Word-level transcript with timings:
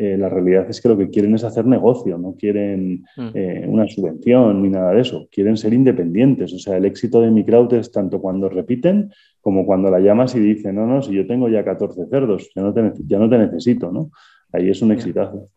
eh, 0.00 0.16
la 0.16 0.28
realidad 0.28 0.70
es 0.70 0.80
que 0.80 0.88
lo 0.88 0.96
que 0.96 1.10
quieren 1.10 1.34
es 1.34 1.42
hacer 1.42 1.66
negocio, 1.66 2.16
no 2.18 2.36
quieren 2.38 3.04
mm. 3.16 3.28
eh, 3.34 3.64
una 3.66 3.88
subvención 3.88 4.62
ni 4.62 4.68
nada 4.68 4.92
de 4.92 5.00
eso, 5.00 5.26
quieren 5.32 5.56
ser 5.56 5.74
independientes. 5.74 6.52
O 6.52 6.58
sea, 6.60 6.76
el 6.76 6.84
éxito 6.84 7.20
de 7.20 7.32
mi 7.32 7.44
crowd 7.44 7.74
es 7.74 7.90
tanto 7.90 8.20
cuando 8.20 8.48
repiten 8.48 9.10
como 9.40 9.66
cuando 9.66 9.90
la 9.90 9.98
llamas 9.98 10.36
y 10.36 10.38
dicen, 10.38 10.76
no, 10.76 10.86
no, 10.86 11.02
si 11.02 11.14
yo 11.14 11.26
tengo 11.26 11.48
ya 11.48 11.64
14 11.64 12.06
cerdos, 12.08 12.48
ya 12.54 12.62
no 12.62 12.72
te, 12.72 12.92
ya 13.08 13.18
no 13.18 13.28
te 13.28 13.38
necesito, 13.38 13.90
¿no? 13.90 14.12
Ahí 14.52 14.70
es 14.70 14.80
un 14.82 14.92
exitazo. 14.92 15.48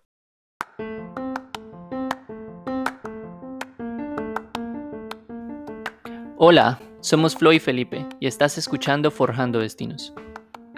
Hola, 6.38 6.80
somos 7.02 7.36
Flo 7.36 7.54
y 7.54 7.60
Felipe 7.60 8.08
y 8.20 8.26
estás 8.26 8.58
escuchando 8.58 9.12
Forjando 9.12 9.60
Destinos. 9.60 10.16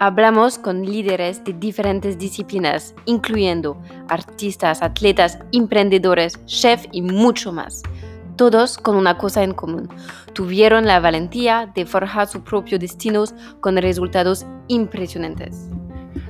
Hablamos 0.00 0.58
con 0.58 0.84
líderes 0.84 1.44
de 1.44 1.52
diferentes 1.52 2.18
disciplinas, 2.18 2.94
incluyendo 3.04 3.80
artistas, 4.08 4.82
atletas, 4.82 5.38
emprendedores, 5.52 6.44
chefs 6.46 6.88
y 6.90 7.00
mucho 7.00 7.52
más. 7.52 7.82
Todos 8.36 8.76
con 8.76 8.96
una 8.96 9.16
cosa 9.16 9.44
en 9.44 9.54
común. 9.54 9.88
Tuvieron 10.32 10.86
la 10.86 10.98
valentía 10.98 11.70
de 11.76 11.86
forjar 11.86 12.26
sus 12.26 12.42
propios 12.42 12.80
destinos 12.80 13.34
con 13.60 13.76
resultados 13.76 14.44
impresionantes. 14.66 15.70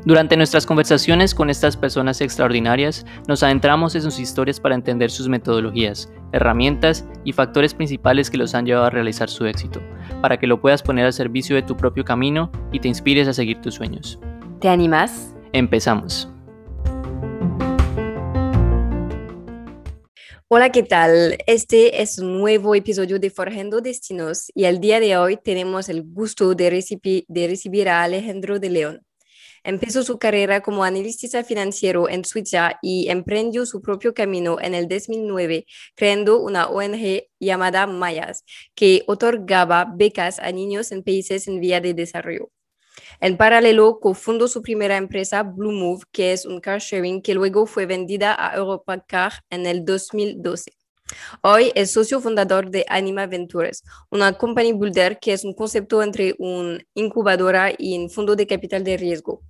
Durante 0.04 0.36
nuestras 0.36 0.66
conversaciones 0.66 1.34
con 1.34 1.50
estas 1.50 1.76
personas 1.76 2.20
extraordinarias, 2.20 3.06
nos 3.26 3.42
adentramos 3.42 3.94
en 3.94 4.02
sus 4.02 4.18
historias 4.18 4.60
para 4.60 4.74
entender 4.74 5.10
sus 5.10 5.28
metodologías, 5.28 6.12
herramientas 6.32 7.06
y 7.24 7.32
factores 7.32 7.74
principales 7.74 8.30
que 8.30 8.36
los 8.36 8.54
han 8.54 8.66
llevado 8.66 8.86
a 8.86 8.90
realizar 8.90 9.30
su 9.30 9.46
éxito, 9.46 9.80
para 10.20 10.38
que 10.38 10.46
lo 10.46 10.60
puedas 10.60 10.82
poner 10.82 11.06
al 11.06 11.12
servicio 11.12 11.56
de 11.56 11.62
tu 11.62 11.76
propio 11.76 12.04
camino 12.04 12.50
y 12.72 12.80
te 12.80 12.88
inspires 12.88 13.28
a 13.28 13.32
seguir 13.32 13.60
tus 13.60 13.74
sueños. 13.74 14.18
¿Te 14.60 14.68
animas? 14.68 15.34
Empezamos. 15.52 16.28
Hola, 20.48 20.70
¿qué 20.70 20.82
tal? 20.82 21.38
Este 21.46 22.02
es 22.02 22.18
un 22.18 22.38
nuevo 22.38 22.74
episodio 22.74 23.18
de 23.18 23.30
Forjando 23.30 23.80
Destinos 23.80 24.52
y 24.54 24.66
el 24.66 24.78
día 24.78 25.00
de 25.00 25.16
hoy 25.16 25.36
tenemos 25.36 25.88
el 25.88 26.02
gusto 26.04 26.54
de, 26.54 26.70
recibir, 26.70 27.24
de 27.28 27.48
recibir 27.48 27.88
a 27.88 28.02
Alejandro 28.02 28.60
de 28.60 28.70
León. 28.70 29.00
Empezó 29.64 30.02
su 30.02 30.18
carrera 30.18 30.60
como 30.60 30.84
analista 30.84 31.42
financiero 31.42 32.10
en 32.10 32.24
Suiza 32.26 32.78
y 32.82 33.08
emprendió 33.08 33.64
su 33.64 33.80
propio 33.80 34.12
camino 34.12 34.58
en 34.60 34.74
el 34.74 34.88
2009, 34.88 35.64
creando 35.96 36.38
una 36.40 36.68
ONG 36.68 37.22
llamada 37.40 37.86
Mayas, 37.86 38.44
que 38.74 39.04
otorgaba 39.06 39.86
becas 39.96 40.38
a 40.38 40.52
niños 40.52 40.92
en 40.92 41.02
países 41.02 41.48
en 41.48 41.60
vía 41.60 41.80
de 41.80 41.94
desarrollo. 41.94 42.50
En 43.20 43.38
paralelo, 43.38 44.00
cofundó 44.00 44.48
su 44.48 44.60
primera 44.60 44.98
empresa, 44.98 45.42
Blue 45.42 45.72
Move, 45.72 46.02
que 46.12 46.32
es 46.32 46.44
un 46.44 46.60
car 46.60 46.80
sharing 46.80 47.22
que 47.22 47.32
luego 47.32 47.64
fue 47.64 47.86
vendida 47.86 48.36
a 48.38 48.54
Europa 48.56 49.00
Car 49.00 49.32
en 49.48 49.64
el 49.64 49.84
2012. 49.84 50.72
Hoy 51.42 51.72
es 51.74 51.92
socio 51.92 52.20
fundador 52.20 52.70
de 52.70 52.84
Anima 52.88 53.26
Ventures, 53.26 53.82
una 54.10 54.32
company 54.34 54.72
builder 54.72 55.18
que 55.18 55.32
es 55.32 55.44
un 55.44 55.54
concepto 55.54 56.02
entre 56.02 56.34
una 56.38 56.80
incubadora 56.94 57.72
y 57.76 57.98
un 57.98 58.10
fondo 58.10 58.36
de 58.36 58.46
capital 58.46 58.84
de 58.84 58.96
riesgo. 58.96 59.42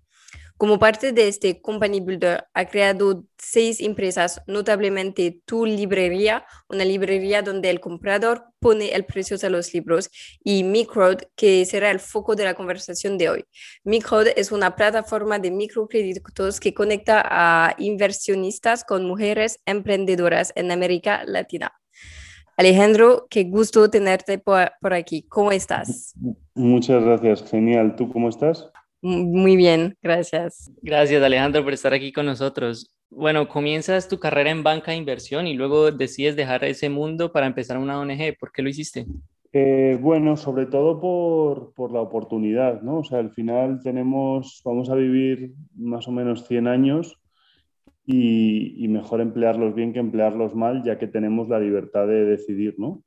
Como 0.56 0.78
parte 0.78 1.10
de 1.10 1.26
este 1.26 1.60
Company 1.60 2.00
Builder, 2.00 2.44
ha 2.54 2.64
creado 2.66 3.24
seis 3.36 3.80
empresas, 3.80 4.40
notablemente 4.46 5.40
Tu 5.44 5.66
Librería, 5.66 6.46
una 6.68 6.84
librería 6.84 7.42
donde 7.42 7.70
el 7.70 7.80
comprador 7.80 8.44
pone 8.60 8.94
el 8.94 9.04
precio 9.04 9.36
de 9.36 9.50
los 9.50 9.74
libros, 9.74 10.10
y 10.44 10.62
Microd, 10.62 11.22
que 11.34 11.64
será 11.66 11.90
el 11.90 11.98
foco 11.98 12.36
de 12.36 12.44
la 12.44 12.54
conversación 12.54 13.18
de 13.18 13.30
hoy. 13.30 13.44
Microd 13.82 14.28
es 14.36 14.52
una 14.52 14.76
plataforma 14.76 15.40
de 15.40 15.50
microcréditos 15.50 16.60
que 16.60 16.72
conecta 16.72 17.20
a 17.24 17.74
inversionistas 17.78 18.84
con 18.84 19.04
mujeres 19.06 19.58
emprendedoras 19.66 20.52
en 20.54 20.70
América 20.70 21.24
Latina. 21.26 21.72
Alejandro, 22.56 23.26
qué 23.28 23.42
gusto 23.42 23.90
tenerte 23.90 24.38
por 24.38 24.92
aquí. 24.92 25.24
¿Cómo 25.28 25.50
estás? 25.50 26.14
Muchas 26.54 27.02
gracias, 27.02 27.42
genial. 27.50 27.96
¿Tú 27.96 28.08
cómo 28.12 28.28
estás? 28.28 28.70
Muy 29.04 29.54
bien, 29.56 29.98
gracias. 30.02 30.72
Gracias 30.80 31.22
Alejandro 31.22 31.62
por 31.62 31.74
estar 31.74 31.92
aquí 31.92 32.10
con 32.10 32.24
nosotros. 32.24 32.96
Bueno, 33.10 33.48
comienzas 33.48 34.08
tu 34.08 34.18
carrera 34.18 34.50
en 34.50 34.62
banca 34.62 34.92
de 34.92 34.96
inversión 34.96 35.46
y 35.46 35.52
luego 35.52 35.92
decides 35.92 36.36
dejar 36.36 36.64
ese 36.64 36.88
mundo 36.88 37.30
para 37.30 37.46
empezar 37.46 37.76
una 37.76 38.00
ONG. 38.00 38.34
¿Por 38.40 38.50
qué 38.50 38.62
lo 38.62 38.70
hiciste? 38.70 39.04
Eh, 39.52 39.98
bueno, 40.00 40.38
sobre 40.38 40.64
todo 40.64 41.02
por, 41.02 41.74
por, 41.74 41.92
la 41.92 42.00
oportunidad, 42.00 42.80
¿no? 42.80 43.00
O 43.00 43.04
sea, 43.04 43.18
al 43.18 43.30
final 43.30 43.80
tenemos, 43.82 44.62
vamos 44.64 44.88
a 44.88 44.94
vivir 44.94 45.52
más 45.76 46.08
o 46.08 46.10
menos 46.10 46.48
100 46.48 46.66
años 46.66 47.20
y, 48.06 48.82
y 48.82 48.88
mejor 48.88 49.20
emplearlos 49.20 49.74
bien 49.74 49.92
que 49.92 49.98
emplearlos 49.98 50.54
mal, 50.54 50.82
ya 50.82 50.98
que 50.98 51.08
tenemos 51.08 51.50
la 51.50 51.60
libertad 51.60 52.06
de 52.06 52.24
decidir, 52.24 52.76
¿no? 52.78 53.02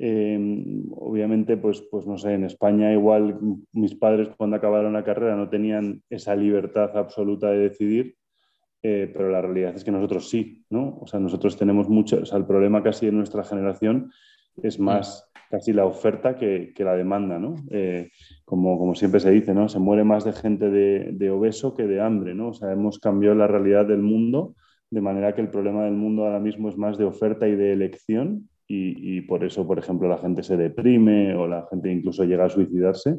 Em, 0.00 0.84
obviamente, 0.92 1.56
pues, 1.56 1.82
pues 1.90 2.06
no 2.06 2.16
sé, 2.16 2.34
en 2.34 2.44
España 2.44 2.92
igual 2.92 3.36
mis 3.72 3.96
padres 3.96 4.28
cuando 4.36 4.54
acabaron 4.54 4.92
la 4.92 5.02
carrera 5.02 5.34
no 5.34 5.48
tenían 5.48 6.02
esa 6.08 6.36
libertad 6.36 6.96
absoluta 6.96 7.50
de 7.50 7.58
decidir, 7.58 8.14
eh, 8.80 9.10
pero 9.12 9.28
la 9.28 9.42
realidad 9.42 9.74
es 9.74 9.82
que 9.82 9.90
nosotros 9.90 10.30
sí, 10.30 10.64
¿no? 10.70 10.98
O 11.00 11.06
sea, 11.08 11.18
nosotros 11.18 11.56
tenemos 11.56 11.88
mucho, 11.88 12.20
o 12.22 12.24
sea, 12.24 12.38
el 12.38 12.46
problema 12.46 12.80
casi 12.80 13.06
de 13.06 13.12
nuestra 13.12 13.42
generación 13.42 14.12
es 14.62 14.78
más 14.78 15.28
casi 15.50 15.72
la 15.72 15.84
oferta 15.84 16.36
que, 16.36 16.72
que 16.76 16.84
la 16.84 16.94
demanda, 16.94 17.40
¿no? 17.40 17.56
Eh, 17.70 18.10
como, 18.44 18.78
como, 18.78 18.94
siempre 18.94 19.18
se 19.18 19.32
dice, 19.32 19.52
¿no? 19.52 19.68
Se 19.68 19.80
muere 19.80 20.04
más 20.04 20.24
de 20.24 20.32
gente 20.32 20.70
de, 20.70 21.10
de, 21.12 21.30
obeso 21.30 21.74
que 21.74 21.88
de 21.88 22.00
hambre, 22.00 22.34
¿no? 22.34 22.50
O 22.50 22.54
sea, 22.54 22.70
hemos 22.70 23.00
cambiado 23.00 23.34
la 23.34 23.48
realidad 23.48 23.86
del 23.86 24.02
mundo 24.02 24.54
de 24.90 25.00
manera 25.00 25.34
que 25.34 25.40
el 25.40 25.50
problema 25.50 25.84
del 25.84 25.94
mundo 25.94 26.24
ahora 26.24 26.38
mismo 26.38 26.68
es 26.68 26.76
más 26.76 26.98
de 26.98 27.04
oferta 27.04 27.48
y 27.48 27.56
de 27.56 27.72
elección 27.72 28.48
y, 28.70 29.22
por 29.22 29.44
eso, 29.44 29.66
por 29.66 29.78
ejemplo, 29.78 30.08
la 30.08 30.18
gente 30.18 30.42
se 30.42 30.56
deprime 30.56 31.34
o 31.34 31.46
la 31.46 31.66
gente 31.70 31.90
incluso 31.90 32.24
llega 32.24 32.44
a 32.44 32.50
suicidarse, 32.50 33.18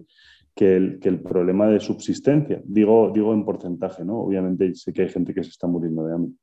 que 0.56 0.76
el, 0.76 1.00
que 1.00 1.10
el 1.10 1.22
problema 1.22 1.68
de 1.68 1.80
subsistencia. 1.80 2.62
Digo, 2.66 3.12
digo 3.14 3.34
en 3.34 3.46
porcentaje, 3.46 4.06
¿no? 4.06 4.20
Obviamente 4.20 4.76
sé 4.76 4.94
que 4.94 5.04
hay 5.04 5.10
gente 5.10 5.34
que 5.34 5.44
se 5.44 5.50
está 5.50 5.66
muriendo 5.66 6.06
de 6.06 6.14
hambre. 6.14 6.34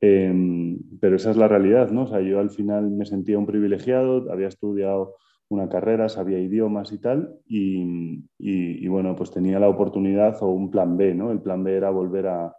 Em, 0.00 0.78
pero 1.00 1.14
esa 1.14 1.30
es 1.30 1.36
la 1.36 1.46
realidad, 1.46 1.92
¿no? 1.92 2.02
O 2.02 2.06
sea, 2.08 2.20
yo 2.20 2.40
al 2.40 2.50
final 2.50 2.90
me 2.90 3.06
sentía 3.06 3.38
un 3.38 3.46
privilegiado, 3.46 4.32
había 4.32 4.48
estudiado 4.48 5.14
una 5.48 5.68
carrera, 5.68 6.08
sabía 6.08 6.40
idiomas 6.40 6.92
y 6.92 6.98
tal, 6.98 7.38
y, 7.46 8.24
y, 8.38 8.88
bueno, 8.88 9.14
pues 9.14 9.30
tenía 9.30 9.60
la 9.60 9.68
oportunidad 9.68 10.42
o 10.42 10.48
un 10.48 10.70
plan 10.70 10.96
B, 10.96 11.14
¿no? 11.14 11.30
El 11.30 11.40
plan 11.40 11.62
B 11.62 11.76
era 11.76 11.90
volver 11.90 12.26
a, 12.26 12.56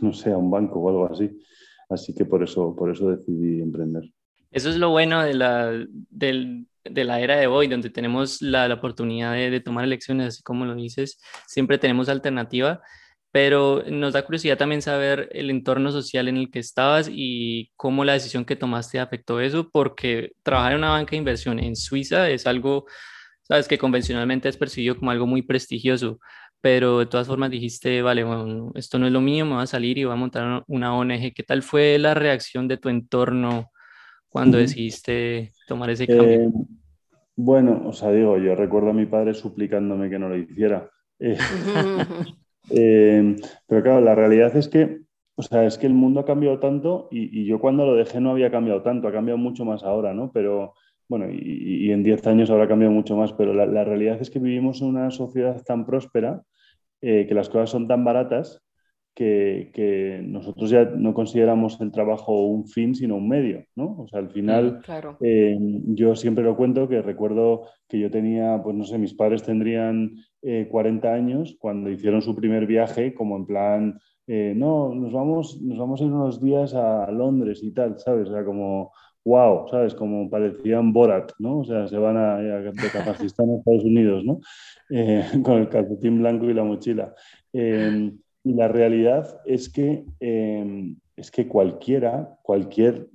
no 0.00 0.12
sé, 0.12 0.30
a 0.30 0.38
un 0.38 0.50
banco 0.50 0.78
o 0.78 0.88
algo 0.88 1.06
así. 1.06 1.36
Así 1.88 2.14
que 2.14 2.26
por 2.26 2.42
eso, 2.42 2.76
por 2.76 2.90
eso 2.90 3.10
decidí 3.10 3.60
emprender. 3.60 4.04
Eso 4.50 4.70
es 4.70 4.76
lo 4.76 4.90
bueno 4.90 5.22
de 5.22 5.34
la, 5.34 5.72
de 6.10 7.04
la 7.04 7.20
era 7.20 7.36
de 7.36 7.46
hoy, 7.46 7.68
donde 7.68 7.90
tenemos 7.90 8.40
la, 8.42 8.68
la 8.68 8.74
oportunidad 8.74 9.34
de, 9.34 9.50
de, 9.50 9.60
tomar 9.60 9.84
elecciones, 9.84 10.28
así 10.28 10.42
como 10.42 10.64
lo 10.64 10.74
dices, 10.74 11.20
siempre 11.46 11.78
tenemos 11.78 12.08
alternativa, 12.08 12.80
pero 13.30 13.84
nos 13.88 14.14
da 14.14 14.24
curiosidad 14.24 14.56
también 14.56 14.82
saber 14.82 15.28
el 15.32 15.50
entorno 15.50 15.92
social 15.92 16.28
en 16.28 16.38
el 16.38 16.50
que 16.50 16.60
estabas 16.60 17.10
y 17.12 17.70
cómo 17.76 18.04
la 18.04 18.14
decisión 18.14 18.44
que 18.44 18.56
tomaste 18.56 18.98
afectó 19.00 19.40
eso, 19.40 19.68
porque 19.70 20.32
trabajar 20.42 20.72
en 20.72 20.78
una 20.78 20.90
banca 20.90 21.10
de 21.10 21.18
inversión 21.18 21.58
en 21.58 21.76
Suiza 21.76 22.30
es 22.30 22.46
algo, 22.46 22.86
sabes, 23.42 23.68
que 23.68 23.78
convencionalmente 23.78 24.48
es 24.48 24.56
percibido 24.56 24.96
como 24.96 25.10
algo 25.10 25.26
muy 25.26 25.42
prestigioso, 25.42 26.20
pero 26.60 26.98
de 26.98 27.06
todas 27.06 27.26
formas 27.26 27.50
dijiste, 27.50 28.02
vale, 28.02 28.24
bueno, 28.24 28.72
esto 28.74 28.98
no 28.98 29.06
es 29.06 29.12
lo 29.12 29.20
mío, 29.20 29.44
me 29.44 29.54
voy 29.54 29.62
a 29.62 29.66
salir 29.66 29.98
y 29.98 30.04
voy 30.04 30.14
a 30.14 30.16
montar 30.16 30.64
una 30.66 30.94
ONG. 30.96 31.32
¿Qué 31.34 31.42
tal 31.44 31.62
fue 31.62 31.98
la 31.98 32.14
reacción 32.14 32.66
de 32.66 32.78
tu 32.78 32.88
entorno? 32.88 33.70
Cuando 34.28 34.58
decidiste 34.58 35.52
tomar 35.66 35.90
ese 35.90 36.06
cambio? 36.06 36.28
Eh, 36.28 36.50
bueno, 37.36 37.82
o 37.86 37.92
sea, 37.92 38.10
digo, 38.10 38.36
yo 38.38 38.54
recuerdo 38.54 38.90
a 38.90 38.94
mi 38.94 39.06
padre 39.06 39.34
suplicándome 39.34 40.10
que 40.10 40.18
no 40.18 40.28
lo 40.28 40.36
hiciera. 40.36 40.90
Eh, 41.20 41.36
eh, 42.70 43.36
pero 43.66 43.82
claro, 43.82 44.00
la 44.00 44.14
realidad 44.14 44.56
es 44.56 44.68
que, 44.68 45.00
o 45.34 45.42
sea, 45.42 45.66
es 45.66 45.78
que 45.78 45.88
el 45.88 45.94
mundo 45.94 46.20
ha 46.20 46.24
cambiado 46.24 46.60
tanto 46.60 47.08
y, 47.10 47.44
yo 47.44 47.58
cuando 47.58 47.84
lo 47.84 47.96
dejé 47.96 48.20
no 48.20 48.30
había 48.30 48.52
cambiado 48.52 48.82
tanto, 48.82 49.08
ha 49.08 49.12
cambiado 49.12 49.36
mucho 49.36 49.64
más 49.64 49.82
ahora, 49.82 50.14
¿no? 50.14 50.30
Pero, 50.30 50.74
bueno, 51.08 51.26
y, 51.28 51.90
en 51.90 52.04
10 52.04 52.24
años 52.28 52.50
habrá 52.50 52.68
cambiado 52.68 52.94
mucho 52.94 53.16
más, 53.16 53.32
pero 53.32 53.52
la, 53.52 53.66
la, 53.66 53.82
realidad 53.82 54.18
es 54.20 54.30
que 54.30 54.38
vivimos 54.38 54.80
en 54.80 54.90
una 54.90 55.10
sociedad 55.10 55.60
tan 55.64 55.84
próspera, 55.84 56.44
que 57.00 57.34
las 57.34 57.48
cosas 57.48 57.70
son 57.70 57.88
tan 57.88 58.04
baratas, 58.04 58.62
que, 59.18 60.22
nosotros 60.24 60.70
ya 60.70 60.84
no 60.84 61.12
consideramos 61.12 61.80
el 61.80 61.90
trabajo 61.90 62.46
un 62.46 62.68
fin, 62.68 62.94
sino 62.94 63.16
un 63.16 63.28
medio, 63.28 63.64
¿no? 63.74 63.96
O 63.98 64.08
sea, 64.08 64.20
al 64.20 64.30
final, 64.30 64.80
mm, 64.86 65.24
eh, 65.24 65.58
yo 65.86 66.14
siempre 66.14 66.44
lo 66.44 66.56
cuento 66.56 66.88
que 66.88 67.02
recuerdo 67.02 67.64
que 67.88 67.98
yo 67.98 68.10
tenía, 68.10 68.60
pues 68.62 68.76
no 68.76 68.84
sé, 68.84 68.98
mis 68.98 69.14
padres 69.14 69.42
tendrían 69.42 70.14
40 70.70 71.08
eh, 71.08 71.12
años 71.12 71.56
cuando 71.58 71.90
hicieron 71.90 72.22
su 72.22 72.36
primer 72.36 72.66
viaje, 72.66 73.12
como 73.12 73.36
en 73.36 73.46
plan, 73.46 73.98
eh, 74.28 74.52
no, 74.54 74.94
nos 74.94 75.12
vamos, 75.12 75.60
nos 75.62 75.78
vamos 75.78 76.00
a 76.00 76.04
ir 76.04 76.12
unos 76.12 76.40
días 76.40 76.74
a 76.74 77.10
Londres 77.10 77.60
y 77.62 77.72
tal, 77.72 77.98
¿sabes? 77.98 78.28
O 78.28 78.32
sea, 78.32 78.44
como, 78.44 78.92
wow, 79.24 79.66
¿sabes? 79.68 79.94
Como 79.94 80.30
parecían 80.30 80.92
Borat, 80.92 81.32
¿no? 81.40 81.60
O 81.60 81.64
sea, 81.64 81.88
se 81.88 81.98
van 81.98 82.16
a, 82.16 82.38
de 82.38 82.72
Kazajistán 82.92 83.50
a 83.50 83.56
Estados 83.56 83.84
Unidos, 83.84 84.24
¿no? 84.24 84.38
con 85.42 85.54
el 85.58 85.68
calcetín 85.68 86.20
blanco 86.20 86.44
y 86.48 86.54
la 86.54 86.62
mochila. 86.62 87.14
Y 88.48 88.54
la 88.54 88.66
realidad 88.66 89.42
es 89.44 89.68
que, 89.68 90.06
em, 90.20 90.96
es 91.16 91.30
que 91.30 91.46
cualquiera, 91.46 92.38
cualquier, 92.40 93.10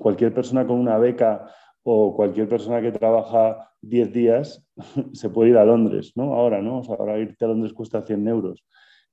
cualquier 0.00 0.34
persona 0.34 0.66
con 0.66 0.80
una 0.80 0.98
beca 0.98 1.46
o 1.84 2.16
cualquier 2.16 2.48
persona 2.48 2.82
que 2.82 2.90
trabaja 2.90 3.70
10 3.82 4.12
días 4.12 4.66
se 5.12 5.30
puede 5.30 5.50
ir 5.50 5.58
a 5.58 5.64
Londres, 5.64 6.14
¿no? 6.16 6.34
Ahora, 6.34 6.60
¿no? 6.60 6.82
ahora 6.88 7.20
irte 7.20 7.44
a 7.44 7.48
Londres 7.48 7.72
cuesta 7.72 8.02
100 8.02 8.26
euros. 8.26 8.64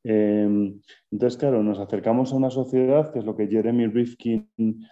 Em, 0.04 0.82
entonces, 1.12 1.38
claro, 1.38 1.62
nos 1.62 1.78
acercamos 1.78 2.34
a 2.34 2.36
una 2.36 2.50
sociedad 2.50 3.12
que 3.12 3.20
es 3.20 3.26
lo 3.26 3.36
que 3.36 3.48
Jeremy 3.48 3.86
Rifkin 3.88 4.48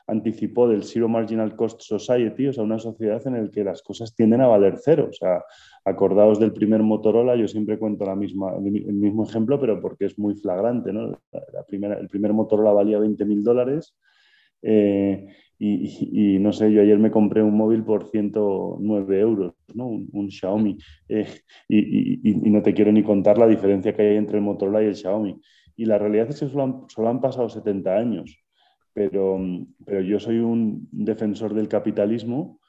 anticipó 0.06 0.68
del 0.68 0.84
Zero 0.84 1.08
Marginal 1.10 1.56
Cost 1.56 1.82
Society, 1.82 2.48
o 2.48 2.54
sea, 2.54 2.64
una 2.64 2.78
sociedad 2.78 3.26
en 3.26 3.44
la 3.46 3.52
que 3.52 3.64
las 3.64 3.82
cosas 3.82 4.14
tienden 4.14 4.42
a 4.42 4.48
valer 4.48 4.76
cero. 4.78 5.08
O 5.10 5.14
sea, 5.14 5.44
acordaos 5.84 6.40
del 6.40 6.54
primer 6.54 6.84
Motorola, 6.84 7.36
yo 7.36 7.48
siempre 7.48 7.80
cuento 7.80 8.06
la 8.06 8.16
misma, 8.16 8.54
el 8.56 8.72
mismo 8.72 9.24
ejemplo, 9.24 9.60
pero 9.60 9.82
porque 9.82 10.06
es 10.06 10.20
muy 10.20 10.36
flagrante. 10.36 10.94
¿no? 10.94 11.20
El 11.32 12.08
primer 12.08 12.34
Motorola 12.34 12.72
valía 12.72 13.00
20 13.00 13.26
mil 13.26 13.44
dólares. 13.44 13.96
Eh, 14.62 15.28
y, 15.62 16.40
no 16.40 16.54
sé, 16.54 16.72
yo 16.72 16.82
ayer 16.82 16.98
me 16.98 17.12
compré 17.12 17.44
un 17.44 17.58
móvil 17.58 17.84
por 17.84 18.06
109 18.10 19.20
euros, 19.20 19.54
¿no? 19.74 19.88
un, 19.88 20.32
Xiaomi. 20.32 20.78
Eh, 21.10 21.28
y, 21.68 22.50
no 22.50 22.62
te 22.62 22.74
quiero 22.74 22.94
ni 22.94 23.04
contar 23.04 23.38
la 23.38 23.48
diferencia 23.48 23.94
que 23.94 24.02
hay 24.04 24.16
entre 24.16 24.38
el 24.38 24.44
Motorola 24.44 24.82
y 24.82 24.88
el 24.88 24.96
Xiaomi. 24.96 25.36
Y 25.76 25.86
la 25.86 25.98
realidad 25.98 26.30
es 26.30 26.40
que 26.40 26.48
solo 26.48 26.64
han, 26.64 26.84
solo 26.88 27.10
han 27.10 27.20
pasado 27.20 27.50
70 27.50 27.94
años. 27.94 28.42
Pero, 28.94 29.38
pero 29.86 30.02
yo 30.02 30.20
soy 30.20 30.40
un 30.40 30.88
defensor 30.92 31.54
del 31.54 31.68
capitalismo 31.68 32.60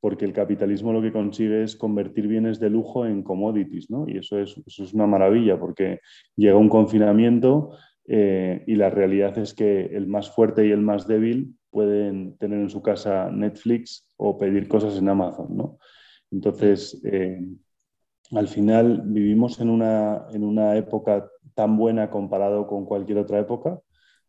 porque 0.00 0.24
el 0.24 0.32
capitalismo 0.32 0.92
lo 0.92 1.02
que 1.02 1.12
consigue 1.12 1.62
es 1.64 1.76
convertir 1.76 2.28
bienes 2.28 2.60
de 2.60 2.70
lujo 2.70 3.04
en 3.04 3.22
commodities, 3.22 3.90
¿no? 3.90 4.08
Y 4.08 4.18
eso 4.18 4.38
es, 4.38 4.56
eso 4.66 4.84
es 4.84 4.94
una 4.94 5.06
maravilla 5.06 5.58
porque 5.58 6.00
llega 6.36 6.56
un 6.56 6.68
confinamiento 6.68 7.72
eh, 8.06 8.62
y 8.66 8.76
la 8.76 8.90
realidad 8.90 9.36
es 9.38 9.54
que 9.54 9.86
el 9.86 10.06
más 10.06 10.30
fuerte 10.30 10.66
y 10.66 10.70
el 10.70 10.80
más 10.80 11.06
débil 11.08 11.57
pueden 11.70 12.36
tener 12.38 12.60
en 12.60 12.70
su 12.70 12.82
casa 12.82 13.30
Netflix 13.30 14.06
o 14.16 14.38
pedir 14.38 14.68
cosas 14.68 14.96
en 14.96 15.08
Amazon, 15.08 15.56
¿no? 15.56 15.78
Entonces, 16.30 17.00
eh, 17.04 17.40
al 18.32 18.48
final 18.48 19.02
vivimos 19.04 19.60
en 19.60 19.70
una, 19.70 20.26
en 20.32 20.44
una, 20.44 20.76
época 20.76 21.28
tan 21.54 21.76
buena 21.76 22.10
comparado 22.10 22.66
con 22.66 22.84
cualquier 22.84 23.18
otra 23.18 23.38
época 23.38 23.80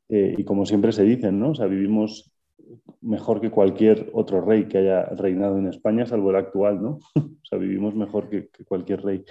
eh, 0.07 0.35
y 0.37 0.43
como 0.43 0.65
siempre 0.65 0.91
se 0.91 1.03
dice, 1.03 1.31
¿no? 1.31 1.51
O 1.51 1.55
sea, 1.55 1.67
vivimos 1.67 2.31
mejor 3.01 3.41
que 3.41 3.51
cualquier 3.51 4.09
otro 4.13 4.41
rey 4.41 4.67
que 4.67 4.79
haya 4.79 5.05
reinado 5.05 5.57
en 5.57 5.67
España, 5.67 6.05
salvo 6.05 6.29
el 6.31 6.37
actual, 6.37 6.81
¿no? 6.81 6.99
o 7.15 7.45
sea, 7.45 7.57
vivimos 7.57 7.95
mejor 7.95 8.29
que, 8.29 8.49
cualquier 8.65 9.01
rey. 9.03 9.23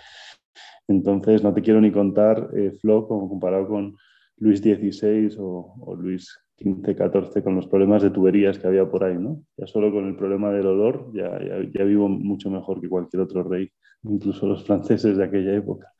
Entonces, 0.87 1.43
no 1.43 1.52
te 1.52 1.62
quiero 1.62 1.81
ni 1.81 1.93
contar, 1.93 2.50
eh, 2.56 2.72
Flo, 2.81 3.06
como 3.06 3.28
comparado 3.28 3.69
con 3.69 3.96
Luis 4.37 4.61
XVI 4.61 5.37
o, 5.38 5.75
o 5.81 5.94
Luis 5.94 6.38
15, 6.58 6.96
14 6.96 7.43
con 7.43 7.55
los 7.55 7.66
problemas 7.66 8.02
de 8.02 8.10
tuberías 8.10 8.58
que 8.58 8.66
había 8.66 8.88
por 8.90 9.05
ahí, 9.05 9.16
¿no? 9.16 9.43
Ya 9.56 9.66
solo 9.66 9.93
con 9.93 10.06
el 10.06 10.16
problema 10.16 10.50
del 10.50 10.66
olor 10.66 11.10
ya, 11.14 11.38
ya, 11.72 11.84
vivo 11.84 12.08
mucho 12.08 12.50
mejor 12.50 12.81
que 12.81 12.88
cualquier 12.88 13.22
otro 13.22 13.44
rey, 13.44 13.70
incluso 14.02 14.46
los 14.46 14.64
franceses 14.64 15.16
de 15.16 15.25
aquella 15.25 15.55
época. 15.55 15.93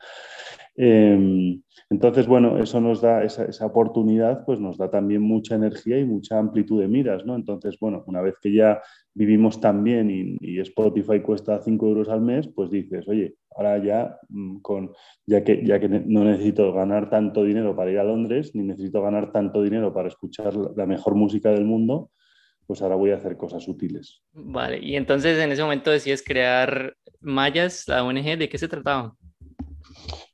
Em, 0.76 1.62
entonces, 1.90 2.26
bueno, 2.26 2.58
eso 2.58 2.81
nos 2.81 3.00
da, 3.00 3.25
esa, 3.25 3.44
esa, 3.44 3.66
oportunidad, 3.66 4.44
pues 4.44 4.60
nos 4.60 4.76
da 4.76 4.90
también 4.90 5.22
mucha 5.22 5.55
energía 5.55 5.99
y 5.99 6.05
mucha 6.05 6.38
amplitud 6.38 6.81
de 6.81 6.88
miras, 6.88 7.25
¿no? 7.25 7.34
Entonces, 7.34 7.78
bueno, 7.81 8.04
una 8.06 8.20
vez 8.20 8.34
que 8.40 8.52
ya 8.52 8.81
vivimos 9.14 9.61
tan 9.61 9.82
bien 9.82 10.11
y, 10.40 10.58
Spotify 10.61 11.20
cuesta 11.20 11.61
5 11.61 11.87
euros 11.87 12.08
al 12.08 12.20
mes, 12.20 12.49
pues 12.49 12.70
dices, 12.70 13.06
oye, 13.08 13.34
ahora 13.58 13.82
ya, 13.82 14.19
mm, 14.28 14.58
con, 14.60 14.93
ya, 15.26 15.43
que, 15.43 15.64
ya 15.66 15.81
que 15.81 15.88
no 15.88 16.25
necesito 16.25 16.72
ganar 16.72 17.10
tanto 17.10 17.43
dinero 17.43 17.75
para 17.75 17.90
ir 17.90 17.99
a 17.99 18.05
Londres, 18.05 18.55
ni 18.55 18.62
necesito 18.62 19.02
ganar 19.02 19.32
tanto 19.32 19.62
dinero 19.62 19.93
para 19.93 20.08
escuchar 20.08 20.55
la 20.55 20.87
mejor 20.87 21.16
música 21.16 21.50
del 21.50 21.64
mundo, 21.64 22.10
pues 22.66 22.82
ahora 22.82 22.94
voy 22.94 23.10
a 23.10 23.16
hacer 23.16 23.37
cosas 23.37 23.66
útiles. 23.66 24.22
Vale, 24.32 24.78
y 24.81 24.94
entonces 24.94 25.38
en 25.40 25.50
ese 25.50 25.62
momento 25.62 25.90
decides 25.90 26.22
crear 26.22 26.94
Mayas, 27.20 27.88
la 27.88 28.05
ONG, 28.05 28.38
¿de 28.38 28.49
qué 28.49 28.58
se 28.58 28.69
trataba? 28.69 29.16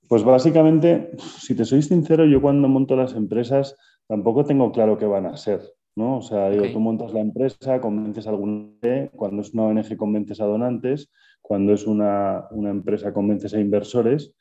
Pues 0.07 0.23
básicamente, 0.23 1.13
si 1.19 1.55
te 1.55 1.65
soy 1.65 1.81
sincero, 1.81 2.27
yo 2.27 2.43
cuando 2.43 2.69
monto 2.69 2.95
las 2.95 3.15
empresas 3.15 3.75
tampoco 4.07 4.45
tengo 4.45 4.71
claro 4.71 4.99
qué 4.99 5.07
van 5.07 5.27
a 5.27 5.37
ser. 5.37 5.63
¿no? 5.97 6.19
O 6.19 6.23
sea, 6.23 6.51
digo, 6.51 6.67
tú 6.73 6.81
montas 6.81 7.13
la 7.13 7.21
empresa, 7.21 7.81
convences 7.81 8.27
a 8.27 8.31
algún 8.31 8.79
cuando 9.15 9.43
es 9.43 9.55
una 9.55 9.65
ONG 9.65 9.97
convences 9.97 10.41
a 10.41 10.47
donantes, 10.47 11.11
cuando 11.45 11.75
es 11.75 11.87
una, 11.87 12.49
empresa 12.53 13.13
convences 13.13 13.53
a 13.53 13.61
inversores, 13.61 14.35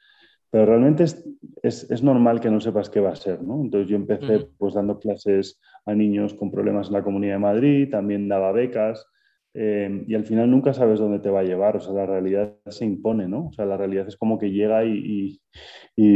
pero 0.50 0.68
realmente 0.68 1.04
es, 1.04 1.28
es, 1.62 2.02
normal 2.02 2.40
que 2.40 2.50
no 2.50 2.62
sepas 2.62 2.90
qué 2.90 3.02
va 3.02 3.12
a 3.12 3.16
ser, 3.18 3.44
¿no? 3.44 3.62
Entonces 3.62 3.90
yo 3.90 3.98
empecé 3.98 4.48
pues 4.58 4.76
dando 4.76 5.00
clases 5.00 5.60
a 5.86 5.94
niños 5.94 6.34
con 6.34 6.50
problemas 6.50 6.88
en 6.88 6.94
la 6.94 7.04
Comunidad 7.04 7.34
de 7.34 7.40
Madrid, 7.40 7.90
también 7.92 8.30
daba 8.30 8.54
becas, 8.54 9.06
eh, 9.54 10.06
y 10.08 10.16
al 10.16 10.24
final 10.24 10.50
nunca 10.50 10.74
sabes 10.74 11.00
dónde 11.00 11.20
te 11.20 11.30
va 11.30 11.42
a 11.42 11.44
llevar, 11.44 11.76
o 11.76 11.82
sea, 11.82 11.94
la 11.94 12.06
realidad 12.06 12.56
se 12.68 12.86
impone, 12.86 13.28
¿no? 13.28 13.48
O 13.48 13.52
sea, 13.52 13.66
la 13.66 13.76
realidad 13.76 14.08
es 14.08 14.16
como 14.16 14.40
que 14.40 14.52
llega 14.52 14.86
y, 14.86 15.42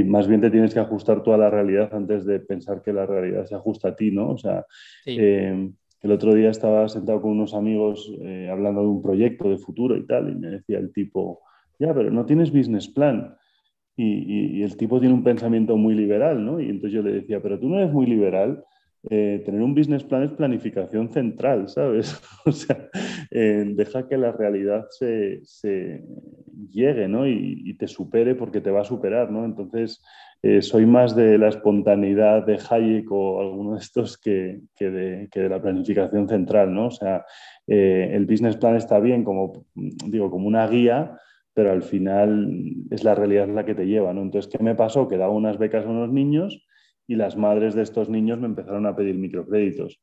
más 0.06 0.26
bien 0.30 0.40
te 0.40 0.50
tienes 0.50 0.74
que 0.74 0.80
ajustar 0.80 1.22
tú 1.22 1.34
a 1.34 1.38
la 1.38 1.50
realidad 1.50 1.94
antes 1.94 2.26
de 2.26 2.40
pensar 2.40 2.82
que 2.82 2.94
la 2.94 3.06
realidad 3.06 3.46
se 3.46 3.56
ajusta 3.56 3.90
a 3.90 3.96
ti, 3.98 4.10
¿no? 4.12 4.32
O 4.32 4.38
sea, 4.38 4.66
eh, 5.06 5.70
el 6.02 6.12
otro 6.12 6.34
día 6.34 6.50
estaba 6.50 6.88
sentado 6.90 7.22
con 7.22 7.32
unos 7.32 7.54
amigos 7.54 8.12
eh, 8.22 8.50
hablando 8.52 8.82
de 8.82 8.88
un 8.88 9.02
proyecto 9.02 9.50
de 9.50 9.58
futuro 9.58 9.98
y 9.98 10.06
tal, 10.06 10.30
y 10.30 10.36
me 10.36 10.50
decía 10.50 10.78
el 10.80 10.94
tipo, 10.94 11.42
ya, 11.80 11.94
pero 11.94 12.12
no 12.12 12.26
tienes 12.26 12.52
business 12.52 12.88
plan. 12.88 13.36
Y, 14.00 14.62
el 14.62 14.78
tipo 14.78 15.00
tiene 15.00 15.16
un 15.16 15.24
pensamiento 15.24 15.76
muy 15.76 15.96
liberal, 15.96 16.46
¿no? 16.46 16.60
Y 16.60 16.70
entonces 16.70 16.92
yo 16.92 17.02
le 17.02 17.14
decía, 17.14 17.42
pero 17.42 17.60
tú 17.60 17.68
no 17.68 17.80
eres 17.80 17.92
muy 17.92 18.06
liberal 18.06 18.64
eh, 19.10 19.42
tener 19.46 19.62
un 19.62 19.74
business 19.74 20.04
plan 20.04 20.24
es 20.24 20.32
planificación 20.32 21.10
central, 21.10 21.70
¿sabes? 21.70 22.20
o 22.46 22.52
sea, 22.52 22.90
eh, 23.32 23.64
deja 23.74 24.08
que 24.08 24.18
la 24.18 24.32
realidad 24.32 24.86
se, 24.90 25.42
llegue, 26.70 27.08
¿no? 27.08 27.28
Y, 27.28 27.74
te 27.76 27.88
supere 27.88 28.36
porque 28.36 28.60
te 28.62 28.72
va 28.72 28.82
a 28.82 28.86
superar, 28.86 29.32
¿no? 29.32 29.46
Entonces, 29.46 30.04
eh, 30.42 30.62
soy 30.62 30.86
más 30.86 31.16
de 31.16 31.38
la 31.38 31.50
espontaneidad 31.50 32.46
de 32.46 32.60
Hayek 32.70 33.12
o 33.12 33.42
alguno 33.42 33.74
de 33.74 33.80
estos 33.80 34.18
que, 34.18 34.62
de, 34.80 35.28
que 35.32 35.40
de, 35.40 35.50
la 35.50 35.62
planificación 35.62 36.30
central, 36.30 36.74
¿no? 36.74 36.88
O 36.88 36.92
sea, 36.92 37.26
el 37.66 38.26
business 38.26 38.56
plan 38.56 38.76
está 38.76 39.00
bien 39.00 39.24
como, 39.24 39.66
digo, 39.76 40.32
como 40.32 40.48
una 40.48 40.68
guía, 40.68 41.20
pero 41.54 41.72
al 41.72 41.82
final 41.82 42.54
es 42.92 43.04
la 43.04 43.16
realidad 43.16 43.48
la 43.48 43.66
que 43.66 43.74
te 43.74 43.88
lleva, 43.88 44.14
¿no? 44.14 44.22
Entonces, 44.22 44.52
¿qué 44.52 44.64
me 44.64 44.76
pasó? 44.76 45.08
Que 45.08 45.18
daba 45.18 45.34
unas 45.34 45.58
becas 45.58 45.86
a 45.86 45.90
unos 45.90 46.12
niños 46.12 46.64
y 47.08 47.16
las 47.16 47.36
madres 47.36 47.74
de 47.74 47.82
estos 47.82 48.10
niños 48.10 48.40
me 48.40 48.46
empezaron 48.46 48.86
a 48.86 48.96
pedir 48.96 49.16
microcréditos. 49.16 50.00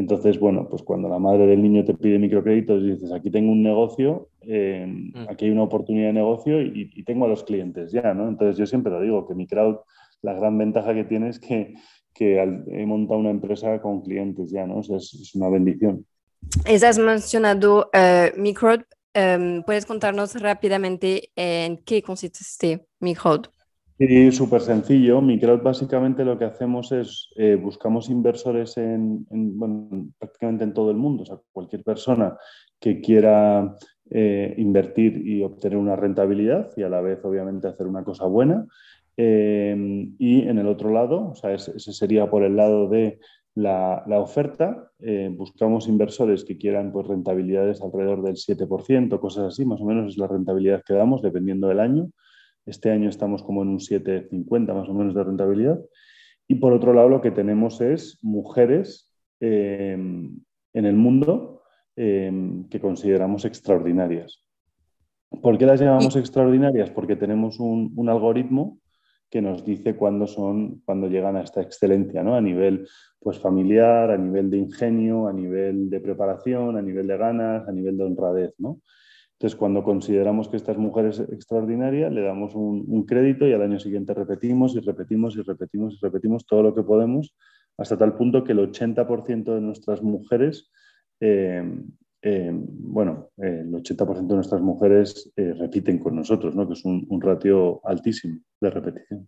Entonces, 0.00 0.40
bueno, 0.40 0.66
pues 0.66 0.82
cuando 0.82 1.10
la 1.10 1.18
madre 1.18 1.46
del 1.46 1.62
niño 1.62 1.84
te 1.84 1.92
pide 1.92 2.18
microcréditos 2.18 2.82
y 2.82 2.92
dices, 2.92 3.12
aquí 3.12 3.30
tengo 3.30 3.52
un 3.52 3.62
negocio, 3.62 4.30
eh, 4.40 5.12
aquí 5.28 5.44
hay 5.44 5.50
una 5.50 5.64
oportunidad 5.64 6.06
de 6.06 6.14
negocio 6.14 6.62
y, 6.62 7.04
tengo 7.04 7.26
a 7.26 7.28
los 7.28 7.44
clientes 7.44 7.92
ya, 7.92 8.14
¿no? 8.14 8.26
Entonces 8.26 8.56
yo 8.56 8.64
siempre 8.64 8.90
lo 8.90 9.02
digo, 9.02 9.28
que 9.28 9.34
mi 9.34 9.46
crowd, 9.46 9.76
la 10.22 10.32
gran 10.32 10.56
ventaja 10.56 10.94
que 10.94 11.04
tiene 11.04 11.28
es 11.28 11.38
que, 11.38 11.74
que 12.14 12.40
he 12.40 12.86
montado 12.86 13.20
una 13.20 13.28
empresa 13.28 13.78
con 13.82 14.00
clientes 14.00 14.50
ya, 14.50 14.66
¿no? 14.66 14.78
O 14.78 14.82
sea, 14.82 14.96
es, 14.96 15.34
una 15.34 15.50
bendición. 15.50 16.06
Has 16.64 16.98
mencionado 16.98 17.90
uh, 17.92 18.40
Microwd. 18.40 18.80
Em, 19.12 19.62
¿Puedes 19.64 19.84
contarnos 19.84 20.40
rápidamente 20.40 21.30
en 21.36 21.76
qué 21.84 22.00
consiste 22.00 22.38
este 22.40 22.86
Microwd? 23.00 23.48
Sí, 24.00 24.32
súper 24.32 24.62
sencillo. 24.62 25.20
Microwd 25.20 25.60
básicamente 25.60 26.24
lo 26.24 26.38
que 26.38 26.46
hacemos 26.46 26.90
es 26.90 27.28
eh, 27.36 27.56
buscamos 27.56 28.08
inversores 28.08 28.78
en, 28.78 29.26
prácticamente 30.18 30.64
en 30.64 30.72
todo 30.72 30.90
el 30.90 30.96
mundo. 30.96 31.24
O 31.24 31.26
sea, 31.26 31.36
cualquier 31.52 31.84
persona 31.84 32.38
que 32.80 33.02
quiera 33.02 33.76
eh, 34.08 34.54
invertir 34.56 35.18
y 35.28 35.42
obtener 35.42 35.76
una 35.76 35.96
rentabilidad 35.96 36.70
y 36.78 36.82
a 36.82 36.88
la 36.88 37.02
vez 37.02 37.22
obviamente 37.26 37.68
hacer 37.68 37.86
una 37.86 38.02
cosa 38.02 38.24
buena. 38.24 38.66
Eh, 39.18 39.76
y 40.18 40.48
en 40.48 40.58
el 40.58 40.68
otro 40.68 40.90
lado, 40.90 41.32
o 41.32 41.34
sea, 41.34 41.52
ese, 41.52 41.78
sería 41.78 42.30
por 42.30 42.42
el 42.42 42.56
lado 42.56 42.88
de 42.88 43.20
la, 43.54 44.02
oferta. 44.18 44.92
buscamos 45.32 45.88
inversores 45.88 46.46
que 46.46 46.56
quieran 46.56 46.90
pues, 46.90 47.06
rentabilidades 47.06 47.82
alrededor 47.82 48.22
del 48.22 48.36
7%, 48.36 49.20
cosas 49.20 49.48
así, 49.48 49.66
más 49.66 49.82
o 49.82 49.84
menos 49.84 50.08
es 50.08 50.16
la 50.16 50.26
rentabilidad 50.26 50.82
que 50.86 50.94
damos 50.94 51.20
dependiendo 51.20 51.68
del 51.68 51.80
año. 51.80 52.10
Este 52.70 52.92
año 52.92 53.08
estamos 53.08 53.42
como 53.42 53.62
en 53.62 53.68
un 53.68 53.80
7,50 53.80 54.72
más 54.72 54.88
o 54.88 54.94
menos 54.94 55.12
de 55.12 55.24
rentabilidad. 55.24 55.80
Y 56.46 56.54
por 56.54 56.72
otro 56.72 56.94
lado, 56.94 57.08
lo 57.08 57.20
que 57.20 57.32
tenemos 57.32 57.80
es 57.80 58.20
mujeres 58.22 59.12
em, 59.40 60.38
en 60.72 60.86
el 60.86 60.94
mundo 60.94 61.62
em, 61.96 62.68
que 62.68 62.80
consideramos 62.80 63.44
extraordinarias. 63.44 64.46
¿Por 65.42 65.58
qué 65.58 65.66
las 65.66 65.80
llamamos 65.80 66.14
extraordinarias? 66.14 66.90
Porque 66.90 67.16
tenemos 67.16 67.58
un, 67.58 68.08
algoritmo 68.08 68.78
que 69.28 69.42
nos 69.42 69.64
dice 69.64 69.96
cuándo 69.96 70.28
son, 70.28 70.80
cuando 70.84 71.08
llegan 71.08 71.34
a 71.36 71.42
esta 71.42 71.62
excelencia, 71.62 72.22
¿no? 72.22 72.36
A 72.36 72.40
nivel 72.40 72.86
pues, 73.18 73.40
familiar, 73.40 74.12
a 74.12 74.16
nivel 74.16 74.48
de 74.48 74.58
ingenio, 74.58 75.26
a 75.26 75.32
nivel 75.32 75.90
de 75.90 76.00
preparación, 76.00 76.76
a 76.76 76.82
nivel 76.82 77.08
de 77.08 77.16
ganas, 77.16 77.68
a 77.68 77.72
nivel 77.72 77.96
de 77.96 78.04
honradez, 78.04 78.54
¿no? 78.58 78.80
Entonces, 79.40 79.58
cuando 79.58 79.82
consideramos 79.82 80.50
que 80.50 80.58
esta 80.58 80.74
mujer 80.74 81.06
es 81.06 81.18
extraordinaria, 81.18 82.10
le 82.10 82.20
damos 82.20 82.54
un, 82.54 83.06
crédito 83.06 83.48
y 83.48 83.54
al 83.54 83.62
año 83.62 83.80
siguiente 83.80 84.12
repetimos 84.12 84.76
y 84.76 84.80
repetimos 84.80 85.34
y 85.34 85.40
repetimos 85.40 85.94
y 85.94 85.98
repetimos 86.02 86.44
todo 86.44 86.62
lo 86.62 86.74
que 86.74 86.82
podemos, 86.82 87.34
hasta 87.78 87.96
tal 87.96 88.14
punto 88.16 88.44
que 88.44 88.52
el 88.52 88.58
80% 88.58 89.54
de 89.54 89.62
nuestras 89.62 90.02
mujeres, 90.02 90.70
eh, 91.20 91.64
eh, 92.20 92.50
bueno, 92.52 93.30
el 93.38 93.72
80% 93.72 94.26
de 94.26 94.34
nuestras 94.34 94.60
mujeres 94.60 95.32
eh, 95.36 95.54
repiten 95.54 95.98
con 95.98 96.16
nosotros, 96.16 96.54
¿no? 96.54 96.66
que 96.66 96.74
es 96.74 96.84
un, 96.84 97.06
un 97.08 97.22
ratio 97.22 97.80
altísimo 97.84 98.40
de 98.60 98.68
repetición. 98.68 99.26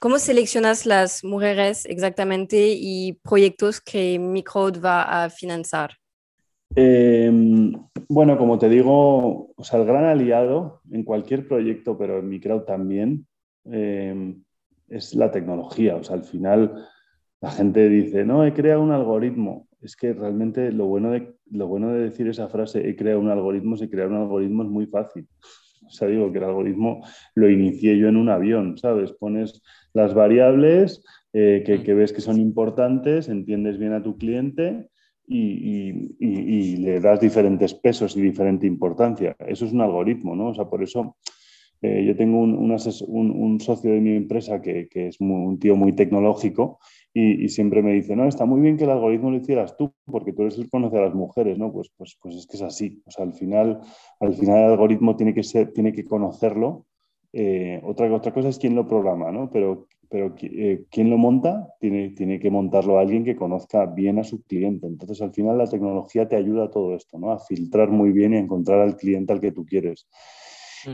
¿Cómo 0.00 0.18
seleccionas 0.18 0.86
las 0.86 1.22
mujeres 1.22 1.84
exactamente 1.84 2.68
y 2.74 3.20
proyectos 3.22 3.82
que 3.82 4.18
Microd 4.18 4.82
va 4.82 5.24
a 5.24 5.28
financiar? 5.28 5.90
Em, 6.76 7.72
bueno, 8.08 8.36
como 8.36 8.58
te 8.58 8.68
digo, 8.68 9.52
o 9.54 9.64
sea, 9.64 9.80
el 9.80 9.86
gran 9.86 10.04
aliado 10.04 10.80
en 10.90 11.04
cualquier 11.04 11.46
proyecto, 11.46 11.96
pero 11.96 12.18
en 12.18 12.28
mi 12.28 12.40
crowd 12.40 12.62
también, 12.62 13.26
em, 13.64 14.42
es 14.88 15.14
la 15.14 15.30
tecnología. 15.30 15.96
O 15.96 16.02
sea, 16.02 16.16
al 16.16 16.24
final 16.24 16.84
la 17.40 17.50
gente 17.50 17.88
dice, 17.88 18.24
no, 18.24 18.44
he 18.44 18.52
creado 18.52 18.82
un 18.82 18.92
algoritmo. 18.92 19.68
Es 19.80 19.96
que 19.96 20.12
realmente 20.14 20.72
lo 20.72 20.86
bueno 20.86 21.10
de, 21.10 21.34
lo 21.50 21.68
bueno 21.68 21.92
de 21.92 22.00
decir 22.04 22.26
esa 22.28 22.48
frase, 22.48 22.88
he 22.88 22.96
creado 22.96 23.20
un 23.20 23.30
algoritmo, 23.30 23.76
si 23.76 23.88
crear 23.88 24.08
un 24.08 24.16
algoritmo 24.16 24.62
es 24.64 24.68
muy 24.68 24.86
fácil. 24.86 25.28
O 25.86 25.90
sea, 25.90 26.08
digo 26.08 26.32
que 26.32 26.38
el 26.38 26.44
algoritmo 26.44 27.04
lo 27.34 27.50
inicié 27.50 27.98
yo 27.98 28.08
en 28.08 28.16
un 28.16 28.30
avión, 28.30 28.78
¿sabes? 28.78 29.12
Pones 29.12 29.62
las 29.92 30.14
variables 30.14 31.04
eh, 31.32 31.62
que, 31.64 31.82
que 31.82 31.94
ves 31.94 32.12
que 32.12 32.22
son 32.22 32.40
importantes, 32.40 33.28
entiendes 33.28 33.78
bien 33.78 33.92
a 33.92 34.02
tu 34.02 34.16
cliente 34.16 34.88
y, 35.26 36.76
le 36.76 37.00
das 37.00 37.20
diferentes 37.20 37.74
pesos 37.74 38.16
y 38.16 38.20
diferente 38.20 38.66
importancia. 38.66 39.36
Eso 39.38 39.64
es 39.64 39.72
un 39.72 39.80
algoritmo, 39.80 40.36
¿no? 40.36 40.48
O 40.48 40.54
sea, 40.54 40.66
por 40.66 40.82
eso 40.82 41.16
eh, 41.82 42.04
yo 42.06 42.16
tengo 42.16 42.40
un, 42.40 43.60
socio 43.60 43.92
de 43.92 44.00
mi 44.00 44.16
empresa 44.16 44.60
que, 44.60 44.88
es 44.92 45.20
un 45.20 45.58
tío 45.58 45.76
muy 45.76 45.92
tecnológico 45.92 46.78
y, 47.12 47.48
siempre 47.48 47.82
me 47.82 47.92
dice, 47.92 48.16
no, 48.16 48.26
está 48.26 48.44
muy 48.44 48.60
bien 48.60 48.76
que 48.76 48.84
el 48.84 48.90
algoritmo 48.90 49.30
lo 49.30 49.36
hicieras 49.36 49.76
tú, 49.76 49.92
porque 50.04 50.32
tú 50.32 50.42
eres 50.42 50.58
el 50.58 50.64
que 50.64 50.70
conoce 50.70 50.98
a 50.98 51.02
las 51.02 51.14
mujeres, 51.14 51.58
¿no? 51.58 51.72
Pues, 51.72 51.90
pues, 51.96 52.18
pues 52.20 52.34
es 52.34 52.46
que 52.46 52.56
es 52.56 52.62
así. 52.62 53.02
O 53.06 53.10
sea, 53.10 53.24
al 53.24 53.34
final, 53.34 53.80
al 54.20 54.34
final 54.34 54.58
el 54.58 54.70
algoritmo 54.70 55.16
tiene 55.16 55.32
que, 55.32 55.42
ser, 55.42 55.72
tiene 55.72 55.92
que 55.92 56.04
conocerlo. 56.04 56.86
Eh, 57.32 57.80
otra, 57.84 58.12
otra 58.12 58.32
cosa 58.32 58.48
es 58.48 58.58
quién 58.58 58.74
lo 58.74 58.86
programa, 58.86 59.30
¿no? 59.30 59.50
Pero 59.50 59.86
pero 60.08 60.34
eh, 60.40 60.84
¿quién 60.90 61.10
lo 61.10 61.18
monta? 61.18 61.68
Tiene, 61.80 62.10
tiene 62.10 62.38
que 62.38 62.50
montarlo 62.50 62.98
alguien 62.98 63.24
que 63.24 63.36
conozca 63.36 63.86
bien 63.86 64.18
a 64.18 64.24
su 64.24 64.42
cliente. 64.42 64.86
Entonces, 64.86 65.20
al 65.22 65.32
final, 65.32 65.58
la 65.58 65.66
tecnología 65.66 66.28
te 66.28 66.36
ayuda 66.36 66.64
a 66.64 66.70
todo 66.70 66.94
esto, 66.94 67.18
¿no? 67.18 67.30
A 67.32 67.38
filtrar 67.38 67.90
muy 67.90 68.12
bien 68.12 68.32
y 68.32 68.36
a 68.36 68.40
encontrar 68.40 68.80
al 68.80 68.96
cliente 68.96 69.32
al 69.32 69.40
que 69.40 69.52
tú 69.52 69.64
quieres. 69.64 70.08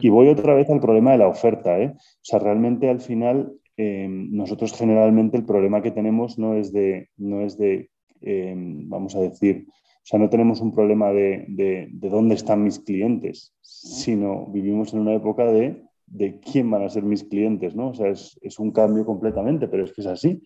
Y 0.00 0.08
voy 0.08 0.28
otra 0.28 0.54
vez 0.54 0.70
al 0.70 0.80
problema 0.80 1.12
de 1.12 1.18
la 1.18 1.28
oferta, 1.28 1.78
¿eh? 1.80 1.92
O 1.96 2.22
sea, 2.22 2.38
realmente 2.38 2.88
al 2.88 3.00
final, 3.00 3.52
em, 3.76 4.30
nosotros 4.30 4.72
generalmente 4.72 5.36
el 5.36 5.44
problema 5.44 5.82
que 5.82 5.90
tenemos 5.90 6.38
no 6.38 6.54
es 6.54 6.72
de, 6.72 7.08
no 7.16 7.40
es 7.40 7.58
de 7.58 7.90
em, 8.20 8.88
vamos 8.88 9.16
a 9.16 9.20
decir, 9.20 9.66
o 9.68 10.04
sea, 10.04 10.18
no 10.18 10.28
tenemos 10.28 10.60
un 10.60 10.72
problema 10.72 11.12
de, 11.12 11.44
de, 11.48 11.88
de 11.90 12.08
dónde 12.08 12.34
están 12.34 12.62
mis 12.62 12.78
clientes, 12.78 13.52
sino 13.60 14.46
vivimos 14.46 14.94
en 14.94 15.00
una 15.00 15.14
época 15.14 15.44
de 15.46 15.82
de 16.10 16.40
quién 16.40 16.70
van 16.70 16.82
a 16.82 16.90
ser 16.90 17.04
mis 17.04 17.24
clientes, 17.24 17.74
¿no? 17.74 17.90
O 17.90 17.94
sea, 17.94 18.10
es, 18.10 18.58
un 18.58 18.72
cambio 18.72 19.06
completamente, 19.06 19.68
pero 19.68 19.84
es 19.84 19.92
que 19.92 20.02
es 20.02 20.06
así, 20.06 20.42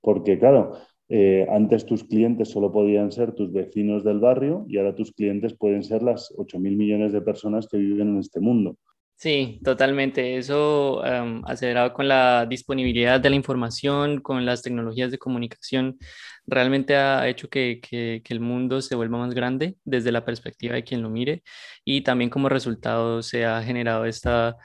porque 0.00 0.38
claro, 0.38 0.78
eh, 1.08 1.46
antes 1.50 1.84
tus 1.84 2.04
clientes 2.04 2.48
solo 2.48 2.70
podían 2.72 3.10
ser 3.12 3.32
tus 3.32 3.52
vecinos 3.52 4.04
del 4.04 4.20
barrio 4.20 4.64
y 4.68 4.78
ahora 4.78 4.94
tus 4.94 5.12
clientes 5.12 5.54
pueden 5.54 5.82
ser 5.82 6.02
las 6.02 6.32
8 6.36 6.58
mil 6.58 6.76
millones 6.76 7.12
de 7.12 7.20
personas 7.20 7.66
que 7.68 7.78
viven 7.78 8.08
en 8.08 8.18
este 8.18 8.40
mundo. 8.40 8.76
Sí, 9.16 9.58
totalmente. 9.64 10.36
Eso 10.36 11.02
acelerado 11.44 11.92
con 11.92 12.06
la 12.06 12.46
disponibilidad 12.48 13.18
de 13.18 13.30
la 13.30 13.34
información, 13.34 14.20
con 14.20 14.46
las 14.46 14.62
tecnologías 14.62 15.10
de 15.10 15.18
comunicación, 15.18 15.98
realmente 16.46 16.94
ha 16.94 17.28
hecho 17.28 17.48
que, 17.48 17.80
que, 17.82 18.22
el 18.28 18.38
mundo 18.38 18.80
se 18.80 18.94
vuelva 18.94 19.18
más 19.18 19.34
grande 19.34 19.74
desde 19.84 20.12
la 20.12 20.24
perspectiva 20.24 20.76
de 20.76 20.84
quien 20.84 21.02
lo 21.02 21.10
mire 21.10 21.42
y 21.84 22.02
también 22.02 22.30
como 22.30 22.48
resultado 22.48 23.20
se 23.22 23.44
ha 23.44 23.60
generado 23.60 24.04
esta 24.04 24.56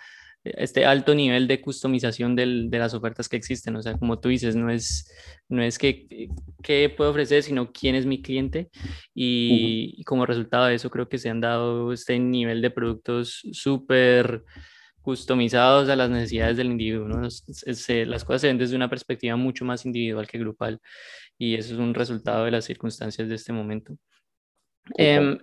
este 0.44 0.86
alto 0.86 1.16
nivel 1.16 1.48
de 1.48 1.62
customización 1.62 2.36
del, 2.36 2.70
de 2.70 2.80
las 2.80 2.94
ofertas 2.94 3.30
que 3.30 3.38
existen. 3.38 3.76
O 3.76 3.82
sea, 3.82 3.98
como 3.98 4.20
tú 4.20 4.30
dices, 4.30 4.56
no 4.56 4.70
es, 4.70 5.10
no 5.48 5.64
es 5.64 5.78
que 5.78 6.30
qué 6.62 6.94
puedo 6.96 7.12
ofrecer, 7.12 7.44
sino 7.44 7.72
quién 7.72 7.96
es 7.96 8.06
mi 8.06 8.22
cliente. 8.22 8.70
Y, 9.14 10.04
como 10.06 10.26
resultado 10.26 10.66
de 10.66 10.76
eso, 10.76 10.90
creo 10.90 11.08
que 11.08 11.18
se 11.18 11.30
han 11.30 11.42
dado 11.42 11.94
este 11.94 12.20
nivel 12.20 12.62
de 12.62 12.72
productos 12.72 13.42
súper 13.54 14.44
customizados 15.02 15.90
a 15.90 15.96
las 15.96 16.10
necesidades 16.10 16.58
del 16.58 16.68
individuo. 16.68 17.08
¿no? 17.08 17.22
las 17.22 18.26
cosas 18.26 18.42
se 18.42 18.48
ven 18.48 18.58
desde 18.58 18.76
una 18.76 18.90
perspectiva 18.90 19.36
mucho 19.36 19.66
más 19.66 19.86
individual 19.86 20.28
que 20.28 20.40
grupal. 20.40 20.80
Y 21.38 21.56
eso 21.56 21.74
es 21.74 21.80
un 21.80 21.94
resultado 21.94 22.46
de 22.46 22.52
las 22.52 22.66
circunstancias 22.66 23.28
de 23.28 23.36
este 23.36 23.54
momento. 23.54 23.98
Em, 24.98 25.38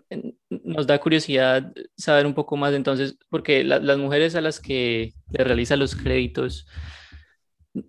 nos 0.50 0.86
da 0.86 1.00
curiosidad 1.00 1.72
saber 1.96 2.26
un 2.26 2.34
poco 2.34 2.56
más 2.56 2.74
entonces, 2.74 3.16
porque 3.30 3.64
las 3.64 3.98
mujeres 3.98 4.34
a 4.34 4.40
las 4.40 4.60
que 4.60 5.12
le 5.30 5.44
realizan 5.44 5.78
los 5.78 5.96
créditos 5.96 6.66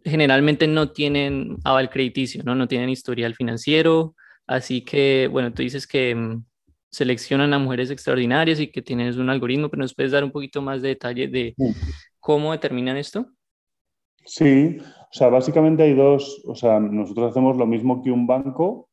generalmente 0.06 0.68
no 0.68 0.92
tienen 0.92 1.58
aval 1.64 1.90
crediticio, 1.90 2.44
¿no? 2.44 2.56
no 2.56 2.68
tienen 2.68 2.90
historial 2.90 3.36
financiero, 3.36 4.16
así 4.48 4.82
que, 4.84 5.28
bueno, 5.32 5.52
tú 5.54 5.64
dices 5.64 5.88
que 5.88 6.12
em, 6.12 6.44
seleccionan 6.90 7.54
a 7.54 7.60
mujeres 7.60 7.90
extraordinarias 7.90 8.60
y 8.60 8.68
que 8.68 8.82
tienes 8.82 9.18
un 9.18 9.30
algoritmo, 9.30 9.70
pero 9.70 9.82
nos 9.82 9.96
puedes 9.96 10.12
dar 10.12 10.24
un 10.24 10.32
poquito 10.32 10.62
más 10.62 10.82
de 10.82 10.90
detalle 10.90 11.28
de 11.28 11.56
cómo 12.20 12.52
determinan 12.52 12.98
esto. 12.98 13.28
Sí, 14.26 14.78
o 14.80 15.14
sea, 15.14 15.30
básicamente 15.30 15.84
hay 15.84 15.96
dos, 15.96 16.42
o 16.46 16.56
sea, 16.56 16.80
nosotros 16.80 17.32
hacemos 17.32 17.58
lo 17.58 17.66
mismo 17.66 18.04
que 18.04 18.12
un 18.12 18.28
banco, 18.28 18.90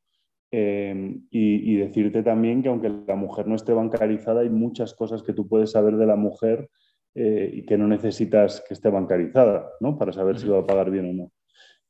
Em, 0.50 1.26
y, 1.30 1.76
decirte 1.76 2.22
también 2.22 2.62
que 2.62 2.70
aunque 2.70 2.88
la 3.06 3.16
mujer 3.16 3.46
no 3.46 3.54
esté 3.54 3.74
bancarizada, 3.74 4.40
hay 4.40 4.48
muchas 4.48 4.94
cosas 4.94 5.22
que 5.22 5.34
tú 5.34 5.46
puedes 5.46 5.72
saber 5.72 5.96
de 5.96 6.06
la 6.06 6.16
mujer 6.16 6.70
eh, 7.14 7.50
y 7.52 7.66
que 7.66 7.76
no 7.76 7.86
necesitas 7.86 8.64
que 8.66 8.72
esté 8.72 8.88
bancarizada, 8.88 9.68
¿no? 9.80 9.98
Para 9.98 10.12
saber 10.12 10.38
si 10.38 10.48
va 10.48 10.60
a 10.60 10.66
pagar 10.66 10.90
bien 10.90 11.10
o 11.10 11.12
no. 11.12 11.32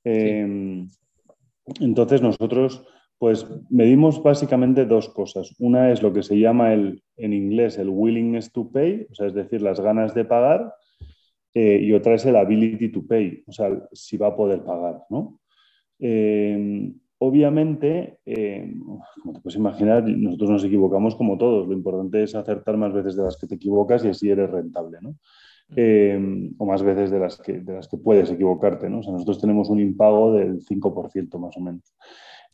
Em, 0.02 0.88
entonces 1.80 2.20
nosotros, 2.20 2.84
pues, 3.18 3.46
medimos 3.70 4.22
básicamente 4.22 4.86
dos 4.86 5.08
cosas. 5.08 5.54
Una 5.60 5.92
es 5.92 6.02
lo 6.02 6.12
que 6.12 6.24
se 6.24 6.38
llama 6.38 6.72
el, 6.72 7.02
en 7.16 7.32
inglés 7.32 7.78
el 7.78 7.90
willingness 7.90 8.50
to 8.52 8.70
pay, 8.72 9.06
o 9.10 9.14
sea, 9.14 9.28
es 9.28 9.34
decir, 9.34 9.62
las 9.62 9.80
ganas 9.80 10.14
de 10.14 10.24
pagar, 10.24 10.74
eh, 11.54 11.80
y 11.80 11.92
otra 11.92 12.14
es 12.14 12.26
el 12.26 12.36
ability 12.36 12.88
to 12.90 13.06
pay, 13.06 13.44
o 13.46 13.52
sea, 13.52 13.70
si 13.92 14.16
va 14.16 14.28
a 14.28 14.36
poder 14.36 14.64
pagar, 14.64 15.02
¿no? 15.10 15.40
Obviamente, 17.20 18.18
eh, 18.26 18.72
como 19.22 19.34
te 19.34 19.40
puedes 19.40 19.56
imaginar, 19.56 20.04
nosotros 20.04 20.50
nos 20.50 20.64
equivocamos 20.64 21.16
como 21.16 21.36
todos. 21.36 21.66
Lo 21.66 21.72
importante 21.72 22.22
es 22.22 22.34
acertar 22.34 22.76
más 22.76 22.92
veces 22.92 23.16
de 23.16 23.24
las 23.24 23.36
que 23.36 23.46
te 23.46 23.56
equivocas 23.56 24.04
y 24.04 24.08
así 24.08 24.30
eres 24.30 24.50
rentable, 24.50 24.98
¿no? 25.00 25.16
Eh, 25.76 26.50
o 26.56 26.64
más 26.64 26.82
veces 26.82 27.10
de 27.10 27.18
las, 27.18 27.36
que, 27.38 27.60
de 27.60 27.74
las 27.74 27.88
que 27.88 27.98
puedes 27.98 28.30
equivocarte, 28.30 28.88
¿no? 28.88 29.00
O 29.00 29.02
sea, 29.02 29.12
nosotros 29.12 29.40
tenemos 29.40 29.68
un 29.68 29.80
impago 29.80 30.32
del 30.32 30.64
5% 30.64 31.38
más 31.38 31.56
o 31.56 31.60
menos. 31.60 31.94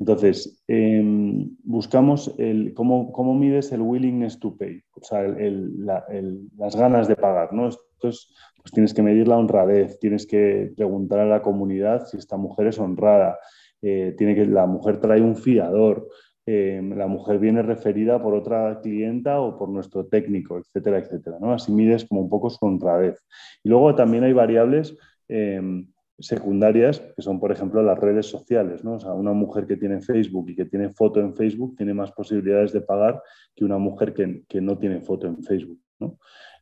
Entonces, 0.01 0.63
em, 0.67 1.57
buscamos 1.63 2.35
el, 2.39 2.75
cómo, 2.75 3.13
cómo, 3.13 3.35
mides 3.35 3.71
el 3.71 3.83
willingness 3.83 4.41
to 4.41 4.57
pay, 4.57 4.83
o 4.95 5.05
sea, 5.05 5.23
las 5.23 6.75
ganas 6.75 7.07
de 7.07 7.15
pagar, 7.15 7.53
¿no? 7.53 7.67
Entonces, 7.67 8.35
pues 8.61 8.73
tienes 8.73 8.93
que 8.93 9.03
medir 9.03 9.29
la 9.29 9.39
honradez, 9.39 9.99
tienes 10.01 10.27
que 10.27 10.73
preguntar 10.77 11.21
a 11.21 11.27
la 11.27 11.43
comunidad 11.43 12.07
si 12.07 12.17
esta 12.17 12.37
mujer 12.37 12.67
es 12.69 12.79
honrada, 12.79 13.39
eh, 13.87 14.15
tiene 14.17 14.35
que, 14.35 14.47
la 14.47 14.65
mujer 14.65 14.99
trae 14.99 15.21
un 15.21 15.37
fiador, 15.37 16.09
eh, 16.47 16.81
la 16.97 17.07
mujer 17.07 17.39
viene 17.39 17.61
referida 17.61 18.23
por 18.23 18.35
otra 18.35 18.81
clienta 18.81 19.41
o 19.41 19.59
por 19.59 19.69
nuestro 19.69 20.07
técnico, 20.07 20.57
etcétera, 20.57 20.99
etcétera. 20.99 21.37
¿no? 21.39 21.53
Así 21.53 21.71
mides 21.71 22.07
como 22.07 22.23
un 22.23 22.31
poco 22.31 22.49
su 22.49 22.65
honradez. 22.65 23.23
Y 23.63 23.69
luego 23.69 23.95
también 23.95 24.25
hay 24.25 24.33
variables 24.33 24.97
em, 25.29 25.87
secundarias, 26.19 27.01
que 27.15 27.21
son, 27.21 27.39
por 27.39 27.53
ejemplo, 27.53 27.83
las 27.83 27.99
redes 27.99 28.25
sociales. 28.25 28.83
¿no? 28.85 28.95
O 28.95 29.01
sea, 29.01 29.13
una 29.13 29.35
mujer 29.35 29.67
que 29.67 29.77
tiene 29.77 30.01
Facebook 30.01 30.49
y 30.49 30.57
que 30.57 30.65
tiene 30.65 30.89
foto 30.89 31.21
en 31.21 31.35
Facebook 31.35 31.77
tiene 31.77 31.93
más 31.93 32.11
posibilidades 32.13 32.73
de 32.73 32.81
pagar 32.81 33.23
que 33.55 33.67
una 33.67 33.77
mujer 33.77 34.15
que, 34.15 34.61
no 34.63 34.79
tiene 34.79 35.03
foto 35.03 35.27
en 35.27 35.43
Facebook. 35.43 35.81
¿no? 35.99 36.19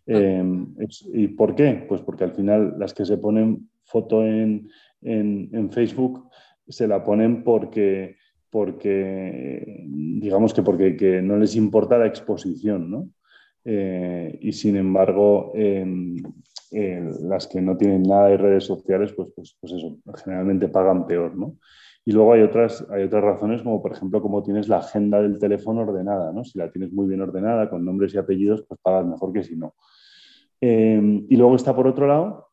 Em, 0.06 0.74
¿Y 1.12 1.28
por 1.28 1.54
qué? 1.54 1.84
Pues 1.88 2.00
porque 2.00 2.24
al 2.24 2.32
final 2.32 2.74
las 2.80 2.94
que 2.94 3.04
se 3.04 3.16
ponen 3.16 3.68
foto 3.84 4.24
en, 4.24 4.68
en 5.02 5.70
Facebook 5.70 6.28
se 6.68 6.86
la 6.86 7.02
ponen 7.04 7.44
porque, 7.44 8.16
porque 8.50 9.84
digamos 9.88 10.54
que 10.54 10.62
porque 10.62 11.20
no 11.22 11.36
les 11.36 11.56
importa 11.56 11.98
la 11.98 12.06
exposición, 12.06 12.90
¿no? 12.90 13.08
Eh, 13.64 14.38
y 14.40 14.52
sin 14.52 14.76
embargo, 14.76 15.52
em, 15.54 16.16
eh, 16.72 17.10
las 17.22 17.46
que 17.46 17.60
no 17.60 17.76
tienen 17.76 18.02
nada 18.02 18.28
de 18.28 18.36
redes 18.36 18.64
sociales, 18.64 19.12
pues, 19.12 19.28
pues, 19.34 19.56
pues, 19.60 19.72
eso, 19.72 19.98
generalmente 20.24 20.68
pagan 20.68 21.06
peor, 21.06 21.36
¿no? 21.36 21.56
Y 22.04 22.12
luego 22.12 22.32
hay 22.32 22.42
otras, 22.42 22.84
hay 22.90 23.04
otras 23.04 23.22
razones, 23.22 23.62
como 23.62 23.80
por 23.80 23.92
ejemplo, 23.92 24.20
como 24.20 24.42
tienes 24.42 24.68
la 24.68 24.78
agenda 24.78 25.22
del 25.22 25.38
teléfono 25.38 25.82
ordenada, 25.82 26.32
¿no? 26.32 26.44
Si 26.44 26.58
la 26.58 26.70
tienes 26.70 26.92
muy 26.92 27.06
bien 27.06 27.20
ordenada, 27.20 27.70
con 27.70 27.84
nombres 27.84 28.14
y 28.14 28.18
apellidos, 28.18 28.64
pues 28.66 28.80
pagas 28.82 29.06
mejor 29.06 29.32
que 29.32 29.44
si 29.44 29.56
no. 29.56 29.74
Eh, 30.60 31.24
y 31.28 31.36
luego 31.36 31.56
está 31.56 31.74
por 31.74 31.86
otro 31.86 32.06
lado 32.06 32.51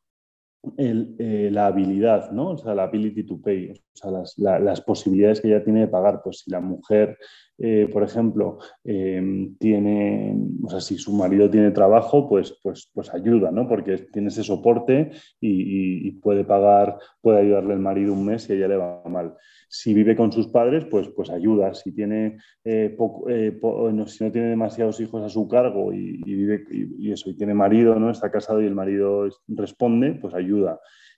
eh, 0.78 1.50
la 1.52 1.68
habilidad, 1.68 2.32
¿no? 2.32 2.50
O 2.50 2.58
sea, 2.58 2.76
la 2.76 2.84
ability 2.84 3.24
to 3.24 3.40
pay, 3.42 3.72
o 3.72 3.76
sea, 3.94 4.12
las, 4.60 4.82
posibilidades 4.82 5.40
que 5.40 5.48
ella 5.48 5.64
tiene 5.64 5.82
de 5.82 5.88
pagar. 5.88 6.22
Pues 6.22 6.40
si 6.40 6.52
la 6.52 6.60
mujer, 6.60 7.18
eh, 7.58 7.88
por 7.92 8.04
ejemplo, 8.04 8.60
eh, 8.84 9.52
tiene, 9.58 10.36
o 10.64 10.70
sea, 10.70 10.82
si 10.82 10.98
su 10.98 11.14
marido 11.14 11.50
tiene 11.50 11.72
trabajo, 11.72 12.28
pues, 12.28 12.60
pues, 12.62 12.92
pues 12.94 13.14
ayuda, 13.14 13.52
¿no? 13.52 13.70
Porque 13.70 13.98
tiene 14.12 14.28
ese 14.28 14.44
soporte 14.44 15.12
y, 15.40 16.08
y, 16.08 16.12
puede 16.12 16.44
pagar, 16.44 16.98
puede 17.22 17.40
ayudarle 17.40 17.74
el 17.76 17.80
marido 17.80 18.12
un 18.12 18.26
mes 18.26 18.44
si 18.44 18.54
a 18.54 18.56
ella 18.58 18.68
le 18.68 18.78
va 18.78 19.02
mal. 19.06 19.36
Si 19.72 19.94
vive 19.94 20.16
con 20.16 20.32
sus 20.32 20.48
padres, 20.48 20.86
pues, 20.86 21.10
pues 21.10 21.30
ayuda. 21.30 21.76
Si, 21.76 21.92
tiene, 21.92 22.38
eh, 22.64 22.98
eh, 23.30 23.60
no, 23.62 24.08
si 24.08 24.24
no 24.24 24.32
tiene 24.32 24.50
demasiados 24.50 25.00
hijos 25.00 25.22
a 25.22 25.30
su 25.30 25.48
cargo 25.48 25.94
y, 25.94 26.18
vive, 26.24 26.64
y, 26.72 27.12
eso, 27.12 27.30
y 27.30 27.36
tiene 27.36 27.54
marido, 27.54 27.94
¿no? 28.00 28.10
está 28.10 28.32
casado 28.32 28.62
y 28.62 28.66
el 28.66 28.74
marido 28.74 29.30
responde, 29.48 30.16
pues 30.16 30.34
ayuda. 30.34 30.49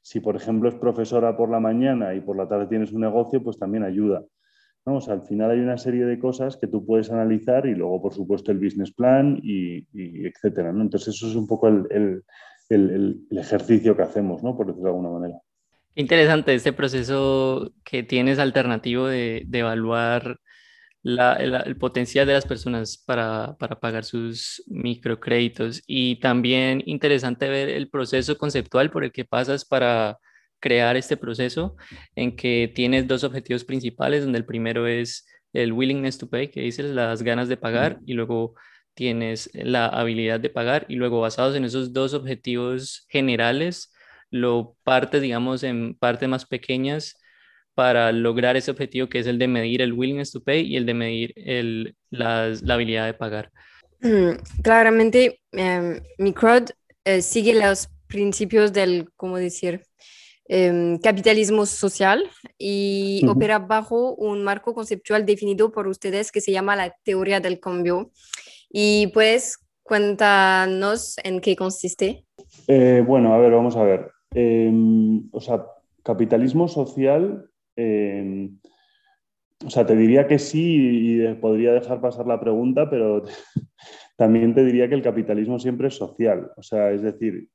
Si, 0.01 0.19
por 0.19 0.35
ejemplo, 0.35 0.69
es 0.69 0.75
profesora 0.75 1.37
por 1.37 1.49
la 1.49 1.59
mañana 1.59 2.15
y 2.15 2.21
por 2.21 2.35
la 2.35 2.47
tarde 2.47 2.67
tienes 2.67 2.91
un 2.91 3.01
negocio, 3.01 3.43
pues 3.43 3.57
también 3.57 3.83
ayuda. 3.83 4.23
¿no? 4.85 4.99
Al 5.07 5.21
final 5.21 5.51
hay 5.51 5.59
una 5.59 5.77
serie 5.77 6.05
de 6.05 6.17
cosas 6.17 6.57
que 6.57 6.67
tú 6.67 6.85
puedes 6.85 7.11
analizar 7.11 7.65
y 7.67 7.75
luego, 7.75 8.01
por 8.01 8.13
supuesto, 8.13 8.51
el 8.51 8.57
business 8.57 8.91
plan 8.91 9.39
y, 9.43 9.85
etcétera. 10.25 10.71
¿no? 10.71 10.81
Entonces, 10.81 11.15
eso 11.15 11.27
es 11.27 11.35
un 11.35 11.47
poco 11.47 11.67
el 11.67 12.23
ejercicio 13.29 13.95
que 13.95 14.03
hacemos, 14.03 14.43
¿no? 14.43 14.57
por 14.57 14.67
decirlo 14.67 14.89
de 14.89 14.95
alguna 14.95 15.19
manera. 15.19 15.41
Interesante 15.95 16.53
este 16.53 16.71
proceso 16.71 17.73
que 17.83 18.03
tienes 18.03 18.39
alternativo 18.39 19.07
de, 19.07 19.45
evaluar 19.51 20.39
el, 21.03 21.77
potencial 21.77 22.27
de 22.27 22.33
las 22.33 22.45
personas 22.45 22.97
para, 22.97 23.55
pagar 23.57 24.05
sus 24.05 24.63
microcréditos. 24.67 25.81
Y 25.87 26.19
también 26.19 26.83
interesante 26.85 27.49
ver 27.49 27.69
el 27.69 27.89
proceso 27.89 28.37
conceptual 28.37 28.91
por 28.91 29.03
el 29.03 29.11
que 29.11 29.25
pasas 29.25 29.65
para 29.65 30.17
crear 30.59 30.95
este 30.95 31.17
proceso 31.17 31.75
en 32.15 32.35
que 32.35 32.71
tienes 32.73 33.07
dos 33.07 33.23
objetivos 33.23 33.63
principales, 33.63 34.23
donde 34.23 34.39
el 34.39 34.45
primero 34.45 34.87
es 34.87 35.25
el 35.53 35.73
willingness 35.73 36.17
to 36.17 36.29
pay, 36.29 36.49
que 36.49 36.61
dices 36.61 36.85
las 36.85 37.23
ganas 37.23 37.49
de 37.49 37.57
pagar, 37.57 37.99
y 38.05 38.13
luego 38.13 38.55
tienes 38.93 39.49
la 39.53 39.87
habilidad 39.87 40.39
de 40.39 40.49
pagar, 40.49 40.85
y 40.87 40.95
luego 40.95 41.21
basados 41.21 41.55
en 41.55 41.65
esos 41.65 41.93
dos 41.93 42.13
objetivos 42.13 43.05
generales, 43.09 43.91
lo 44.29 44.77
parte, 44.83 45.19
digamos, 45.19 45.63
en 45.63 45.95
partes 45.95 46.29
más 46.29 46.45
pequeñas 46.45 47.20
para 47.75 48.11
lograr 48.11 48.57
ese 48.57 48.71
objetivo 48.71 49.07
que 49.07 49.19
es 49.19 49.27
el 49.27 49.39
de 49.39 49.47
medir 49.47 49.81
el 49.81 49.93
willingness 49.93 50.31
to 50.31 50.41
pay 50.41 50.61
y 50.61 50.75
el 50.77 50.85
de 50.85 50.93
medir 50.93 51.33
el, 51.35 51.95
la, 52.09 52.53
la, 52.61 52.73
habilidad 52.73 53.05
de 53.05 53.13
pagar. 53.13 53.51
Mm, 54.01 54.61
claramente, 54.61 55.39
em, 55.51 56.01
mi 56.17 56.33
crowd 56.33 56.69
eh, 57.05 57.21
sigue 57.21 57.53
los 57.53 57.89
principios 58.07 58.73
del, 58.73 59.09
¿cómo 59.15 59.37
decir? 59.37 59.83
Em, 60.53 60.97
capitalismo 60.97 61.65
social 61.65 62.29
y 62.57 63.25
opera 63.25 63.57
bajo 63.59 64.15
un 64.15 64.43
marco 64.43 64.73
conceptual 64.73 65.25
definido 65.25 65.71
por 65.71 65.87
ustedes 65.87 66.29
que 66.31 66.41
se 66.41 66.51
llama 66.51 66.75
la 66.75 66.93
teoría 67.03 67.39
del 67.39 67.59
cambio. 67.59 68.11
Y 68.69 69.07
pues, 69.13 69.59
cuéntanos 69.81 71.15
en 71.23 71.39
qué 71.39 71.55
consiste. 71.55 72.25
Eh, 72.67 73.03
bueno, 73.05 73.33
a 73.33 73.37
ver, 73.37 73.51
vamos 73.51 73.77
a 73.77 73.83
ver. 73.83 74.11
Em, 74.33 75.29
o 75.31 75.39
sea, 75.39 75.65
capitalismo 76.03 76.67
social, 76.67 77.49
em, 77.81 78.57
o 79.65 79.69
sea, 79.69 79.85
te 79.85 79.95
diría 79.95 80.27
que 80.27 80.39
sí 80.39 81.19
y 81.21 81.33
podría 81.35 81.73
dejar 81.73 82.01
pasar 82.01 82.27
la 82.27 82.39
pregunta, 82.39 82.89
pero 82.89 83.23
también 84.17 84.53
te 84.53 84.63
diría 84.63 84.89
que 84.89 84.95
el 84.95 85.03
capitalismo 85.03 85.59
siempre 85.59 85.87
es 85.87 85.95
social. 85.95 86.51
O 86.57 86.63
sea, 86.63 86.91
es 86.91 87.01
decir, 87.01 87.47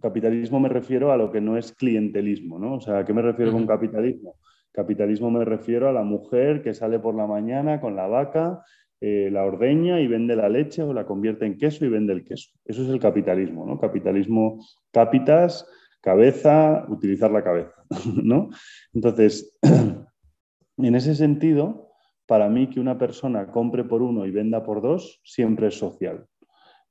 capitalismo 0.00 0.58
me 0.60 0.68
refiero 0.68 1.12
a 1.12 1.16
lo 1.16 1.30
que 1.30 1.40
no 1.40 1.56
es 1.56 1.72
clientelismo, 1.72 2.58
¿no? 2.58 2.74
O 2.74 2.80
sea, 2.80 2.98
¿a 2.98 3.04
qué 3.04 3.12
me 3.12 3.22
refiero 3.22 3.52
con 3.52 3.66
capitalismo? 3.66 4.36
Capitalismo 4.72 5.30
me 5.30 5.44
refiero 5.44 5.88
a 5.88 5.92
la 5.92 6.02
mujer 6.02 6.62
que 6.62 6.74
sale 6.74 6.98
por 6.98 7.14
la 7.14 7.26
mañana 7.26 7.80
con 7.80 7.96
la 7.96 8.06
vaca 8.06 8.62
eh, 9.00 9.30
la 9.30 9.44
ordeña 9.44 10.00
y 10.00 10.08
vende 10.08 10.34
la 10.34 10.48
leche 10.48 10.82
o 10.82 10.92
la 10.92 11.06
convierte 11.06 11.46
en 11.46 11.56
queso 11.56 11.84
y 11.84 11.88
vende 11.88 12.12
el 12.12 12.24
queso. 12.24 12.50
Eso 12.64 12.82
es 12.82 12.88
el 12.88 12.98
capitalismo, 12.98 13.64
¿no? 13.64 13.78
Capitalismo, 13.78 14.58
capitas, 14.90 15.68
cabeza, 16.00 16.84
utilizar 16.88 17.30
la 17.30 17.44
cabeza, 17.44 17.77
¿no? 18.22 18.50
Entonces, 18.92 19.56
en 20.76 20.94
ese 20.94 21.14
sentido, 21.14 21.88
para 22.26 22.48
mí 22.48 22.68
que 22.68 22.80
una 22.80 22.98
persona 22.98 23.50
compre 23.50 23.84
por 23.84 24.02
uno 24.02 24.26
y 24.26 24.30
venda 24.30 24.62
por 24.62 24.82
dos 24.82 25.20
siempre 25.24 25.68
es 25.68 25.78
social, 25.78 26.26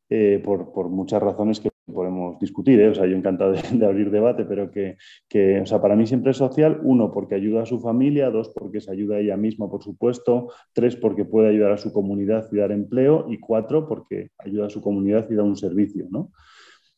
eh, 0.09 0.41
por, 0.43 0.89
muchas 0.89 1.21
razones 1.21 1.59
que 1.59 1.69
podemos 1.85 2.39
discutir, 2.39 2.79
¿eh? 2.81 2.89
o 2.89 2.95
sea, 2.95 3.05
yo 3.05 3.15
encantado 3.15 3.53
de, 3.53 3.85
abrir 3.85 4.09
debate, 4.09 4.45
pero 4.45 4.71
que, 4.71 4.97
que, 5.27 5.61
o 5.61 5.65
sea, 5.65 5.81
para 5.81 5.95
mí 5.95 6.05
siempre 6.07 6.31
es 6.31 6.37
social, 6.37 6.79
uno, 6.83 7.11
porque 7.11 7.35
ayuda 7.35 7.63
a 7.63 7.65
su 7.65 7.79
familia, 7.79 8.29
dos, 8.29 8.49
porque 8.49 8.81
se 8.81 8.91
ayuda 8.91 9.17
a 9.17 9.19
ella 9.19 9.37
misma, 9.37 9.69
por 9.69 9.83
supuesto, 9.83 10.51
tres, 10.73 10.95
porque 10.95 11.25
puede 11.25 11.49
ayudar 11.49 11.71
a 11.73 11.77
su 11.77 11.93
comunidad 11.93 12.47
y 12.51 12.57
dar 12.57 12.71
empleo, 12.71 13.25
y 13.29 13.39
cuatro, 13.39 13.87
porque 13.87 14.29
ayuda 14.39 14.67
a 14.67 14.69
su 14.69 14.81
comunidad 14.81 15.27
y 15.29 15.35
da 15.35 15.43
un 15.43 15.55
servicio, 15.55 16.07
¿no? 16.09 16.31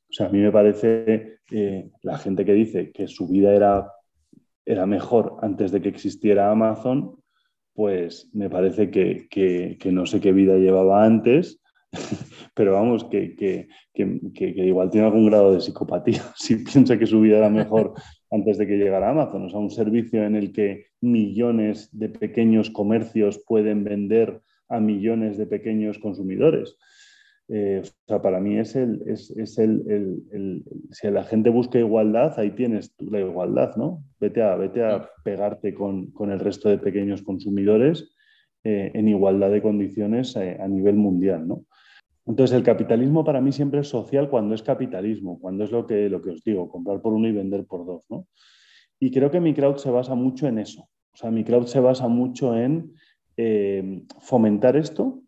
O 0.10 0.14
sea, 0.14 0.28
a 0.28 0.30
mí 0.30 0.40
me 0.40 0.52
parece 0.52 1.40
eh, 1.52 1.90
la 2.02 2.18
gente 2.18 2.46
que 2.46 2.54
dice 2.54 2.92
que 2.92 3.08
su 3.08 3.28
vida 3.28 3.54
era, 3.54 3.92
era 4.66 4.86
mejor 4.86 5.38
antes 5.42 5.72
de 5.72 5.82
que 5.82 5.90
existiera 5.90 6.52
Amazon, 6.52 7.16
pues 7.74 8.30
me 8.34 8.50
parece 8.50 8.90
que, 8.90 9.28
que, 9.30 9.78
que 9.80 9.92
no 9.92 10.06
sé 10.06 10.20
qué 10.20 10.34
vida 10.34 10.58
llevaba 10.58 11.06
antes 11.06 11.62
pero 12.54 12.74
vamos, 12.74 13.04
que, 13.06 13.36
que, 13.36 13.68
que, 13.94 14.66
igual 14.66 14.90
tiene 14.90 15.08
algún 15.08 15.26
grado 15.26 15.54
de 15.54 15.62
psicopatía 15.62 16.22
si 16.36 16.58
piensa 16.58 16.98
que 16.98 17.08
su 17.08 17.22
vida 17.22 17.38
era 17.38 17.50
mejor 17.50 17.94
antes 18.32 18.58
de 18.58 18.68
que 18.68 18.78
llegara 18.78 19.10
Amazon. 19.10 19.46
O 19.46 19.50
sea, 19.50 19.60
un 19.60 19.72
servicio 19.72 20.24
en 20.24 20.36
el 20.36 20.52
que 20.52 20.88
millones 21.02 21.90
de 21.92 22.10
pequeños 22.10 22.70
comercios 22.70 23.44
pueden 23.46 23.84
vender 23.84 24.42
a 24.68 24.80
millones 24.80 25.38
de 25.38 25.48
pequeños 25.48 25.98
consumidores. 25.98 26.78
Eh, 27.52 27.82
o 27.84 28.08
sea, 28.08 28.22
para 28.22 28.40
mí 28.40 28.58
es 28.58 28.76
el, 28.76 29.02
es, 29.08 29.32
es 29.32 29.58
el, 29.58 29.84
el, 30.32 30.64
si 30.92 31.10
la 31.10 31.24
gente 31.24 31.50
busca 31.50 31.80
igualdad, 31.80 32.40
ahí 32.40 32.52
tienes 32.52 32.96
tú 32.96 33.10
la 33.10 33.20
igualdad, 33.20 33.76
¿no? 33.76 34.04
Vete 34.20 34.44
a, 34.44 34.56
vete 34.56 34.84
a 34.84 35.10
pegarte 35.24 35.74
con, 35.74 36.12
con 36.12 36.32
el 36.32 36.40
resto 36.40 36.70
de 36.70 36.78
pequeños 36.78 37.24
consumidores 37.24 38.16
eh, 38.64 38.92
en 38.94 39.08
igualdad 39.08 39.50
de 39.50 39.64
condiciones 39.64 40.38
a, 40.38 40.46
eh, 40.46 40.58
a 40.62 40.68
nivel 40.68 40.96
mundial, 40.96 41.48
¿no? 41.48 41.66
Entonces, 42.30 42.56
el 42.56 42.64
capitalismo 42.64 43.24
para 43.24 43.42
mí 43.42 43.52
siempre 43.52 43.80
es 43.80 43.88
social 43.88 44.30
cuando 44.30 44.54
es 44.54 44.62
capitalismo, 44.62 45.40
cuando 45.40 45.64
es 45.64 45.72
lo 45.72 45.88
que, 45.88 46.10
lo 46.10 46.22
que 46.22 46.30
os 46.30 46.44
digo, 46.44 46.70
comprar 46.70 47.02
por 47.02 47.12
uno 47.14 47.28
y 47.28 47.32
vender 47.32 47.66
por 47.66 47.88
dos. 47.88 48.06
¿no? 48.12 48.28
Y 49.00 49.10
creo 49.10 49.32
que 49.32 49.40
mi 49.40 49.56
crowd 49.56 49.78
se 49.78 49.90
basa 49.90 50.14
mucho 50.14 50.48
en 50.48 50.60
eso. 50.60 50.84
O 51.12 51.18
sea, 51.18 51.32
mi 51.32 51.44
crowd 51.44 51.66
se 51.66 51.80
basa 51.80 52.08
mucho 52.08 52.56
en 52.56 52.94
eh, 53.36 54.04
fomentar 54.20 54.78
esto 54.78 55.19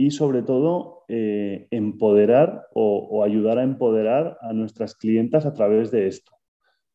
y 0.00 0.12
sobre 0.12 0.40
todo 0.42 1.04
eh, 1.08 1.68
empoderar 1.70 2.68
o, 2.72 3.22
ayudar 3.22 3.58
a 3.58 3.64
empoderar 3.64 4.38
a 4.40 4.54
nuestras 4.54 4.94
clientas 4.94 5.44
a 5.44 5.52
través 5.52 5.90
de 5.90 6.06
esto. 6.06 6.32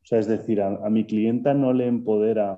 O 0.01 0.05
sea, 0.07 0.17
es 0.17 0.27
decir, 0.27 0.59
a, 0.59 0.89
mi 0.89 1.05
clienta 1.05 1.53
no 1.53 1.71
le 1.71 1.85
empodera 1.85 2.57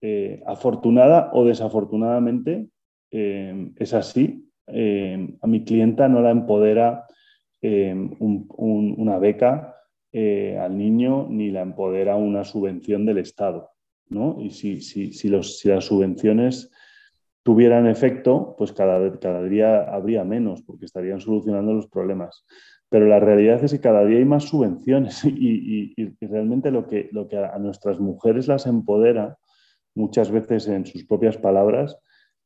eh, 0.00 0.42
afortunada 0.46 1.28
o 1.34 1.44
desafortunadamente, 1.44 2.68
es 3.10 3.92
así, 3.92 4.48
eh, 4.66 5.36
a 5.42 5.46
mi 5.46 5.62
clienta 5.62 6.08
no 6.08 6.22
la 6.22 6.30
empodera 6.30 7.04
eh, 7.60 7.94
una 8.18 9.18
beca 9.18 9.76
eh, 10.10 10.56
al 10.58 10.78
niño 10.78 11.26
ni 11.28 11.50
la 11.50 11.60
empodera 11.60 12.16
una 12.16 12.44
subvención 12.44 13.04
del 13.04 13.18
Estado. 13.18 13.72
¿no? 14.08 14.38
Y 14.40 14.52
si, 14.52 14.80
si, 14.80 15.12
si, 15.12 15.28
los, 15.28 15.62
las 15.66 15.84
subvenciones 15.84 16.70
tuvieran 17.42 17.86
efecto, 17.86 18.54
pues 18.58 18.72
cada, 18.72 19.18
cada 19.18 19.42
día 19.42 19.82
habría 19.82 20.24
menos 20.24 20.62
porque 20.62 20.84
estarían 20.84 21.20
solucionando 21.20 21.72
los 21.72 21.86
problemas. 21.86 22.44
Pero 22.88 23.06
la 23.06 23.20
realidad 23.20 23.62
es 23.62 23.72
que 23.72 23.80
cada 23.80 24.04
día 24.04 24.18
hay 24.18 24.24
más 24.24 24.44
subvenciones 24.44 25.24
y, 25.24 25.94
realmente 26.20 26.70
lo 26.70 26.86
que, 26.86 27.08
lo 27.12 27.28
que 27.28 27.38
a 27.38 27.58
nuestras 27.58 28.00
mujeres 28.00 28.48
las 28.48 28.66
empodera, 28.66 29.38
muchas 29.94 30.30
veces 30.30 30.68
en 30.68 30.86
sus 30.86 31.04
propias 31.04 31.36
palabras, 31.38 31.96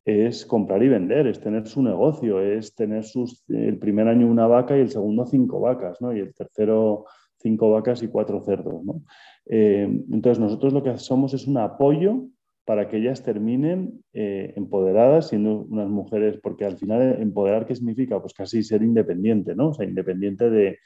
es 0.05 0.45
comprar 0.45 0.83
y 0.83 0.89
vender, 0.89 1.27
es 1.27 1.41
tener 1.41 1.67
su 1.67 1.83
negocio, 1.83 2.41
es 2.41 2.75
tener 2.75 3.05
sus, 3.05 3.43
el 3.49 3.79
primer 3.79 4.07
año 4.07 4.27
una 4.27 4.47
vaca 4.47 4.77
y 4.77 4.81
el 4.81 4.91
segundo 4.91 5.25
cinco 5.25 5.61
vacas, 5.61 6.01
¿no? 6.03 6.15
Y 6.15 6.21
el 6.21 6.35
tercero 6.35 7.07
cinco 7.39 7.71
vacas 7.71 8.03
y 8.03 8.09
cuatro 8.09 8.43
cerdos, 8.43 8.85
¿no? 8.85 9.03
Eh, 9.47 9.89
entonces 10.13 10.39
nosotros 10.39 10.75
lo 10.75 10.83
que 10.83 10.97
somos 10.99 11.33
es 11.33 11.47
un 11.47 11.57
apoyo 11.57 12.27
para 12.65 12.89
que 12.89 12.97
ellas 12.97 13.23
terminen 13.23 14.03
eh, 14.13 14.55
empoderadas, 14.57 15.29
siendo 15.29 15.67
unas 15.69 15.89
mujeres, 15.89 16.39
porque 16.43 16.65
al 16.65 16.79
final 16.79 17.21
empoderar, 17.21 17.67
¿qué 17.67 17.75
significa? 17.75 18.21
Pues 18.21 18.33
casi 18.33 18.63
ser 18.63 18.83
independiente, 18.83 19.55
¿no? 19.55 19.69
O 19.69 19.75
sea, 19.75 19.87
independiente 19.87 20.49
de, 20.49 20.79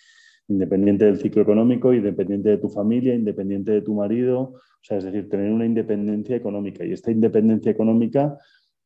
independiente 0.49 1.05
del 1.05 1.19
ciclo 1.19 1.43
económico, 1.43 1.93
independiente 1.93 2.49
de 2.49 2.59
tu 2.59 2.69
familia, 2.69 3.15
independiente 3.15 3.71
de 3.73 3.83
tu 3.83 3.95
marido, 3.95 4.41
o 4.41 4.83
sea, 4.83 4.99
es 4.99 5.05
decir, 5.05 5.29
tener 5.29 5.53
una 5.53 5.67
independencia 5.67 6.35
económica. 6.37 6.85
Y 6.85 6.93
esta 6.93 7.11
independencia 7.11 7.71
económica, 7.71 8.39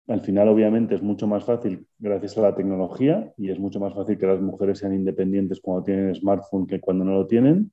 al 0.09 0.21
final, 0.21 0.49
obviamente, 0.49 0.95
es 0.95 1.03
mucho 1.03 1.27
más 1.27 1.45
fácil 1.45 1.87
gracias 1.99 2.37
a 2.37 2.43
la 2.43 2.55
tecnología 2.55 3.33
y 3.39 3.51
es 3.51 3.59
mucho 3.59 3.79
más 3.81 3.95
fácil 3.95 4.19
que 4.19 4.27
las 4.27 4.41
mujeres 4.41 4.81
sean 4.81 4.95
independientes 4.95 5.61
cuando 5.61 5.85
tienen 5.85 6.15
smartphone 6.15 6.67
que 6.67 6.81
cuando 6.81 7.05
no 7.05 7.13
lo 7.13 7.27
tienen. 7.27 7.73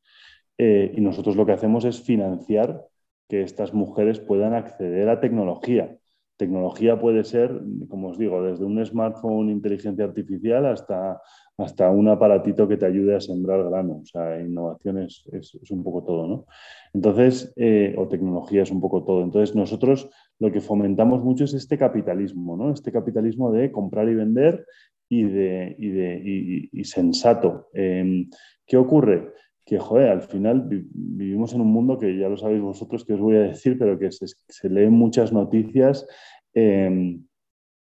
Eh, 0.58 0.94
y 0.96 1.02
nosotros 1.02 1.36
lo 1.36 1.46
que 1.46 1.54
hacemos 1.54 1.86
es 1.86 2.02
financiar 2.02 2.86
que 3.30 3.44
estas 3.44 3.74
mujeres 3.74 4.20
puedan 4.20 4.54
acceder 4.54 5.08
a 5.08 5.22
tecnología. 5.22 5.96
Tecnología 6.36 7.00
puede 7.00 7.26
ser, 7.26 7.62
como 7.90 8.10
os 8.10 8.18
digo, 8.18 8.42
desde 8.42 8.64
un 8.64 8.84
smartphone, 8.86 9.50
inteligencia 9.50 10.06
artificial, 10.06 10.66
hasta, 10.66 11.22
hasta 11.58 11.92
un 11.92 12.08
aparatito 12.08 12.66
que 12.66 12.78
te 12.78 12.86
ayude 12.86 13.16
a 13.16 13.20
sembrar 13.20 13.70
grano. 13.70 14.00
O 14.02 14.06
sea, 14.06 14.40
innovación 14.40 15.00
es, 15.00 15.26
un 15.70 15.84
poco 15.84 16.04
todo, 16.04 16.28
¿no? 16.28 16.46
Entonces, 16.94 17.54
eh, 17.58 17.94
o 17.98 18.08
tecnología 18.08 18.64
es 18.64 18.72
un 18.72 18.80
poco 18.80 19.04
todo. 19.04 19.22
Entonces, 19.22 19.54
nosotros 19.54 20.10
lo 20.40 20.50
que 20.50 20.62
fomentamos 20.62 21.22
mucho 21.24 21.44
es 21.44 21.54
este 21.54 21.78
capitalismo, 21.78 22.56
¿no? 22.56 22.72
Este 22.72 22.92
capitalismo 22.92 23.52
de 23.52 23.72
comprar 23.72 24.08
y 24.08 24.16
vender 24.16 24.66
y, 25.10 25.24
de, 25.24 25.76
y, 25.78 25.90
de, 25.90 26.70
y, 26.72 26.84
sensato. 26.86 27.68
Em, 27.74 28.30
¿Qué 28.66 28.78
ocurre? 28.78 29.34
Que, 29.70 29.78
joder, 29.78 30.10
al 30.10 30.24
final 30.24 30.68
vivimos 30.68 31.54
en 31.54 31.62
un 31.62 31.72
mundo 31.72 32.00
que 32.00 32.18
ya 32.18 32.28
lo 32.28 32.38
sabéis 32.38 32.60
vosotros 32.60 33.06
que 33.06 33.14
os 33.14 33.20
voy 33.20 33.36
a 33.36 33.42
decir, 33.42 33.78
pero 33.78 34.00
que 34.00 34.12
se, 34.12 34.26
se 34.26 34.68
leen 34.68 34.94
muchas 34.94 35.32
noticias 35.32 36.08
em, 36.56 37.24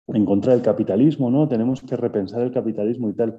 en 0.06 0.24
contra 0.24 0.54
del 0.54 0.62
capitalismo, 0.62 1.30
¿no? 1.30 1.46
Tenemos 1.46 1.82
que 1.82 1.94
repensar 1.94 2.40
el 2.40 2.52
capitalismo 2.52 3.10
y 3.10 3.14
tal. 3.14 3.38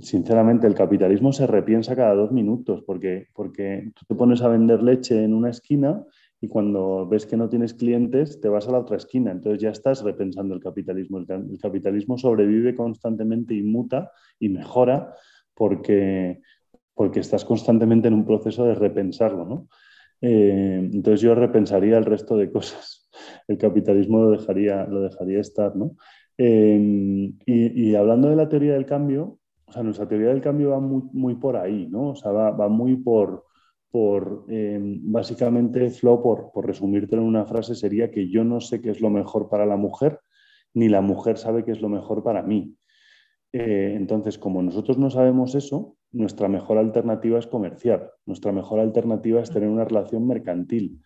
Sinceramente, 0.00 0.66
el 0.66 0.74
capitalismo 0.74 1.30
se 1.34 1.46
repiensa 1.46 1.94
cada 1.94 2.14
dos 2.14 2.32
minutos 2.32 2.82
porque, 2.86 3.26
porque 3.34 3.92
tú 3.94 4.06
te 4.08 4.14
pones 4.14 4.40
a 4.40 4.48
vender 4.48 4.82
leche 4.82 5.22
en 5.22 5.34
una 5.34 5.50
esquina 5.50 6.02
y 6.40 6.48
cuando 6.48 7.06
ves 7.06 7.26
que 7.26 7.36
no 7.36 7.50
tienes 7.50 7.74
clientes, 7.74 8.40
te 8.40 8.48
vas 8.48 8.66
a 8.66 8.72
la 8.72 8.78
otra 8.78 8.96
esquina. 8.96 9.30
Entonces 9.30 9.60
ya 9.60 9.70
estás 9.70 10.02
repensando 10.02 10.54
el 10.54 10.60
capitalismo. 10.60 11.18
El, 11.18 11.58
capitalismo 11.60 12.16
sobrevive 12.16 12.74
constantemente 12.74 13.54
y 13.54 13.62
muta 13.62 14.10
y 14.38 14.48
mejora 14.48 15.14
porque, 15.54 16.40
porque 16.94 17.20
estás 17.20 17.44
constantemente 17.44 18.08
en 18.08 18.14
un 18.14 18.24
proceso 18.24 18.64
de 18.64 18.74
repensarlo. 18.74 19.44
¿no? 19.44 19.68
Eh, 20.20 20.88
entonces 20.92 21.20
yo 21.20 21.34
repensaría 21.34 21.98
el 21.98 22.04
resto 22.04 22.36
de 22.36 22.50
cosas. 22.50 23.10
El 23.48 23.58
capitalismo 23.58 24.22
lo 24.22 24.30
dejaría, 24.30 24.86
lo 24.86 25.02
dejaría 25.02 25.40
estar. 25.40 25.76
¿no? 25.76 25.96
Eh, 26.38 27.32
y, 27.46 27.94
hablando 27.94 28.28
de 28.28 28.36
la 28.36 28.48
teoría 28.48 28.72
del 28.72 28.86
cambio, 28.86 29.38
o 29.66 29.72
sea, 29.72 29.82
nuestra 29.82 30.08
teoría 30.08 30.28
del 30.28 30.40
cambio 30.40 30.70
va 30.70 30.80
muy, 30.80 31.34
por 31.36 31.56
ahí, 31.56 31.86
¿no? 31.88 32.10
O 32.10 32.16
sea, 32.16 32.32
va, 32.32 32.50
va 32.50 32.68
muy 32.68 32.96
por 32.96 33.44
por, 33.90 34.46
eh, 34.48 34.80
básicamente, 34.82 35.88
Flo, 35.88 36.20
por, 36.20 36.50
por 36.50 36.66
resumírtelo 36.66 37.22
en 37.22 37.28
una 37.28 37.46
frase, 37.46 37.76
sería 37.76 38.10
que 38.10 38.28
yo 38.28 38.42
no 38.42 38.60
sé 38.60 38.82
qué 38.82 38.90
es 38.90 39.00
lo 39.00 39.08
mejor 39.08 39.48
para 39.48 39.66
la 39.66 39.76
mujer, 39.76 40.18
ni 40.74 40.88
la 40.88 41.00
mujer 41.00 41.38
sabe 41.38 41.64
qué 41.64 41.70
es 41.70 41.80
lo 41.80 41.88
mejor 41.88 42.24
para 42.24 42.42
mí. 42.42 42.76
Entonces, 43.52 44.36
como 44.36 44.64
nosotros 44.64 44.98
no 44.98 45.10
sabemos 45.10 45.54
eso, 45.54 45.96
nuestra 46.14 46.48
mejor 46.48 46.78
alternativa 46.78 47.38
es 47.38 47.46
comerciar, 47.46 48.12
nuestra 48.26 48.52
mejor 48.52 48.80
alternativa 48.80 49.40
es 49.40 49.50
tener 49.50 49.68
una 49.68 49.84
relación 49.84 50.26
mercantil. 50.26 51.00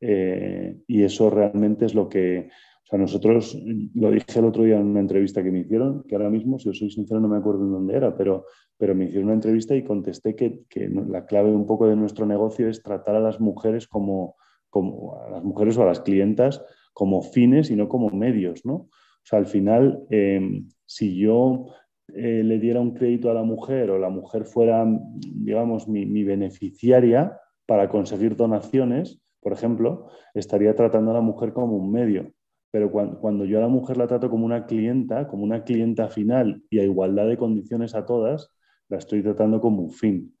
Eh, 0.00 0.78
y 0.86 1.02
eso 1.02 1.28
realmente 1.28 1.84
es 1.84 1.94
lo 1.94 2.08
que, 2.08 2.48
o 2.48 2.86
sea, 2.86 2.98
nosotros, 2.98 3.58
lo 3.94 4.10
dije 4.10 4.38
el 4.38 4.44
otro 4.46 4.62
día 4.64 4.78
en 4.78 4.86
una 4.86 5.00
entrevista 5.00 5.42
que 5.42 5.50
me 5.50 5.60
hicieron, 5.60 6.04
que 6.04 6.14
ahora 6.14 6.30
mismo, 6.30 6.58
si 6.58 6.68
os 6.68 6.78
soy 6.78 6.90
sincero, 6.90 7.20
no 7.20 7.28
me 7.28 7.36
acuerdo 7.36 7.64
en 7.64 7.72
dónde 7.72 7.96
era, 7.96 8.16
pero 8.16 8.46
pero 8.80 8.94
me 8.94 9.04
hicieron 9.04 9.26
una 9.26 9.34
entrevista 9.34 9.76
y 9.76 9.84
contesté 9.84 10.34
que, 10.34 10.64
la 11.06 11.26
clave 11.26 11.50
un 11.50 11.66
poco 11.66 11.86
de 11.86 11.96
nuestro 11.96 12.24
negocio 12.24 12.66
es 12.66 12.82
tratar 12.82 13.14
a 13.14 13.20
las 13.20 13.38
mujeres 13.38 13.86
como, 13.86 14.36
como, 14.70 15.20
a 15.22 15.28
las 15.28 15.44
mujeres 15.44 15.76
o 15.76 15.82
a 15.82 15.86
las 15.86 16.00
clientas 16.00 16.64
como 16.94 17.20
fines 17.20 17.70
y 17.70 17.76
no 17.76 17.90
como 17.90 18.08
medios, 18.08 18.64
¿no? 18.64 18.74
O 18.74 18.90
sea, 19.22 19.38
al 19.38 19.44
final, 19.44 20.06
em, 20.08 20.66
si 20.86 21.14
yo 21.14 21.66
eh, 22.14 22.42
le 22.44 22.58
diera 22.58 22.80
un 22.80 22.94
crédito 22.94 23.30
a 23.30 23.34
la 23.34 23.42
mujer 23.42 23.90
o 23.90 23.98
la 23.98 24.10
mujer 24.10 24.44
fuera, 24.44 24.86
digamos, 25.14 25.88
mi, 25.88 26.24
beneficiaria 26.24 27.38
para 27.66 27.88
conseguir 27.88 28.36
donaciones, 28.36 29.20
por 29.40 29.52
ejemplo, 29.52 30.08
estaría 30.34 30.74
tratando 30.74 31.10
a 31.10 31.14
la 31.14 31.20
mujer 31.20 31.52
como 31.52 31.76
un 31.76 31.90
medio. 31.90 32.32
Pero 32.70 32.90
cuando, 32.90 33.20
cuando, 33.20 33.44
yo 33.44 33.58
a 33.58 33.62
la 33.62 33.68
mujer 33.68 33.96
la 33.96 34.06
trato 34.06 34.30
como 34.30 34.44
una 34.44 34.66
clienta, 34.66 35.26
como 35.26 35.44
una 35.44 35.64
clienta 35.64 36.08
final 36.08 36.62
y 36.70 36.78
a 36.78 36.84
igualdad 36.84 37.26
de 37.26 37.36
condiciones 37.36 37.94
a 37.94 38.06
todas, 38.06 38.54
la 38.88 38.98
estoy 38.98 39.22
tratando 39.22 39.60
como 39.60 39.82
un 39.82 39.90
fin, 39.90 40.36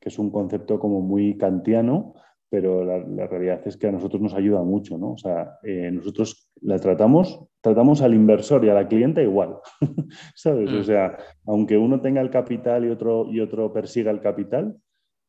que 0.00 0.08
es 0.08 0.18
un 0.18 0.30
concepto 0.30 0.78
como 0.78 1.00
muy 1.00 1.36
kantiano, 1.36 2.14
pero 2.52 2.84
la, 2.84 3.26
realidad 3.26 3.62
es 3.64 3.78
que 3.78 3.86
a 3.86 3.92
nosotros 3.92 4.20
nos 4.20 4.34
ayuda 4.34 4.62
mucho, 4.62 4.98
¿no? 4.98 5.12
O 5.12 5.16
sea, 5.16 5.58
eh, 5.62 5.90
nosotros 5.90 6.52
la 6.60 6.78
tratamos, 6.78 7.46
tratamos 7.62 8.02
al 8.02 8.12
inversor 8.12 8.62
y 8.62 8.68
a 8.68 8.74
la 8.74 8.88
clienta 8.88 9.22
igual, 9.22 9.56
¿sabes? 10.34 10.70
O 10.70 10.80
mm. 10.80 10.84
sea, 10.84 11.16
aunque 11.46 11.78
uno 11.78 12.02
tenga 12.02 12.20
el 12.20 12.28
capital 12.28 12.84
y 12.84 12.90
otro, 12.90 13.26
y 13.32 13.40
otro 13.40 13.72
persiga 13.72 14.10
el 14.10 14.20
capital, 14.20 14.76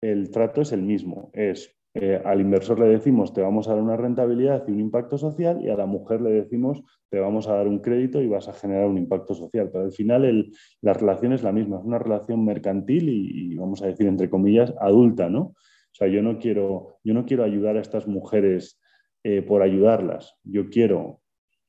el 0.01 0.31
trato 0.31 0.59
es 0.59 0.73
el 0.73 0.81
mismo, 0.81 1.29
es 1.31 1.73
eh, 1.93 2.21
al 2.25 2.41
inversor 2.41 2.77
le 2.77 2.87
decimos 2.87 3.33
te 3.33 3.41
vamos 3.41 3.67
a 3.67 3.73
dar 3.73 3.81
una 3.81 3.95
rentabilidad 3.95 4.67
y 4.67 4.71
un 4.71 4.79
impacto 4.79 5.17
social 5.17 5.63
y 5.63 5.69
a 5.69 5.77
la 5.77 5.85
mujer 5.85 6.21
le 6.21 6.31
decimos 6.31 6.83
te 7.09 7.19
vamos 7.19 7.47
a 7.47 7.53
dar 7.53 7.67
un 7.67 7.79
crédito 7.79 8.19
y 8.19 8.27
vas 8.27 8.49
a 8.49 8.53
generar 8.53 8.87
un 8.87 8.97
impacto 8.97 9.33
social. 9.33 9.69
Pero 9.71 9.85
al 9.85 9.91
final 9.93 10.51
la 10.81 10.93
relación 10.93 11.31
es 11.31 11.43
la 11.43 11.53
misma, 11.53 11.77
es 11.77 11.85
una 11.85 11.99
relación 11.99 12.43
mercantil 12.43 13.07
y, 13.07 13.55
vamos 13.55 13.81
a 13.81 13.87
decir 13.87 14.07
entre 14.07 14.29
comillas 14.29 14.73
adulta, 14.81 15.29
¿no? 15.29 15.53
O 15.93 15.95
sea, 15.95 16.07
yo 16.07 16.21
no 16.21 16.39
quiero, 16.39 16.97
yo 17.03 17.13
no 17.13 17.25
quiero 17.25 17.43
ayudar 17.43 17.77
a 17.77 17.81
estas 17.81 18.07
mujeres 18.07 18.81
eh, 19.23 19.41
por 19.41 19.61
ayudarlas, 19.61 20.35
yo 20.43 20.69
quiero 20.69 21.21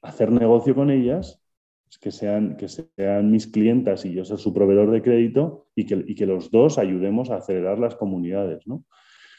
hacer 0.03 0.33
negocio 0.33 0.75
con 0.75 0.91
ellas 0.91 1.41
que 2.01 2.11
sean, 2.11 2.57
que 2.57 2.69
sean 2.69 3.31
mis 3.31 3.47
clientas 3.47 4.05
y 4.05 4.13
yo 4.13 4.25
ser 4.25 4.39
su 4.39 4.53
proveedor 4.53 4.91
de 4.91 5.03
crédito 5.03 5.69
y 5.77 5.87
que, 5.87 6.05
y 6.07 6.15
que 6.15 6.27
los 6.27 6.51
dos 6.51 6.79
ayudemos 6.79 7.31
a 7.31 7.37
acelerar 7.37 7.79
las 7.79 7.95
comunidades. 7.95 8.67
¿no? 8.67 8.85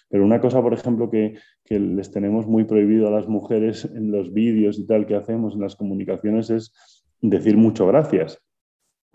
Pero 0.10 0.24
una 0.24 0.40
cosa, 0.40 0.62
por 0.62 0.74
ejemplo, 0.74 1.10
que, 1.10 1.40
les 1.68 2.12
tenemos 2.12 2.46
muy 2.48 2.64
prohibido 2.66 3.08
a 3.08 3.12
las 3.12 3.28
mujeres 3.28 3.86
en 3.86 4.12
los 4.12 4.32
vídeos 4.34 4.78
y 4.78 4.86
tal 4.86 5.06
que 5.08 5.16
hacemos 5.16 5.56
en 5.56 5.62
las 5.62 5.76
comunicaciones 5.76 6.50
es 6.50 6.74
decir 7.22 7.58
mucho 7.58 7.88
gracias. 7.88 8.40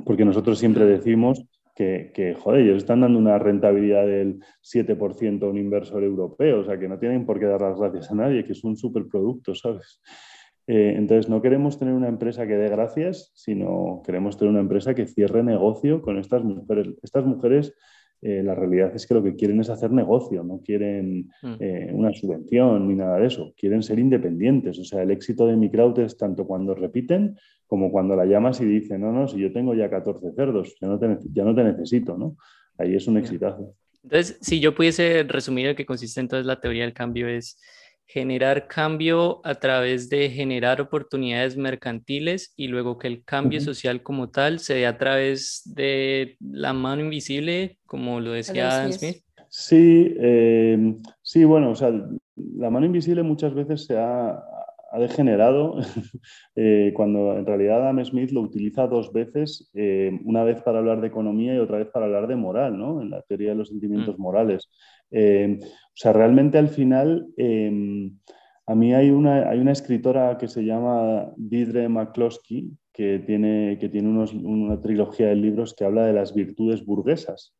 Porque 0.05 0.25
nosotros 0.25 0.59
siempre 0.59 0.85
decimos 0.85 1.45
que, 1.81 2.11
que, 2.13 2.35
joder, 2.35 2.61
ellos 2.61 2.77
están 2.77 3.01
dando 3.01 3.19
una 3.19 3.39
rentabilidad 3.39 4.07
del 4.07 4.41
7% 4.63 5.43
a 5.43 5.49
un 5.49 5.57
inversor 5.57 6.05
europeo, 6.05 6.61
o 6.61 6.65
sea, 6.67 6.79
que 6.79 6.87
no 6.87 6.99
tienen 6.99 7.25
por 7.25 7.41
qué 7.41 7.47
dar 7.47 7.63
las 7.63 7.81
gracias 7.81 8.11
a 8.11 8.15
nadie, 8.15 8.45
que 8.45 8.53
es 8.53 8.63
un 8.65 8.77
superproducto, 8.77 9.55
¿sabes? 9.55 10.03
Eh, 10.67 10.93
entonces, 10.95 11.31
no 11.31 11.41
queremos 11.41 11.79
tener 11.79 11.95
una 11.95 12.09
empresa 12.09 12.47
que 12.47 12.59
dé 12.59 12.69
gracias, 12.69 13.33
sino 13.35 14.03
queremos 14.05 14.37
tener 14.37 14.51
una 14.51 14.61
empresa 14.61 14.95
que 14.95 15.07
cierre 15.07 15.43
negocio 15.43 16.03
con 16.03 16.19
estas 16.19 16.45
mujeres. 16.45 16.89
Estas 17.03 17.25
mujeres 17.25 17.75
eh, 18.21 18.43
la 18.43 18.55
realidad 18.55 18.95
es 18.95 19.07
que 19.07 19.15
lo 19.15 19.23
que 19.23 19.35
quieren 19.35 19.59
es 19.61 19.71
hacer 19.71 19.91
negocio, 19.91 20.45
no 20.45 20.61
quieren 20.63 21.31
mm. 21.41 21.55
eh, 21.61 21.91
una 21.95 22.13
subvención 22.13 22.89
ni 22.89 22.95
nada 22.95 23.17
de 23.19 23.27
eso, 23.27 23.55
quieren 23.57 23.83
ser 23.83 23.99
independientes. 23.99 24.79
O 24.79 24.85
sea, 24.85 25.03
el 25.03 25.11
éxito 25.11 25.47
de 25.47 25.57
mi 25.57 25.71
crowd 25.71 25.99
es 26.01 26.19
tanto 26.19 26.47
cuando 26.47 26.75
repiten 26.75 27.39
como 27.71 27.93
cuando 27.93 28.17
la 28.17 28.27
llamas 28.27 28.61
y 28.61 28.65
dicen, 28.65 29.01
no, 29.01 29.13
no, 29.13 29.29
si 29.29 29.39
yo 29.39 29.53
tengo 29.53 29.75
ya 29.75 29.89
14 29.89 30.33
cerdos, 30.33 30.75
ya 30.81 30.89
no 30.89 30.99
te, 30.99 31.19
ya 31.33 31.45
no 31.45 31.55
te 31.55 31.63
necesito, 31.63 32.19
¿no? 32.19 32.37
Ahí 32.77 32.97
es 32.97 33.07
un 33.07 33.17
exitazo. 33.17 33.77
Entonces, 34.03 34.39
si 34.41 34.59
yo 34.59 34.75
pudiese 34.75 35.23
resumir 35.23 35.67
el 35.67 35.77
que 35.77 35.87
consiste 35.87 36.19
entonces 36.19 36.47
la 36.47 36.61
teoría 36.61 36.83
del 36.83 36.93
cambio 36.93 37.29
es 37.29 37.61
generar 38.07 38.67
cambio 38.67 39.41
a 39.45 39.55
través 39.55 40.09
de 40.09 40.31
generar 40.31 40.81
oportunidades 40.81 41.57
mercantiles 41.57 42.53
y 42.57 42.67
luego 42.67 42.99
que 42.99 43.07
el 43.07 43.23
cambio 43.23 43.61
social 43.61 44.03
como 44.03 44.31
tal 44.31 44.59
se 44.59 44.75
dé 44.75 44.87
a 44.87 44.99
través 44.99 45.63
de 45.65 46.37
la 46.41 46.73
mano 46.73 47.03
invisible, 47.03 47.79
como 47.87 48.19
lo 48.19 48.33
decía 48.33 48.69
Adam 48.69 48.91
Smith. 48.91 49.19
Sí, 49.49 50.13
eh, 50.19 50.97
sí, 51.23 51.45
bueno, 51.45 51.71
o 51.71 51.77
sea, 51.77 51.93
la 52.35 52.71
mano 52.71 52.87
invisible 52.87 53.23
muchas 53.23 53.55
veces 53.55 53.85
se 53.85 53.97
ha, 53.97 54.43
degenerado 54.99 55.77
eh, 56.57 56.93
cuando 56.95 57.37
en 57.37 57.47
realidad 57.47 57.83
Adam 57.83 58.05
Smith 58.05 58.33
lo 58.33 58.41
utiliza 58.41 58.87
dos 58.87 59.13
veces, 59.13 59.71
eh, 59.75 60.19
una 60.25 60.43
vez 60.43 60.61
para 60.63 60.79
hablar 60.79 61.01
de 61.01 61.07
economía 61.07 61.55
y 61.55 61.59
otra 61.59 61.79
vez 61.79 61.89
para 61.89 62.07
hablar 62.07 62.27
de 62.27 62.37
moral, 62.37 62.77
¿no? 62.77 63.01
En 63.01 63.11
la 63.11 63.23
teoría 63.23 63.51
de 63.51 63.57
los 63.57 63.69
sentimientos 63.69 64.19
mm. 64.19 64.23
morales. 64.23 64.71
Eh, 65.11 65.59
o 65.63 65.95
sea, 65.95 66.13
realmente 66.13 66.59
al 66.59 66.69
final, 66.69 67.29
em, 67.37 68.19
a 68.67 68.75
mí 68.75 68.95
hay 68.95 69.11
una, 69.11 69.49
hay 69.49 69.61
una 69.61 69.73
escritora 69.73 70.37
que 70.39 70.49
se 70.49 70.65
llama 70.65 71.33
Didre 71.37 71.89
McCloskey, 71.89 72.71
que 72.93 73.21
tiene, 73.21 73.79
que 73.81 73.89
tiene 73.89 74.09
una 74.09 74.81
trilogía 74.81 75.29
de 75.29 75.37
libros 75.37 75.75
que 75.75 75.85
habla 75.85 76.05
de 76.05 76.13
las 76.13 76.35
virtudes 76.35 76.85
burguesas. 76.85 77.55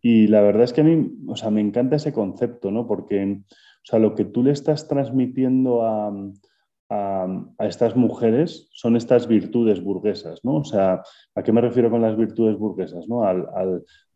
Y 0.00 0.26
la 0.26 0.42
verdad 0.42 0.64
es 0.64 0.74
que 0.74 0.82
a 0.82 0.84
mí, 0.84 1.10
o 1.26 1.34
sea, 1.34 1.50
me 1.50 1.62
encanta 1.62 1.96
ese 1.96 2.12
concepto, 2.12 2.70
¿no? 2.70 2.86
Porque, 2.86 3.40
o 3.40 3.84
sea, 3.84 3.98
lo 3.98 4.14
que 4.14 4.26
tú 4.26 4.42
le 4.42 4.50
estás 4.52 4.86
transmitiendo 4.86 5.82
a, 5.82 6.12
a, 7.58 7.66
estas 7.66 7.96
mujeres 7.96 8.68
son 8.72 8.96
estas 8.96 9.26
virtudes 9.26 9.82
burguesas, 9.82 10.44
¿no? 10.44 10.56
O 10.56 10.64
sea, 10.64 11.02
¿a 11.34 11.42
qué 11.42 11.52
me 11.52 11.60
refiero 11.60 11.90
con 11.90 12.02
las 12.02 12.16
virtudes 12.16 12.56
burguesas? 12.56 13.08
¿no? 13.08 13.24
a, 13.24 13.34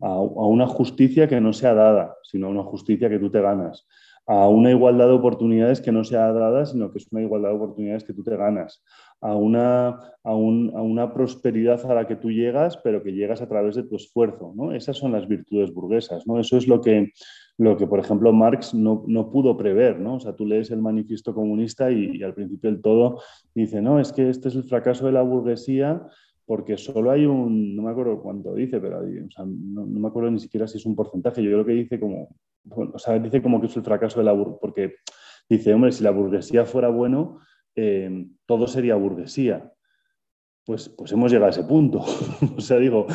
una 0.01 0.67
justicia 0.67 1.29
que 1.29 1.41
no 1.41 1.53
sea 1.53 1.75
dada, 1.75 2.17
sino 2.23 2.47
a 2.47 2.51
una 2.51 2.63
justicia 2.63 3.09
que 3.09 3.19
tú 3.19 3.31
te 3.31 3.41
ganas, 3.41 3.87
a 4.27 4.49
una 4.49 4.71
igualdad 4.71 5.07
de 5.07 5.15
oportunidades 5.15 5.81
que 5.81 5.91
no 5.91 6.05
sea 6.05 6.33
dada, 6.33 6.67
sino 6.67 6.93
que 6.93 6.99
es 6.99 7.09
una 7.11 7.23
igualdad 7.23 7.51
de 7.51 7.57
oportunidades 7.57 8.05
que 8.05 8.13
tú 8.13 8.23
te 8.23 8.37
ganas, 8.37 8.85
a 9.21 9.35
una, 9.35 9.89
a, 10.23 10.35
una 10.35 11.13
prosperidad 11.13 11.85
a 11.91 11.95
la 11.95 12.07
que 12.07 12.17
tú 12.17 12.31
llegas, 12.31 12.77
pero 12.77 13.03
que 13.03 13.13
llegas 13.13 13.43
a 13.43 13.49
través 13.49 13.75
de 13.75 13.85
tu 13.85 13.97
esfuerzo. 13.97 14.53
¿no? 14.55 14.73
Esas 14.73 14.97
son 14.97 15.13
las 15.13 15.27
virtudes 15.27 15.73
burguesas. 15.73 16.27
¿no? 16.27 16.39
Eso 16.39 16.57
es 16.57 16.69
lo 16.69 16.81
que, 16.81 17.13
lo 17.59 17.77
que, 17.77 17.87
por 17.89 17.99
ejemplo, 17.99 18.33
Marx 18.33 18.73
no, 18.73 19.03
pudo 19.31 19.57
prever. 19.57 19.99
¿no? 19.99 20.15
O 20.15 20.21
sea, 20.21 20.35
tú 20.35 20.47
lees 20.47 20.71
el 20.71 20.81
manifiesto 20.81 21.35
comunista 21.35 21.91
y, 21.91 22.23
al 22.23 22.35
principio 22.35 22.71
del 22.71 22.81
todo 22.81 23.21
dice, 23.55 23.83
no, 23.83 24.01
es 24.01 24.13
que 24.13 24.31
este 24.31 24.49
es 24.49 24.55
el 24.55 24.65
fracaso 24.65 25.07
de 25.07 25.13
la 25.13 25.23
burguesía 25.23 26.07
porque 26.47 26.79
solo 26.79 27.11
hay 27.11 27.27
un, 27.27 27.77
no 27.77 27.83
me 27.83 27.91
acuerdo 27.91 28.23
cuánto 28.23 28.55
dice, 28.55 28.81
pero 28.81 29.03
no, 29.45 29.85
me 29.85 30.09
acuerdo 30.09 30.31
ni 30.31 30.39
siquiera 30.39 30.67
si 30.67 30.79
es 30.79 30.87
un 30.87 30.97
porcentaje, 30.97 31.43
yo 31.43 31.51
creo 31.51 31.67
que 31.67 31.73
dice 31.73 32.01
como, 32.01 32.35
o 32.71 32.99
sea, 32.99 33.19
dice 33.19 33.43
como 33.43 33.61
que 33.61 33.67
es 33.67 33.77
el 33.77 33.83
fracaso 33.83 34.21
de 34.21 34.25
la 34.25 34.33
burguesía, 34.33 34.59
porque 34.59 34.95
dice, 35.47 35.75
hombre, 35.75 35.93
si 35.93 36.03
la 36.03 36.11
burguesía 36.11 36.65
fuera 36.65 36.89
bueno, 36.89 37.41
eh, 37.77 38.29
todo 38.47 38.67
sería 38.67 38.95
burguesía. 38.95 39.71
Pues, 40.69 40.91
pues 40.91 41.11
hemos 41.13 41.33
llegado 41.33 41.47
a 41.47 41.51
ese 41.51 41.65
punto. 41.65 42.01
o 42.59 42.61
sea, 42.61 42.77
digo, 42.77 43.07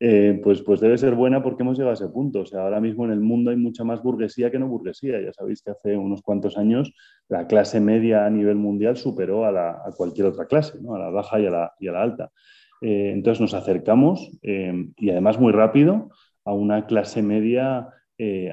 eh, 0.00 0.40
pues, 0.42 0.62
pues 0.62 0.80
debe 0.80 0.96
ser 0.96 1.14
buena 1.14 1.42
porque 1.42 1.62
hemos 1.62 1.76
llegado 1.76 1.90
a 1.90 1.94
ese 1.94 2.08
punto. 2.08 2.40
O 2.40 2.46
sea, 2.46 2.62
ahora 2.62 2.80
mismo 2.80 3.04
en 3.04 3.10
el 3.10 3.20
mundo 3.20 3.50
hay 3.50 3.58
mucha 3.58 3.84
más 3.84 4.02
burguesía 4.02 4.50
que 4.50 4.58
no 4.58 4.66
burguesía. 4.66 5.20
Ya 5.20 5.30
sabéis 5.30 5.60
que 5.60 5.72
hace 5.72 5.94
unos 5.94 6.22
cuantos 6.22 6.56
años 6.56 6.94
la 7.28 7.46
clase 7.46 7.80
media 7.80 8.24
a 8.24 8.30
nivel 8.30 8.56
mundial 8.56 8.96
superó 8.96 9.44
a, 9.44 9.92
cualquier 9.94 10.28
otra 10.28 10.46
clase, 10.46 10.80
¿no? 10.80 10.94
a 10.94 10.98
la 10.98 11.10
baja 11.10 11.38
y 11.38 11.44
a 11.44 11.50
la, 11.50 11.72
y 11.78 11.88
a 11.88 11.92
la 11.92 12.02
alta. 12.02 12.30
Eh, 12.80 13.10
entonces 13.12 13.42
nos 13.42 13.52
acercamos 13.52 14.30
y 14.42 15.10
además 15.10 15.38
muy 15.38 15.52
rápido 15.52 16.08
a 16.46 16.54
una 16.54 16.86
clase 16.86 17.22
media 17.22 17.90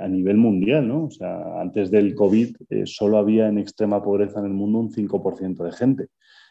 a 0.01 0.07
nivel 0.09 0.35
mundial, 0.35 0.85
¿no? 0.85 1.05
O 1.05 1.11
sea, 1.11 1.61
antes 1.61 1.91
del 1.91 2.13
COVID 2.13 2.57
solo 2.83 3.19
había 3.19 3.47
en 3.47 3.57
extrema 3.57 4.03
pobreza 4.03 4.39
en 4.39 4.47
el 4.47 4.53
mundo 4.53 4.79
un 4.79 4.91
5% 4.91 5.63
de 5.63 5.71
gente. 5.71 6.07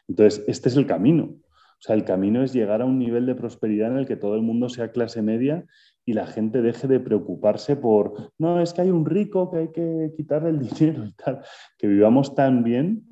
Entonces, 0.09 0.43
este 0.47 0.71
es 0.71 0.77
el 0.77 0.87
camino. 0.87 1.35
O 1.79 1.81
sea, 1.81 1.95
el 1.95 2.05
camino 2.05 2.43
es 2.43 2.53
llegar 2.53 2.83
a 2.83 2.85
un 2.85 2.99
nivel 2.99 3.25
de 3.27 3.37
prosperidad 3.37 3.93
en 3.93 3.99
el 3.99 4.07
que 4.07 4.17
todo 4.17 4.35
el 4.35 4.43
mundo 4.43 4.69
sea 4.69 4.91
clase 4.91 5.23
media 5.23 5.65
y 6.05 6.15
la 6.15 6.27
gente 6.27 6.61
deje 6.61 6.89
de 6.89 6.99
preocuparse 6.99 7.77
por, 7.77 8.33
no, 8.39 8.61
es 8.61 8.73
que 8.73 8.81
hay 8.81 8.91
un 8.91 9.07
rico 9.07 9.51
que 9.51 9.59
hay 9.59 9.69
que 9.69 10.13
quitarle 10.17 10.51
el 10.51 10.59
dinero 10.59 11.05
y 11.05 11.13
tal, 11.13 11.43
que 11.77 11.87
vivamos 11.87 12.35
tan 12.35 12.65
bien 12.65 13.05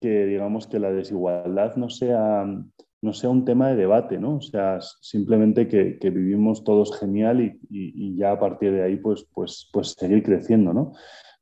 que 0.00 0.26
digamos 0.26 0.66
que 0.66 0.78
la 0.78 0.92
desigualdad 0.92 1.76
no 1.76 1.90
sea, 1.90 2.46
no 3.02 3.12
sea 3.12 3.30
un 3.30 3.44
tema 3.44 3.68
de 3.68 3.76
debate, 3.76 4.18
¿no? 4.18 4.36
O 4.36 4.40
sea, 4.40 4.78
simplemente 4.80 5.68
que, 5.68 5.98
vivimos 6.10 6.64
todos 6.64 6.98
genial 6.98 7.40
y, 7.68 8.16
ya 8.16 8.32
a 8.32 8.38
partir 8.38 8.72
de 8.72 8.82
ahí 8.82 8.96
pues, 8.96 9.26
pues, 9.32 9.68
pues 9.72 9.92
seguir 9.92 10.22
creciendo, 10.22 10.72
¿no? 10.72 10.92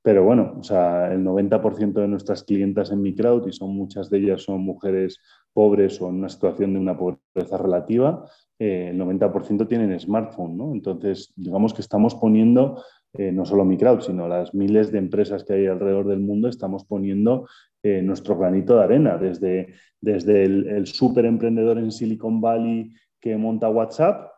Pero 0.06 0.22
bueno, 0.22 0.54
o 0.60 0.62
sea, 0.62 1.12
el 1.12 1.24
90% 1.24 1.94
de 1.94 2.06
nuestras 2.06 2.44
clientas 2.44 2.92
en 2.92 3.02
mi 3.02 3.10
y 3.10 3.52
son 3.52 3.74
muchas 3.74 4.08
de 4.08 4.18
ellas 4.18 4.40
son 4.40 4.60
mujeres 4.60 5.20
pobres 5.52 6.00
o 6.00 6.08
en 6.08 6.14
una 6.14 6.28
situación 6.28 6.74
de 6.74 6.78
una 6.78 6.96
pobreza 6.96 7.58
relativa, 7.58 8.24
eh, 8.56 8.90
el 8.92 8.98
90% 9.00 9.66
tienen 9.66 9.98
smartphone, 9.98 10.56
¿no? 10.56 10.72
Entonces, 10.72 11.32
digamos 11.34 11.74
que 11.74 11.80
estamos 11.80 12.14
poniendo, 12.14 12.84
eh, 13.14 13.32
no 13.32 13.44
solo 13.44 13.64
mi 13.64 13.76
crowd, 13.76 14.00
sino 14.00 14.28
las 14.28 14.54
miles 14.54 14.92
de 14.92 14.98
empresas 14.98 15.42
que 15.42 15.54
hay 15.54 15.66
alrededor 15.66 16.06
del 16.06 16.20
mundo, 16.20 16.46
estamos 16.46 16.84
poniendo 16.84 17.48
eh, 17.82 18.00
nuestro 18.00 18.38
granito 18.38 18.76
de 18.76 18.84
arena, 18.84 19.18
desde, 19.18 19.74
desde 20.00 20.44
el, 20.44 20.68
el 20.68 20.86
super 20.86 21.24
emprendedor 21.24 21.78
en 21.78 21.90
Silicon 21.90 22.40
Valley 22.40 22.92
que 23.20 23.36
monta 23.36 23.68
WhatsApp 23.68 24.30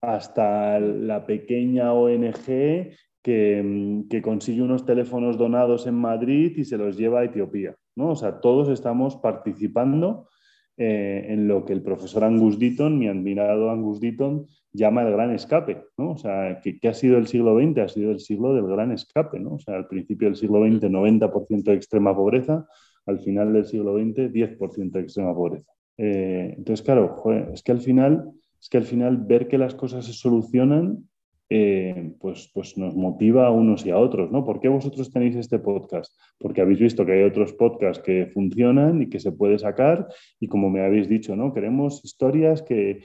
hasta 0.00 0.80
la 0.80 1.24
pequeña 1.24 1.92
ONG 1.92 2.90
Mm, 3.24 4.08
que, 4.08 4.20
consigue 4.20 4.62
unos 4.62 4.84
teléfonos 4.84 5.38
donados 5.38 5.86
en 5.86 5.94
Madrid 5.94 6.54
y 6.56 6.64
se 6.64 6.76
los 6.76 6.96
lleva 6.96 7.20
a 7.20 7.24
Etiopía. 7.24 7.76
¿no? 7.94 8.10
O 8.10 8.16
sea, 8.16 8.40
todos 8.40 8.68
estamos 8.68 9.16
participando 9.16 10.28
eh, 10.76 11.26
en 11.28 11.46
lo 11.46 11.64
que 11.64 11.72
el 11.72 11.82
profesor 11.82 12.24
Angus 12.24 12.58
Deaton, 12.58 12.98
mi 12.98 13.06
admirado 13.06 13.70
Angus 13.70 14.00
Deaton, 14.00 14.48
llama 14.72 15.02
el 15.02 15.12
gran 15.12 15.32
escape. 15.32 15.84
¿no? 15.96 16.12
O 16.12 16.16
sea, 16.16 16.60
¿qué, 16.60 16.88
ha 16.88 16.94
sido 16.94 17.16
el 17.16 17.28
siglo 17.28 17.56
XX? 17.56 17.78
Ha 17.78 17.88
sido 17.88 18.10
el 18.10 18.18
siglo 18.18 18.54
del 18.54 18.66
gran 18.66 18.90
escape. 18.90 19.38
¿no? 19.38 19.54
O 19.54 19.58
sea, 19.58 19.76
al 19.76 19.86
principio 19.86 20.26
del 20.26 20.36
siglo 20.36 20.60
XX, 20.66 20.90
90% 20.90 21.62
de 21.62 21.74
extrema 21.74 22.16
pobreza, 22.16 22.66
al 23.06 23.20
final 23.20 23.52
del 23.52 23.66
siglo 23.66 23.96
XX, 23.98 24.32
10% 24.32 24.90
de 24.90 25.00
extrema 25.00 25.32
pobreza. 25.32 25.70
Eh, 25.96 26.54
entonces, 26.56 26.84
claro, 26.84 27.22
es 27.52 27.62
que 27.62 27.70
al 27.70 27.80
final, 27.80 28.32
es 28.60 28.68
que 28.68 28.78
al 28.78 28.84
final 28.84 29.18
ver 29.18 29.46
que 29.46 29.58
las 29.58 29.76
cosas 29.76 30.06
se 30.06 30.12
solucionan 30.12 31.08
eh, 31.54 32.14
pues, 32.18 32.50
pues 32.54 32.78
nos 32.78 32.96
motiva 32.96 33.46
a 33.46 33.50
unos 33.50 33.84
y 33.84 33.90
a 33.90 33.98
otros, 33.98 34.32
¿no? 34.32 34.42
¿Por 34.42 34.58
qué 34.58 34.68
vosotros 34.68 35.12
tenéis 35.12 35.36
este 35.36 35.58
podcast? 35.58 36.10
Porque 36.38 36.62
habéis 36.62 36.78
visto 36.78 37.04
que 37.04 37.12
hay 37.12 37.24
otros 37.24 37.52
podcasts 37.52 38.02
que 38.02 38.30
funcionan 38.32 39.02
y 39.02 39.10
que 39.10 39.20
se 39.20 39.32
puede 39.32 39.58
sacar 39.58 40.08
y 40.40 40.48
como 40.48 40.70
me 40.70 40.80
habéis 40.80 41.10
dicho, 41.10 41.36
¿no? 41.36 41.52
Queremos 41.52 42.02
historias 42.06 42.62
que, 42.62 43.02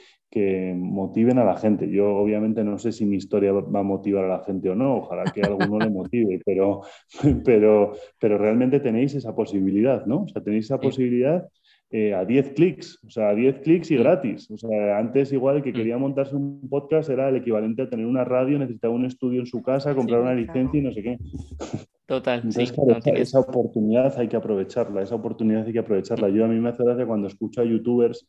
motiven 0.78 1.40
a 1.40 1.44
la 1.44 1.58
gente. 1.58 1.90
Yo 1.90 2.16
obviamente 2.16 2.64
no 2.64 2.78
sé 2.78 2.92
si 2.92 3.06
mi 3.06 3.18
historia 3.18 3.52
va 3.52 3.80
a 3.80 3.84
motivar 3.84 4.26
a 4.26 4.38
la 4.38 4.44
gente 4.44 4.70
o 4.70 4.76
no, 4.76 4.98
ojalá 4.98 5.26
que 5.26 5.42
alguno 5.42 5.80
le 5.80 5.90
motive, 5.90 6.40
pero, 6.46 6.84
pero, 7.44 7.94
pero 8.20 8.38
realmente 8.38 8.80
tenéis 8.80 9.16
esa 9.16 9.36
posibilidad, 9.36 10.06
¿no? 10.06 10.24
O 10.24 10.28
sea, 10.28 10.42
tenéis 10.42 10.66
esa 10.66 10.80
posibilidad 10.80 11.50
eh, 11.90 12.14
a 12.14 12.26
10 12.26 12.54
clics, 12.54 13.00
o 13.06 13.10
sea, 13.10 13.30
a 13.30 13.36
10 13.36 13.60
clics 13.60 13.92
y 13.92 13.98
gratis. 13.98 14.52
O 14.52 14.58
sea, 14.58 14.98
antes 14.98 15.32
igual 15.32 15.58
el 15.58 15.64
que 15.64 15.72
mm. 15.72 15.76
quería 15.76 15.98
montarse 15.98 16.36
un 16.36 16.68
podcast 16.70 17.10
era 17.10 17.30
el 17.30 17.38
equivalente 17.38 17.84
a 17.84 17.90
tener 17.90 18.06
una 18.06 18.26
radio, 18.26 18.60
necesitaba 18.60 18.94
un 18.94 19.06
estudio 19.06 19.40
en 19.40 19.46
su 19.46 19.62
casa, 19.62 19.96
comprar 19.96 20.20
una 20.20 20.34
licencia 20.34 20.78
y 20.80 20.84
no 20.84 20.92
sé 20.92 21.02
qué. 21.02 21.18
Total. 22.06 22.40
Entonces, 22.40 22.74
claro, 22.74 23.00
esa, 23.16 23.40
oportunidad 23.40 24.18
hay 24.20 24.28
que 24.28 24.36
aprovecharla, 24.36 25.02
esa 25.02 25.16
oportunidad 25.16 25.66
hay 25.66 25.72
que 25.72 25.80
aprovecharla. 25.80 26.28
Yo 26.28 26.44
a 26.44 26.50
mí 26.50 26.60
me 26.60 26.70
hace 26.70 26.84
gracia 26.84 27.06
cuando 27.06 27.28
escucho 27.28 27.62
a 27.62 27.66
youtubers 27.66 28.28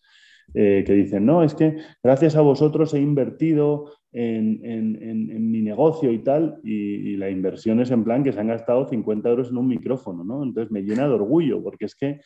eh, 0.55 0.85
que 0.87 0.93
dicen, 0.93 1.27
no, 1.27 1.43
es 1.43 1.55
que 1.55 1.79
gracias 2.03 2.37
a 2.37 2.41
vosotros 2.41 2.95
he 2.95 3.01
invertido 3.01 3.93
en, 4.13 4.65
en, 4.65 5.51
mi 5.51 5.63
negocio 5.63 6.11
y 6.13 6.21
tal, 6.21 6.59
y, 6.65 7.11
y, 7.11 7.17
la 7.17 7.29
inversión 7.29 7.81
es 7.81 7.91
en 7.91 8.05
plan 8.05 8.25
que 8.25 8.33
se 8.33 8.41
han 8.41 8.49
gastado 8.49 8.89
50 8.89 9.29
euros 9.29 9.51
en 9.51 9.59
un 9.59 9.69
micrófono, 9.69 10.25
¿no? 10.25 10.43
Entonces 10.43 10.73
me 10.73 10.83
llena 10.83 11.07
de 11.07 11.15
orgullo, 11.15 11.63
porque 11.63 11.85
es 11.85 11.95
que 11.95 12.21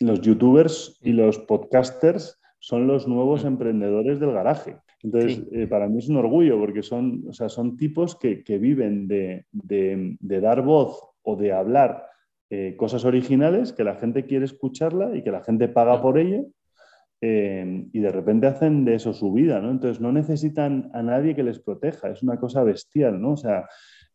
los 0.00 0.20
youtubers 0.20 0.98
y 1.02 1.12
los 1.12 1.38
podcasters 1.38 2.38
son 2.58 2.86
los 2.86 3.06
nuevos 3.06 3.44
emprendedores 3.44 4.20
del 4.20 4.32
garaje. 4.32 4.76
Entonces, 5.02 5.42
eh, 5.52 5.66
para 5.66 5.88
mí 5.88 5.98
es 5.98 6.08
un 6.08 6.16
orgullo 6.16 6.58
porque 6.58 6.82
son, 6.82 7.24
o 7.28 7.32
sea, 7.32 7.48
son 7.48 7.76
tipos 7.76 8.16
que, 8.16 8.42
viven 8.58 9.06
de, 9.06 9.46
dar 10.20 10.62
voz 10.62 11.00
o 11.22 11.36
de 11.36 11.52
hablar 11.52 12.06
eh, 12.50 12.74
cosas 12.76 13.04
originales 13.04 13.72
que 13.72 13.84
la 13.84 13.96
gente 13.96 14.24
quiere 14.26 14.44
escucharla 14.44 15.16
y 15.16 15.22
que 15.22 15.30
la 15.30 15.44
gente 15.44 15.68
paga 15.68 16.00
por 16.00 16.18
ello. 16.18 16.46
Eh, 17.20 17.86
y 17.92 18.00
de 18.00 18.12
repente 18.12 18.46
hacen 18.46 18.84
de 18.84 18.96
eso 18.96 19.14
su 19.14 19.32
vida, 19.32 19.60
¿no? 19.60 19.70
Entonces 19.70 20.02
no 20.02 20.12
necesitan 20.12 20.90
a 20.92 21.02
nadie 21.02 21.34
que 21.34 21.42
les 21.42 21.58
proteja, 21.58 22.10
es 22.10 22.22
una 22.22 22.38
cosa 22.38 22.62
bestial, 22.62 23.20
¿no? 23.20 23.32
O 23.32 23.36
sea, 23.36 23.66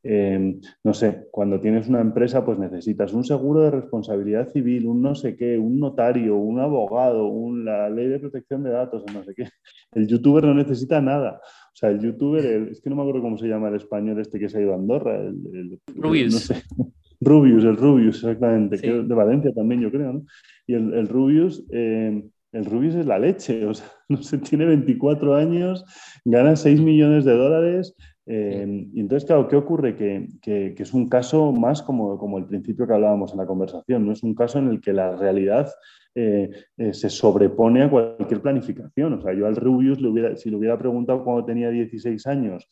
Em, 0.04 0.60
no 0.84 0.94
sé, 0.94 1.28
cuando 1.30 1.60
tienes 1.60 1.88
una 1.88 2.02
empresa, 2.02 2.44
pues 2.44 2.58
necesitas 2.58 3.14
un 3.14 3.24
seguro 3.24 3.62
de 3.62 3.72
responsabilidad 3.72 4.50
civil, 4.50 4.88
un 4.88 5.02
no 5.02 5.14
sé 5.14 5.36
qué, 5.36 5.60
un 5.60 5.80
notario, 5.80 6.38
un 6.38 6.60
abogado, 6.60 7.28
un, 7.28 7.66
la 7.66 7.90
ley 7.90 8.08
de 8.08 8.20
protección 8.20 8.64
de 8.64 8.72
datos, 8.72 9.04
no 9.14 9.24
sé 9.24 9.34
qué. 9.36 9.44
El 9.94 10.08
youtuber 10.08 10.44
no 10.46 10.56
necesita 10.56 11.02
nada. 11.02 11.40
O 11.74 11.76
sea, 11.76 11.90
el 11.90 12.00
youtuber, 12.02 12.44
es 12.70 12.82
que 12.82 12.90
no 12.90 12.98
me 12.98 13.02
acuerdo 13.02 13.22
cómo 13.22 13.38
se 13.38 13.48
llama 13.48 13.70
el 13.70 13.76
español 13.76 14.20
este 14.20 14.40
que 14.40 14.50
se 14.50 14.58
ha 14.58 14.62
ido 14.62 14.74
a 14.74 14.76
Andorra. 14.76 15.18
El, 15.18 15.80
Rubius. 15.96 16.52
Rubius, 17.22 17.64
el 17.64 17.78
Rubius, 17.78 18.16
exactamente, 18.18 18.78
de 18.78 19.16
Valencia 19.16 19.54
también, 19.54 19.82
yo 19.82 19.92
creo, 19.92 20.14
¿no? 20.14 20.26
Y 20.68 20.74
el, 20.74 21.08
Rubius. 21.08 21.64
Em, 21.70 22.30
el 22.52 22.66
Rubius 22.66 22.96
es 22.96 23.06
la 23.06 23.20
leche, 23.20 23.66
o 23.68 23.74
sea, 23.74 23.88
no 24.10 24.22
sé, 24.22 24.38
tiene 24.38 24.66
24 24.66 25.36
años, 25.36 25.86
gana 26.26 26.56
6 26.56 26.82
millones 26.82 27.26
de 27.26 27.38
dólares, 27.38 27.96
eh, 28.26 28.88
y 28.94 29.00
entonces, 29.00 29.26
claro, 29.26 29.48
¿qué 29.48 29.56
ocurre? 29.56 29.96
Que, 29.96 30.76
es 30.78 30.94
un 30.94 31.10
caso 31.10 31.52
más 31.52 31.82
como, 31.82 32.18
como, 32.18 32.38
el 32.38 32.46
principio 32.46 32.86
que 32.86 32.94
hablábamos 32.94 33.32
en 33.32 33.40
la 33.40 33.46
conversación, 33.46 34.06
no 34.06 34.12
es 34.12 34.24
un 34.24 34.36
caso 34.36 34.60
en 34.60 34.70
el 34.70 34.82
que 34.82 34.94
la 34.94 35.16
realidad 35.16 35.72
eh, 36.14 36.50
eh, 36.78 36.94
se 36.94 37.10
sobrepone 37.10 37.84
a 37.84 37.90
cualquier 37.90 38.42
planificación. 38.42 39.14
O 39.14 39.22
sea, 39.22 39.34
yo 39.34 39.48
al 39.48 39.56
Rubius, 39.56 40.00
le 40.00 40.10
hubiera, 40.10 40.36
si 40.36 40.50
le 40.50 40.58
hubiera 40.58 40.78
preguntado 40.78 41.24
cuando 41.24 41.46
tenía 41.46 41.70
16 41.70 42.26
años 42.28 42.68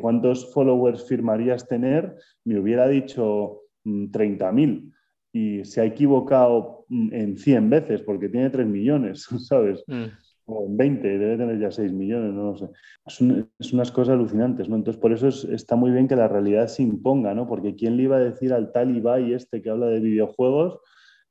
cuántos 0.00 0.54
followers 0.54 1.06
firmarías 1.06 1.68
tener, 1.68 2.16
me 2.44 2.58
hubiera 2.58 2.88
dicho 2.88 3.60
30.000 3.84 4.52
mm, 4.54 4.92
y 5.32 5.64
se 5.66 5.82
ha 5.82 5.84
equivocado 5.84 6.86
mm, 6.88 7.12
en 7.12 7.36
100 7.36 7.68
veces 7.68 8.00
porque 8.00 8.30
tiene 8.30 8.48
3 8.48 8.66
millones, 8.66 9.28
¿sabes? 9.46 9.84
Mm 9.86 10.06
o 10.46 10.64
en 10.66 10.76
20, 10.76 11.18
debe 11.18 11.36
tener 11.36 11.58
ya 11.58 11.70
6 11.70 11.92
millones, 11.92 12.32
no 12.32 12.52
lo 12.52 12.56
sé. 12.56 12.68
Es, 13.58 13.72
unas 13.72 13.90
cosas 13.92 14.14
alucinantes, 14.14 14.68
¿no? 14.68 14.76
Entonces, 14.76 15.00
por 15.00 15.12
eso 15.12 15.28
está 15.28 15.76
muy 15.76 15.90
bien 15.90 16.08
que 16.08 16.16
la 16.16 16.28
realidad 16.28 16.68
se 16.68 16.82
imponga, 16.82 17.34
¿no? 17.34 17.46
Porque 17.46 17.74
¿quién 17.74 17.96
le 17.96 18.04
iba 18.04 18.16
a 18.16 18.20
decir 18.20 18.52
al 18.52 18.72
tal 18.72 18.96
Ibai 18.96 19.32
este 19.32 19.60
que 19.60 19.70
habla 19.70 19.86
de 19.86 20.00
videojuegos 20.00 20.78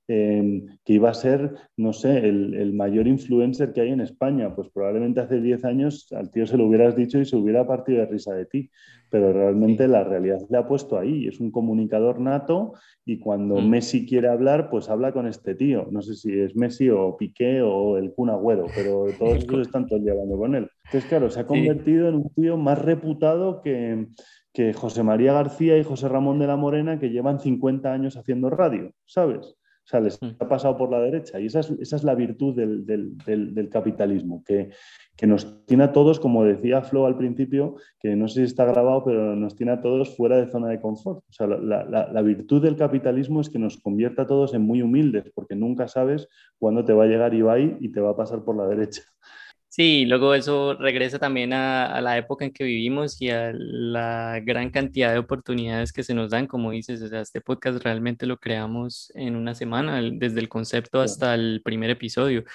em, 0.08 0.68
que 0.84 0.94
iba 0.94 1.10
a 1.10 1.14
ser, 1.14 1.56
no 1.78 1.94
sé, 1.94 2.18
el, 2.18 2.74
mayor 2.74 3.08
influencer 3.08 3.74
que 3.74 3.82
hay 3.82 3.92
en 3.92 4.02
España. 4.02 4.56
Pues 4.56 4.70
probablemente 4.70 5.22
hace 5.22 5.42
10 5.42 5.66
años 5.66 6.08
al 6.12 6.32
tío 6.32 6.46
se 6.46 6.58
lo 6.58 6.68
hubieras 6.68 6.96
dicho 6.96 7.20
y 7.20 7.26
se 7.26 7.36
hubiera 7.36 7.68
partido 7.68 8.00
de 8.00 8.06
risa 8.08 8.34
de 8.34 8.46
ti. 8.46 8.70
Pero 9.10 9.32
realmente 9.32 9.88
la 9.88 10.04
realidad 10.04 10.40
le 10.50 10.58
ha 10.58 10.68
puesto 10.68 10.98
ahí. 10.98 11.28
Es 11.28 11.40
un 11.40 11.52
comunicador 11.52 12.20
nato 12.20 12.74
y 13.06 13.20
cuando 13.20 13.56
mm. 13.56 13.70
Messi 13.70 14.06
quiere 14.06 14.28
hablar, 14.28 14.70
pues 14.70 14.90
habla 14.90 15.12
con 15.14 15.28
este 15.28 15.56
tío. 15.56 15.88
No 15.92 16.02
sé 16.02 16.16
si 16.16 16.40
es 16.40 16.56
Messi 16.56 16.90
o 16.90 17.16
Piqué 17.18 17.62
o 17.62 17.98
el 17.98 18.14
Kun 18.14 18.30
Agüero, 18.30 18.66
pero 18.76 19.06
todos 19.18 19.44
ellos 19.44 19.68
están 19.68 19.88
todos 19.88 20.02
llevando 20.02 20.38
con 20.38 20.56
él. 20.56 20.68
Entonces, 20.86 21.10
claro, 21.10 21.30
se 21.30 21.40
ha 21.40 21.48
convertido 21.48 22.10
en 22.10 22.16
un 22.16 22.30
tío 22.36 22.58
más 22.58 22.80
reputado 22.82 23.62
que 23.62 24.08
que 24.56 24.74
José 24.74 25.04
María 25.04 25.34
García 25.34 25.78
y 25.78 25.84
José 25.84 26.08
Ramón 26.08 26.40
de 26.40 26.48
la 26.48 26.56
Morena, 26.56 26.98
que 26.98 27.10
llevan 27.10 27.42
50 27.42 27.92
años 27.92 28.16
haciendo 28.16 28.50
radio, 28.50 28.92
¿sabes? 29.06 29.56
O 29.86 29.88
sea, 29.88 30.00
les 30.00 30.20
mm. 30.20 30.38
ha 30.40 30.48
pasado 30.48 30.76
por 30.78 30.90
la 30.90 31.00
derecha. 31.00 31.40
Y 31.40 31.46
esa 31.46 31.60
es, 31.60 32.04
la 32.04 32.16
virtud 32.16 32.56
del, 32.56 33.70
capitalismo, 33.72 34.44
que, 34.44 34.72
nos 35.28 35.64
tiene 35.66 35.84
a 35.84 35.92
todos, 35.92 36.20
como 36.20 36.44
decía 36.44 36.82
Flo 36.82 37.06
al 37.06 37.18
principio, 37.18 37.76
que 38.00 38.16
no 38.16 38.28
sé 38.28 38.40
si 38.42 38.46
está 38.46 38.66
grabado, 38.66 39.04
pero 39.04 39.36
nos 39.36 39.56
tiene 39.56 39.74
a 39.74 39.82
todos 39.82 40.16
fuera 40.16 40.38
de 40.38 40.50
zona 40.50 40.70
de 40.70 40.82
confort. 40.82 41.20
O 41.30 41.32
sea, 41.32 41.46
la, 41.46 42.22
virtud 42.24 42.64
del 42.64 42.76
capitalismo 42.76 43.42
es 43.42 43.50
que 43.52 43.60
nos 43.60 43.78
convierta 43.78 44.24
a 44.24 44.28
todos 44.28 44.56
en 44.56 44.64
muy 44.64 44.82
humildes, 44.82 45.32
porque 45.36 45.56
nunca 45.56 45.88
sabes 45.88 46.28
cuándo 46.58 46.84
te 46.84 46.94
va 46.94 47.04
a 47.04 47.08
llegar 47.08 47.36
Ibai 47.36 47.78
y 47.80 47.92
te 47.92 48.02
va 48.02 48.12
a 48.12 48.18
pasar 48.18 48.44
por 48.44 48.58
la 48.58 48.68
derecha. 48.68 49.04
Sí, 49.76 50.06
luego 50.06 50.34
eso 50.34 50.76
regresa 50.76 51.20
también 51.20 51.52
a, 51.52 52.00
la 52.00 52.18
época 52.18 52.46
en 52.46 52.54
que 52.54 52.64
vivimos 52.64 53.22
y 53.22 53.30
a 53.30 53.52
la 53.54 54.40
gran 54.42 54.70
cantidad 54.70 55.12
de 55.12 55.18
oportunidades 55.20 55.92
que 55.92 56.02
se 56.02 56.14
nos 56.14 56.30
dan, 56.30 56.48
como 56.48 56.72
dices, 56.72 57.02
o 57.02 57.10
sea, 57.10 57.20
este 57.20 57.42
podcast 57.42 57.84
realmente 57.84 58.26
lo 58.26 58.38
creamos 58.38 59.12
en 59.16 59.36
una 59.36 59.54
semana, 59.54 60.02
desde 60.02 60.40
el 60.40 60.48
concepto 60.48 61.02
hasta 61.02 61.34
el 61.36 61.62
primer 61.62 61.90
episodio. 61.90 62.46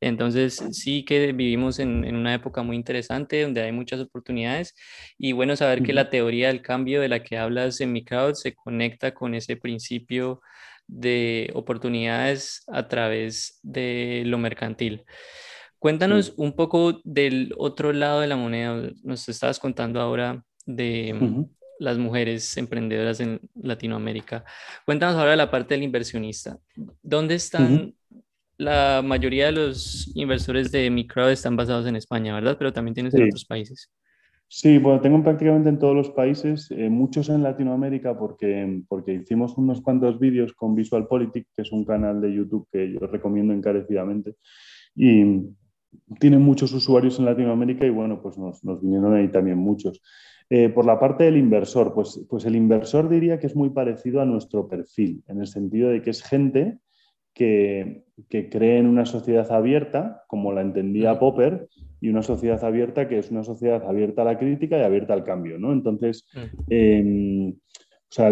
Entonces, 0.00 0.64
sí 0.70 1.04
que 1.04 1.32
vivimos 1.32 1.78
en, 1.78 2.06
una 2.16 2.32
época 2.32 2.62
muy 2.62 2.76
interesante 2.76 3.42
donde 3.42 3.60
hay 3.60 3.72
muchas 3.72 4.00
oportunidades 4.00 4.74
y 5.18 5.32
bueno 5.32 5.56
saber 5.56 5.82
que 5.82 5.92
la 5.92 6.08
teoría 6.08 6.48
del 6.48 6.62
cambio 6.62 7.02
de 7.02 7.08
la 7.10 7.22
que 7.22 7.36
hablas 7.36 7.82
en 7.82 7.92
mi 7.92 8.02
crowd 8.02 8.32
se 8.32 8.54
conecta 8.54 9.12
con 9.12 9.34
ese 9.34 9.56
principio 9.58 10.40
de 10.86 11.50
oportunidades 11.52 12.64
a 12.68 12.88
través 12.88 13.60
de 13.62 14.22
lo 14.24 14.38
mercantil. 14.38 15.04
Cuéntanos 15.82 16.32
un 16.36 16.52
poco 16.52 17.00
del 17.02 17.52
otro 17.58 17.92
lado 17.92 18.20
de 18.20 18.28
la 18.28 18.36
moneda. 18.36 18.88
Nos 19.02 19.28
estabas 19.28 19.58
contando 19.58 20.00
ahora 20.00 20.44
de 20.64 21.12
mm, 21.12 21.44
las 21.80 21.98
mujeres 21.98 22.56
emprendedoras 22.56 23.18
en 23.18 23.40
Latinoamérica. 23.60 24.44
Cuéntanos 24.86 25.16
ahora 25.16 25.34
la 25.34 25.50
parte 25.50 25.74
del 25.74 25.82
inversionista. 25.82 26.56
¿Dónde 27.02 27.34
están? 27.34 27.94
La 28.58 29.02
mayoría 29.04 29.46
de 29.46 29.52
los 29.52 30.12
inversores 30.14 30.70
de 30.70 30.88
micro 30.88 31.28
están 31.28 31.56
basados 31.56 31.84
en 31.88 31.96
España, 31.96 32.32
¿verdad? 32.32 32.54
Pero 32.56 32.72
también 32.72 32.94
tienes 32.94 33.12
en 33.14 33.24
otros 33.24 33.44
países. 33.44 33.90
Sí, 34.46 34.78
bueno, 34.78 35.00
tengo 35.00 35.20
prácticamente 35.24 35.68
en 35.68 35.80
todos 35.80 35.96
los 35.96 36.10
países, 36.10 36.70
eh, 36.70 36.90
muchos 36.90 37.28
en 37.28 37.42
Latinoamérica 37.42 38.16
porque, 38.16 38.84
porque 38.86 39.14
hicimos 39.14 39.58
unos 39.58 39.80
cuantos 39.82 40.20
vídeos 40.20 40.52
con 40.52 40.76
Visual 40.76 41.08
Politic, 41.08 41.48
que 41.56 41.62
es 41.62 41.72
un 41.72 41.84
canal 41.84 42.20
de 42.20 42.32
YouTube 42.32 42.68
que 42.70 42.92
yo 42.92 43.00
recomiendo 43.08 43.52
encarecidamente. 43.52 44.36
Y, 44.94 45.24
tiene 46.18 46.38
muchos 46.38 46.72
usuarios 46.72 47.18
en 47.18 47.26
Latinoamérica 47.26 47.86
y 47.86 47.90
bueno, 47.90 48.20
pues 48.22 48.38
nos, 48.38 48.62
vinieron 48.80 49.14
ahí 49.14 49.28
también 49.28 49.58
muchos. 49.58 50.02
Eh, 50.50 50.68
por 50.68 50.84
la 50.84 50.98
parte 50.98 51.24
del 51.24 51.36
inversor, 51.36 51.94
pues, 51.94 52.24
pues 52.28 52.44
el 52.44 52.56
inversor 52.56 53.08
diría 53.08 53.38
que 53.38 53.46
es 53.46 53.56
muy 53.56 53.70
parecido 53.70 54.20
a 54.20 54.26
nuestro 54.26 54.68
perfil, 54.68 55.22
en 55.28 55.40
el 55.40 55.46
sentido 55.46 55.88
de 55.88 56.02
que 56.02 56.10
es 56.10 56.22
gente 56.22 56.78
que, 57.34 58.04
cree 58.28 58.78
en 58.78 58.86
una 58.86 59.06
sociedad 59.06 59.50
abierta, 59.50 60.24
como 60.28 60.52
la 60.52 60.60
entendía 60.60 61.18
Popper, 61.18 61.68
y 62.00 62.08
una 62.08 62.22
sociedad 62.22 62.62
abierta 62.64 63.08
que 63.08 63.18
es 63.18 63.30
una 63.30 63.44
sociedad 63.44 63.84
abierta 63.88 64.22
a 64.22 64.24
la 64.24 64.38
crítica 64.38 64.76
y 64.76 64.82
abierta 64.82 65.14
al 65.14 65.24
cambio. 65.24 65.58
¿no? 65.58 65.72
Entonces, 65.72 66.26
em, 66.68 67.50
o 67.50 68.14
sea, 68.14 68.28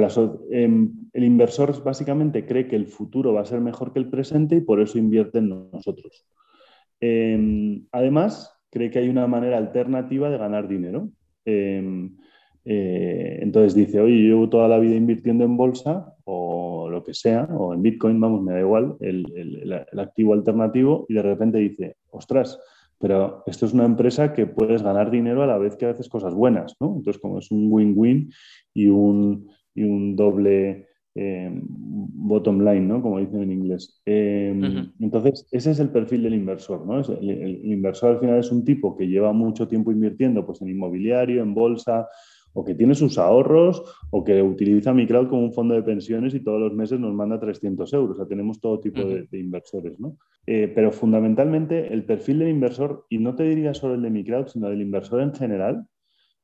em, 0.50 0.92
el 1.12 1.24
inversor 1.24 1.82
básicamente 1.82 2.44
cree 2.44 2.66
que 2.66 2.76
el 2.76 2.86
futuro 2.86 3.32
va 3.32 3.42
a 3.42 3.46
ser 3.46 3.60
mejor 3.60 3.92
que 3.92 4.00
el 4.00 4.10
presente 4.10 4.56
y 4.56 4.60
por 4.60 4.80
eso 4.80 4.98
invierte 4.98 5.38
en 5.38 5.70
nosotros. 5.72 6.26
Em, 7.00 7.86
además, 7.92 8.54
cree 8.70 8.90
que 8.90 8.98
hay 8.98 9.08
una 9.08 9.26
manera 9.26 9.58
alternativa 9.58 10.30
de 10.30 10.38
ganar 10.38 10.68
dinero. 10.68 11.10
Em, 11.44 12.16
eh, 12.64 13.38
entonces 13.40 13.74
dice, 13.74 14.00
oye, 14.00 14.16
yo 14.16 14.28
llevo 14.28 14.48
toda 14.48 14.68
la 14.68 14.78
vida 14.78 14.94
invirtiendo 14.94 15.44
en 15.44 15.56
bolsa 15.56 16.14
o 16.24 16.88
lo 16.90 17.02
que 17.02 17.14
sea, 17.14 17.44
o 17.44 17.72
en 17.72 17.82
Bitcoin, 17.82 18.20
vamos, 18.20 18.42
me 18.42 18.52
da 18.52 18.60
igual, 18.60 18.96
el, 19.00 19.72
activo 19.98 20.34
alternativo, 20.34 21.06
y 21.08 21.14
de 21.14 21.22
repente 21.22 21.58
dice, 21.58 21.96
ostras, 22.10 22.58
pero 22.98 23.42
esto 23.46 23.64
es 23.64 23.72
una 23.72 23.86
empresa 23.86 24.34
que 24.34 24.46
puedes 24.46 24.82
ganar 24.82 25.10
dinero 25.10 25.42
a 25.42 25.46
la 25.46 25.56
vez 25.56 25.76
que 25.76 25.86
haces 25.86 26.08
cosas 26.08 26.34
buenas, 26.34 26.76
¿no? 26.80 26.96
Entonces, 26.96 27.20
como 27.20 27.38
es 27.38 27.50
un 27.50 27.68
win-win 27.72 28.30
y 28.74 28.88
un, 28.88 29.48
y 29.74 29.84
un 29.84 30.16
doble 30.16 30.89
eh, 31.14 31.50
bottom 31.62 32.60
line, 32.60 32.82
¿no? 32.82 33.02
Como 33.02 33.18
dicen 33.18 33.42
en 33.42 33.52
inglés. 33.52 34.00
Em, 34.04 34.92
entonces, 35.00 35.46
ese 35.50 35.72
es 35.72 35.80
el 35.80 35.90
perfil 35.90 36.22
del 36.22 36.34
inversor, 36.34 36.86
¿no? 36.86 37.00
el, 37.00 37.60
inversor 37.64 38.12
al 38.12 38.20
final 38.20 38.38
es 38.38 38.52
un 38.52 38.64
tipo 38.64 38.96
que 38.96 39.08
lleva 39.08 39.32
mucho 39.32 39.66
tiempo 39.66 39.90
invirtiendo 39.90 40.46
pues, 40.46 40.62
en 40.62 40.68
inmobiliario, 40.68 41.42
en 41.42 41.54
bolsa, 41.54 42.06
o 42.52 42.64
que 42.64 42.74
tiene 42.74 42.94
sus 42.94 43.18
ahorros, 43.18 43.82
o 44.10 44.24
que 44.24 44.42
utiliza 44.42 44.92
mi 44.92 45.06
crowd 45.06 45.28
como 45.28 45.42
un 45.42 45.52
fondo 45.52 45.74
de 45.74 45.82
pensiones 45.82 46.34
y 46.34 46.40
todos 46.40 46.60
los 46.60 46.72
meses 46.72 46.98
nos 46.98 47.14
manda 47.14 47.38
300 47.38 47.92
euros. 47.92 48.16
O 48.16 48.16
sea, 48.16 48.26
tenemos 48.26 48.60
todo 48.60 48.80
tipo 48.80 49.02
de, 49.02 49.26
inversores, 49.32 49.98
¿no? 50.00 50.16
Eh, 50.46 50.70
pero 50.74 50.90
fundamentalmente 50.90 51.92
el 51.92 52.04
perfil 52.04 52.40
del 52.40 52.48
inversor, 52.48 53.06
y 53.08 53.18
no 53.18 53.34
te 53.34 53.44
diría 53.44 53.74
solo 53.74 53.94
el 53.94 54.02
de 54.02 54.10
mi 54.10 54.24
crowd, 54.24 54.48
sino 54.48 54.68
del 54.68 54.82
inversor 54.82 55.22
en 55.22 55.34
general, 55.34 55.86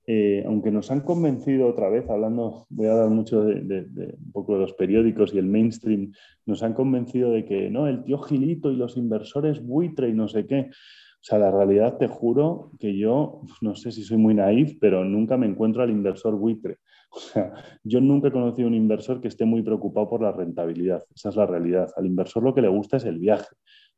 eh, 0.09 0.45
aunque 0.47 0.71
nos 0.71 0.93
han 0.93 1.01
convencido 1.01 1.67
otra 1.67 1.89
vez, 1.89 2.09
hablando, 2.09 2.67
voy 2.71 2.87
a 2.87 2.95
dar 2.95 3.11
mucho 3.11 3.43
de, 3.43 3.89
un 4.19 4.33
poco 4.33 4.55
de 4.55 4.61
los 4.61 4.73
periódicos 4.75 5.35
y 5.35 5.39
el 5.39 5.47
mainstream, 5.47 6.13
nos 6.45 6.63
han 6.63 6.75
convencido 6.75 7.33
de 7.33 7.45
que 7.45 7.71
no, 7.71 7.89
el 7.89 8.05
tío 8.05 8.19
Gilito 8.19 8.71
y 8.71 8.77
los 8.77 8.97
inversores 8.97 9.65
buitre 9.67 10.09
y 10.09 10.13
no 10.13 10.29
sé 10.29 10.47
qué. 10.47 10.71
O 10.71 11.29
sea, 11.29 11.39
la 11.41 11.51
realidad 11.51 11.97
te 11.99 12.07
juro 12.07 12.71
que 12.79 12.97
yo, 12.97 13.41
no 13.61 13.75
sé 13.75 13.91
si 13.91 14.05
soy 14.05 14.17
muy 14.17 14.35
naif, 14.35 14.79
pero 14.81 15.05
nunca 15.05 15.37
me 15.37 15.47
encuentro 15.47 15.83
al 15.83 15.91
inversor 15.91 16.37
buitre. 16.37 16.79
O 17.09 17.19
sea, 17.19 17.53
yo 17.83 18.01
nunca 18.01 18.29
he 18.29 18.33
conocido 18.33 18.69
un 18.69 18.75
inversor 18.75 19.21
que 19.21 19.29
esté 19.29 19.45
muy 19.45 19.63
preocupado 19.63 20.09
por 20.09 20.21
la 20.21 20.33
rentabilidad. 20.33 21.03
Esa 21.15 21.31
es 21.31 21.37
la 21.37 21.47
realidad. 21.47 21.89
Al 21.97 22.05
inversor 22.05 22.43
lo 22.43 22.53
que 22.53 22.61
le 22.61 22.69
gusta 22.69 22.99
es 22.99 23.05
el 23.05 23.19
viaje. 23.19 23.47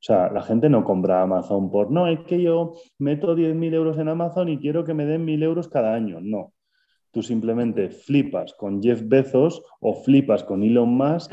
O 0.00 0.02
sea, 0.02 0.30
la 0.30 0.42
gente 0.42 0.68
no 0.68 0.84
compra 0.84 1.22
Amazon 1.22 1.70
por, 1.70 1.90
no, 1.90 2.06
es 2.06 2.20
que 2.20 2.40
yo 2.40 2.74
meto 2.98 3.34
10.000 3.34 3.74
euros 3.74 3.98
en 3.98 4.08
Amazon 4.08 4.48
y 4.48 4.58
quiero 4.58 4.84
que 4.84 4.94
me 4.94 5.04
den 5.04 5.26
1.000 5.26 5.42
euros 5.42 5.68
cada 5.68 5.92
año. 5.92 6.20
No. 6.20 6.52
Tú 7.10 7.22
simplemente 7.22 7.90
flipas 7.90 8.54
con 8.54 8.80
Jeff 8.80 9.02
Bezos 9.04 9.64
o 9.80 9.94
flipas 9.94 10.44
con 10.44 10.62
Elon 10.62 10.90
Musk 10.90 11.32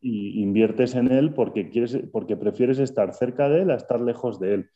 y 0.00 0.40
inviertes 0.42 0.94
en 0.94 1.10
él 1.10 1.34
porque, 1.34 1.70
quieres, 1.70 1.98
porque 2.12 2.36
prefieres 2.36 2.78
estar 2.78 3.12
cerca 3.14 3.48
de 3.48 3.62
él 3.62 3.70
a 3.70 3.76
estar 3.76 4.00
lejos 4.00 4.38
de 4.38 4.54
él. 4.54 4.70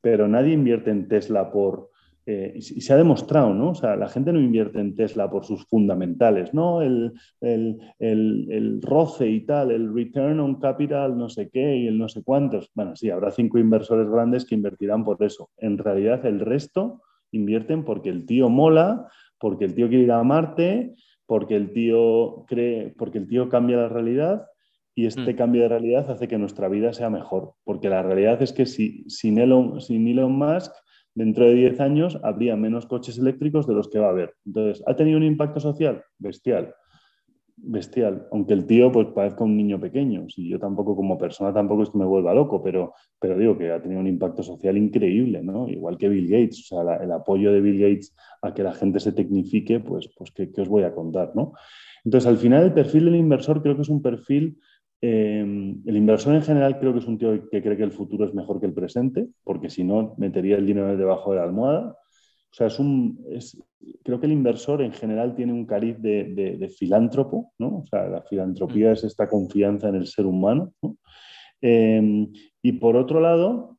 Pero 0.00 0.26
nadie 0.26 0.54
invierte 0.54 0.90
en 0.90 1.08
Tesla 1.08 1.52
por, 1.52 1.90
eh, 2.32 2.52
y, 2.54 2.80
se 2.80 2.92
ha 2.92 2.96
demostrado, 2.96 3.52
¿no? 3.52 3.70
O 3.70 3.74
sea, 3.74 3.96
la 3.96 4.06
gente 4.06 4.32
no 4.32 4.38
invierte 4.38 4.78
en 4.78 4.94
Tesla 4.94 5.28
por 5.28 5.44
sus 5.44 5.66
fundamentales, 5.66 6.54
¿no? 6.54 6.80
El, 6.80 7.12
el, 7.40 8.80
roce 8.82 9.28
y 9.28 9.40
tal, 9.40 9.72
el 9.72 9.92
return 9.92 10.38
on 10.38 10.60
capital, 10.60 11.18
no 11.18 11.28
sé 11.28 11.50
qué 11.50 11.76
y 11.76 11.88
el 11.88 11.98
no 11.98 12.08
sé 12.08 12.22
cuántos. 12.22 12.70
Bueno, 12.72 12.94
sí, 12.94 13.10
habrá 13.10 13.32
cinco 13.32 13.58
inversores 13.58 14.08
grandes 14.08 14.44
que 14.44 14.54
invertirán 14.54 15.02
por 15.02 15.20
eso. 15.24 15.50
En 15.56 15.76
realidad, 15.76 16.24
el 16.24 16.38
resto 16.38 17.02
invierten 17.32 17.84
porque 17.84 18.10
el 18.10 18.26
tío 18.26 18.48
mola, 18.48 19.08
porque 19.40 19.64
el 19.64 19.74
tío 19.74 19.88
quiere 19.88 20.04
ir 20.04 20.12
a 20.12 20.22
Marte, 20.22 20.94
porque 21.26 21.56
el 21.56 21.72
tío 21.72 22.44
cree, 22.46 22.94
porque 22.96 23.18
el 23.18 23.26
tío 23.26 23.48
cambia 23.48 23.76
la 23.76 23.88
realidad 23.88 24.46
y 24.94 25.06
este 25.06 25.32
mm. 25.32 25.36
cambio 25.36 25.62
de 25.62 25.68
realidad 25.68 26.08
hace 26.08 26.28
que 26.28 26.38
nuestra 26.38 26.68
vida 26.68 26.92
sea 26.92 27.10
mejor. 27.10 27.54
Porque 27.64 27.88
la 27.88 28.04
realidad 28.04 28.40
es 28.40 28.52
que 28.52 28.66
si, 28.66 29.02
sin, 29.08 29.38
Elon, 29.38 29.80
sin 29.80 30.06
Elon 30.06 30.38
Musk 30.38 30.72
dentro 31.20 31.44
de 31.44 31.54
10 31.54 31.80
años 31.80 32.18
habría 32.22 32.56
menos 32.56 32.86
coches 32.86 33.18
eléctricos 33.18 33.66
de 33.66 33.74
los 33.74 33.88
que 33.88 33.98
va 33.98 34.06
a 34.06 34.10
haber. 34.10 34.34
Entonces, 34.46 34.82
¿ha 34.86 34.96
tenido 34.96 35.18
un 35.18 35.24
impacto 35.24 35.60
social? 35.60 36.02
Bestial. 36.18 36.74
Bestial. 37.56 38.26
Aunque 38.32 38.54
el 38.54 38.64
tío 38.64 38.90
pues 38.90 39.08
parezca 39.08 39.44
un 39.44 39.54
niño 39.54 39.78
pequeño. 39.78 40.26
Si 40.30 40.48
yo 40.48 40.58
tampoco 40.58 40.96
como 40.96 41.18
persona 41.18 41.52
tampoco 41.52 41.82
es 41.82 41.90
que 41.90 41.98
me 41.98 42.06
vuelva 42.06 42.32
loco, 42.32 42.62
pero, 42.62 42.94
pero 43.20 43.36
digo 43.36 43.58
que 43.58 43.70
ha 43.70 43.82
tenido 43.82 44.00
un 44.00 44.06
impacto 44.06 44.42
social 44.42 44.78
increíble, 44.78 45.42
¿no? 45.42 45.68
Igual 45.68 45.98
que 45.98 46.08
Bill 46.08 46.26
Gates. 46.26 46.72
O 46.72 46.82
sea, 46.82 46.96
el 46.96 47.12
apoyo 47.12 47.52
de 47.52 47.60
Bill 47.60 47.78
Gates 47.78 48.16
a 48.40 48.54
que 48.54 48.62
la 48.62 48.72
gente 48.72 48.98
se 48.98 49.12
tecnifique, 49.12 49.78
pues, 49.78 50.08
pues 50.16 50.30
¿qué, 50.30 50.50
¿qué, 50.50 50.62
os 50.62 50.68
voy 50.68 50.84
a 50.84 50.94
contar, 50.94 51.32
no? 51.34 51.52
Entonces, 52.02 52.26
al 52.26 52.38
final 52.38 52.64
el 52.64 52.72
perfil 52.72 53.04
del 53.04 53.16
inversor 53.16 53.60
creo 53.60 53.76
que 53.76 53.82
es 53.82 53.90
un 53.90 54.00
perfil 54.00 54.58
Em, 55.02 55.82
el 55.86 55.96
inversor 55.96 56.34
en 56.34 56.42
general 56.42 56.78
creo 56.78 56.92
que 56.92 56.98
es 56.98 57.06
un 57.06 57.16
tío 57.16 57.48
que 57.48 57.62
cree 57.62 57.76
que 57.76 57.82
el 57.82 57.92
futuro 57.92 58.26
es 58.26 58.34
mejor 58.34 58.60
que 58.60 58.66
el 58.66 58.74
presente, 58.74 59.28
porque 59.44 59.70
si 59.70 59.82
no, 59.82 60.14
metería 60.18 60.56
el 60.56 60.66
dinero 60.66 60.94
debajo 60.96 61.30
de 61.30 61.38
la 61.38 61.44
almohada. 61.44 61.92
o 61.92 62.54
sea, 62.54 62.66
es 62.66 62.78
un, 62.78 63.18
creo 64.02 64.20
que 64.20 64.26
el 64.26 64.32
inversor 64.32 64.82
en 64.82 64.92
general 64.92 65.34
tiene 65.34 65.52
un 65.52 65.64
cariz 65.64 65.96
de, 66.00 66.74
filántropo, 66.78 67.52
¿no? 67.58 67.78
O 67.78 67.86
sea, 67.86 68.08
la 68.08 68.22
filantropía 68.22 68.90
mm. 68.90 68.92
es 68.92 69.04
esta 69.04 69.28
confianza 69.28 69.88
en 69.88 69.94
el 69.96 70.06
ser 70.06 70.26
humano, 70.26 70.74
em, 71.60 72.30
y 72.62 72.72
por 72.72 72.96
otro 72.96 73.20
lado, 73.20 73.78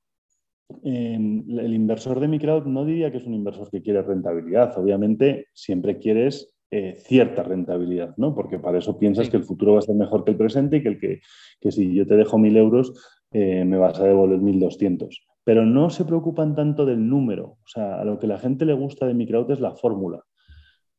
em, 0.83 1.43
el 1.59 1.73
inversor 1.73 2.19
de 2.19 2.27
mi 2.27 2.39
crowd 2.39 2.65
no 2.65 2.85
diría 2.85 3.11
que 3.11 3.17
es 3.17 3.25
un 3.27 3.33
inversor 3.35 3.69
que 3.69 3.81
quiere 3.81 4.01
rentabilidad. 4.01 4.77
Obviamente, 4.77 5.47
siempre 5.53 5.99
quieres 5.99 6.55
eh, 6.71 6.95
cierta 6.97 7.43
rentabilidad, 7.43 8.15
¿no? 8.17 8.33
Porque 8.33 8.57
para 8.57 8.79
eso 8.79 8.97
piensas 8.97 9.29
que 9.29 9.37
el 9.37 9.43
futuro 9.43 9.73
va 9.73 9.79
a 9.79 9.83
ser 9.83 9.95
mejor 9.95 10.23
que 10.23 10.31
el 10.31 10.37
presente 10.37 10.77
y 10.77 10.81
que, 10.81 10.89
el 10.89 10.99
que, 10.99 11.71
si 11.71 11.93
yo 11.93 12.07
te 12.07 12.15
dejo 12.15 12.37
mil 12.37 12.57
euros, 12.57 12.93
eh, 13.31 13.63
me 13.65 13.77
vas 13.77 13.99
a 13.99 14.05
devolver 14.05 14.39
1.200 14.39 15.21
pero 15.43 15.65
no 15.65 15.89
se 15.89 16.05
preocupan 16.05 16.55
tanto 16.55 16.85
del 16.85 17.07
número. 17.07 17.57
O 17.63 17.67
sea, 17.67 17.99
a 17.99 18.05
lo 18.05 18.19
que 18.19 18.27
la 18.27 18.37
gente 18.37 18.65
le 18.65 18.73
gusta 18.73 19.07
de 19.07 19.13
Microut 19.13 19.49
es 19.49 19.59
la 19.59 19.75
fórmula. 19.75 20.23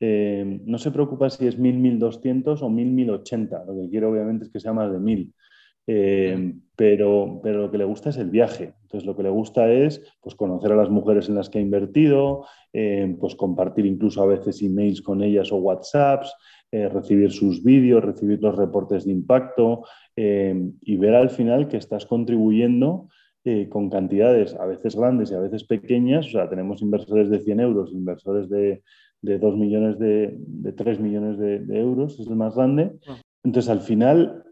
Eh, 0.01 0.61
no 0.65 0.79
se 0.79 0.91
preocupa 0.91 1.31
si 1.31 1.47
es 1.47 1.59
1000, 1.59 1.79
1200 1.79 2.63
o 2.63 2.69
1000, 2.69 2.93
1080. 2.93 3.65
Lo 3.65 3.75
que 3.75 3.89
quiero 3.89 4.11
obviamente 4.11 4.45
es 4.47 4.51
que 4.51 4.59
sea 4.59 4.73
más 4.73 4.93
de 4.93 4.99
1000. 4.99 5.33
Eh, 5.87 6.55
pero, 6.77 7.41
pero 7.43 7.63
lo 7.63 7.71
que 7.71 7.79
le 7.79 7.85
gusta 7.85 8.11
es 8.11 8.17
el 8.17 8.31
viaje. 8.31 8.75
Entonces, 8.83 9.07
lo 9.07 9.17
que 9.17 9.23
le 9.23 9.31
gusta 9.31 9.71
es 9.71 10.03
pues, 10.21 10.35
conocer 10.35 10.73
a 10.73 10.77
las 10.77 10.91
mujeres 10.91 11.29
en 11.29 11.35
las 11.35 11.51
que 11.51 11.59
ha 11.59 11.63
invertido, 11.63 12.47
eh, 12.73 13.17
pues 13.21 13.35
compartir 13.35 13.87
incluso 13.87 14.23
a 14.23 14.27
veces 14.27 14.63
emails 14.63 15.03
con 15.03 15.23
ellas 15.23 15.53
o 15.53 15.57
WhatsApps, 15.57 16.35
recibir 16.71 17.31
sus 17.31 17.63
vídeos, 17.63 18.03
recibir 18.03 18.41
los 18.41 18.57
reportes 18.57 19.05
de 19.05 19.13
impacto 19.13 19.83
y 20.17 20.97
ver 20.97 21.15
al 21.15 21.29
final 21.29 21.69
que 21.69 21.77
estás 21.77 22.07
contribuyendo 22.07 23.09
eh, 23.45 23.69
con 23.69 23.91
cantidades 23.91 24.55
a 24.55 24.67
veces 24.67 24.95
grandes 24.95 25.33
y 25.33 25.35
a 25.35 25.41
veces 25.41 25.65
pequeñas. 25.65 26.29
O 26.29 26.31
sea, 26.31 26.49
tenemos 26.49 26.81
inversores 26.81 27.29
de 27.29 27.41
100 27.41 27.59
euros, 27.59 27.91
inversores 27.93 28.49
de, 28.49 28.85
de 29.21 29.39
2 29.41 29.57
millones, 29.57 29.99
de, 29.99 30.37
de 30.39 30.73
3 30.73 31.01
millones 31.01 31.39
de, 31.39 31.77
euros, 31.77 32.21
es 32.21 32.29
el 32.29 32.37
más 32.37 32.55
grande. 32.55 32.93
Entonces, 33.43 33.69
al 33.69 33.81
final, 33.81 34.45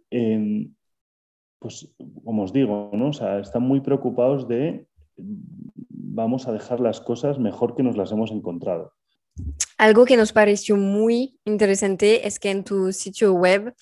pues, 1.61 1.89
como 2.25 2.43
os 2.43 2.53
digo, 2.53 2.91
¿no? 2.93 3.11
o 3.11 3.13
sea, 3.13 3.39
están 3.39 3.63
muy 3.63 3.81
preocupados 3.81 4.49
de 4.49 4.87
vamos 5.17 6.49
a 6.49 6.53
dejar 6.53 6.81
las 6.81 7.01
cosas 7.01 7.39
mejor 7.39 7.77
que 7.77 7.83
nos 7.83 7.97
las 7.97 8.11
hemos 8.11 8.33
encontrado. 8.33 8.93
Algo 9.79 10.05
que 10.05 10.17
nos 10.17 10.33
pareció 10.33 10.77
muy 10.77 11.39
interesante 11.45 12.27
es 12.27 12.39
que 12.39 12.51
en 12.51 12.65
tu 12.65 12.93
sitio 12.93 13.33
web 13.33 13.75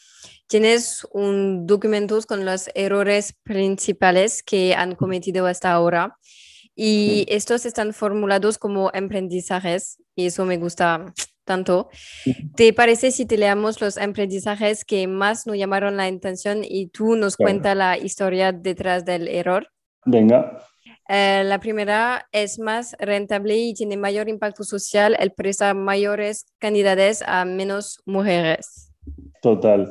tienes 0.46 1.06
un 1.12 1.66
documento 1.66 2.18
con 2.26 2.44
los 2.44 2.68
errores 2.74 3.34
principales 3.42 4.42
que 4.42 4.74
han 4.74 4.94
cometido 4.94 5.46
hasta 5.46 5.72
ahora 5.72 6.16
y 6.74 7.26
estos 7.28 7.66
están 7.66 7.92
formulados 7.92 8.58
como 8.58 8.88
aprendizajes 8.88 10.00
y 10.14 10.26
eso 10.26 10.44
me 10.44 10.58
gusta 10.58 11.12
tanto. 11.48 11.88
¿Te 12.54 12.72
parece 12.72 13.10
si 13.10 13.26
te 13.26 13.38
leamos 13.38 13.80
los 13.80 13.98
aprendizajes 13.98 14.84
que 14.84 15.08
más 15.08 15.46
nos 15.46 15.56
llamaron 15.56 15.96
la 15.96 16.04
atención 16.04 16.60
y 16.62 16.88
tú 16.88 17.16
nos 17.16 17.36
cuentas 17.36 17.74
la 17.76 17.96
historia 17.98 18.52
detrás 18.52 19.04
del 19.04 19.26
error? 19.26 19.68
Venga. 20.04 20.62
Eh, 21.08 21.42
la 21.44 21.58
primera 21.58 22.28
es 22.32 22.58
más 22.58 22.94
rentable 23.00 23.56
y 23.56 23.72
tiene 23.72 23.96
mayor 23.96 24.28
impacto 24.28 24.62
social 24.62 25.16
el 25.18 25.32
prestar 25.32 25.74
mayores 25.74 26.46
cantidades 26.58 27.24
a 27.26 27.46
menos 27.46 28.02
mujeres. 28.04 28.92
Total. 29.40 29.88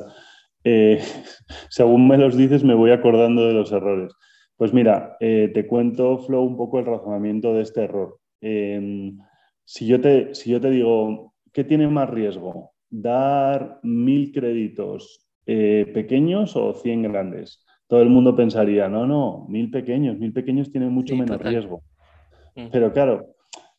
Eh, 0.62 1.02
según 1.70 2.06
me 2.06 2.18
los 2.18 2.36
dices, 2.36 2.62
me 2.62 2.74
voy 2.74 2.92
acordando 2.92 3.46
de 3.46 3.52
los 3.52 3.72
errores. 3.72 4.12
Pues 4.56 4.72
mira, 4.72 5.16
eh, 5.20 5.50
te 5.52 5.66
cuento, 5.66 6.18
Flo, 6.18 6.42
un 6.42 6.56
poco 6.56 6.78
el 6.78 6.86
razonamiento 6.86 7.52
de 7.52 7.62
este 7.62 7.84
error. 7.84 8.18
Em, 8.40 9.18
si, 9.64 9.86
yo 9.86 10.00
te, 10.00 10.34
si 10.34 10.50
yo 10.50 10.60
te 10.60 10.70
digo, 10.70 11.34
¿qué 11.58 11.64
tiene 11.64 11.88
más 11.88 12.08
riesgo? 12.08 12.70
¿Dar 12.88 13.80
mil 13.82 14.30
créditos 14.30 15.26
pequeños 15.44 16.54
o 16.56 16.72
cien 16.74 17.02
grandes? 17.02 17.64
todo 17.88 18.02
el 18.02 18.10
mundo 18.10 18.36
pensaría, 18.36 18.88
no, 18.88 19.06
no, 19.06 19.46
mil 19.48 19.70
pequeños, 19.70 20.18
mil 20.18 20.32
pequeños 20.32 20.70
tienen 20.70 20.92
mucho 20.92 21.16
menos 21.16 21.40
riesgo. 21.40 21.82
Mm. 22.54 22.66
Pero 22.70 22.92
claro, 22.92 23.34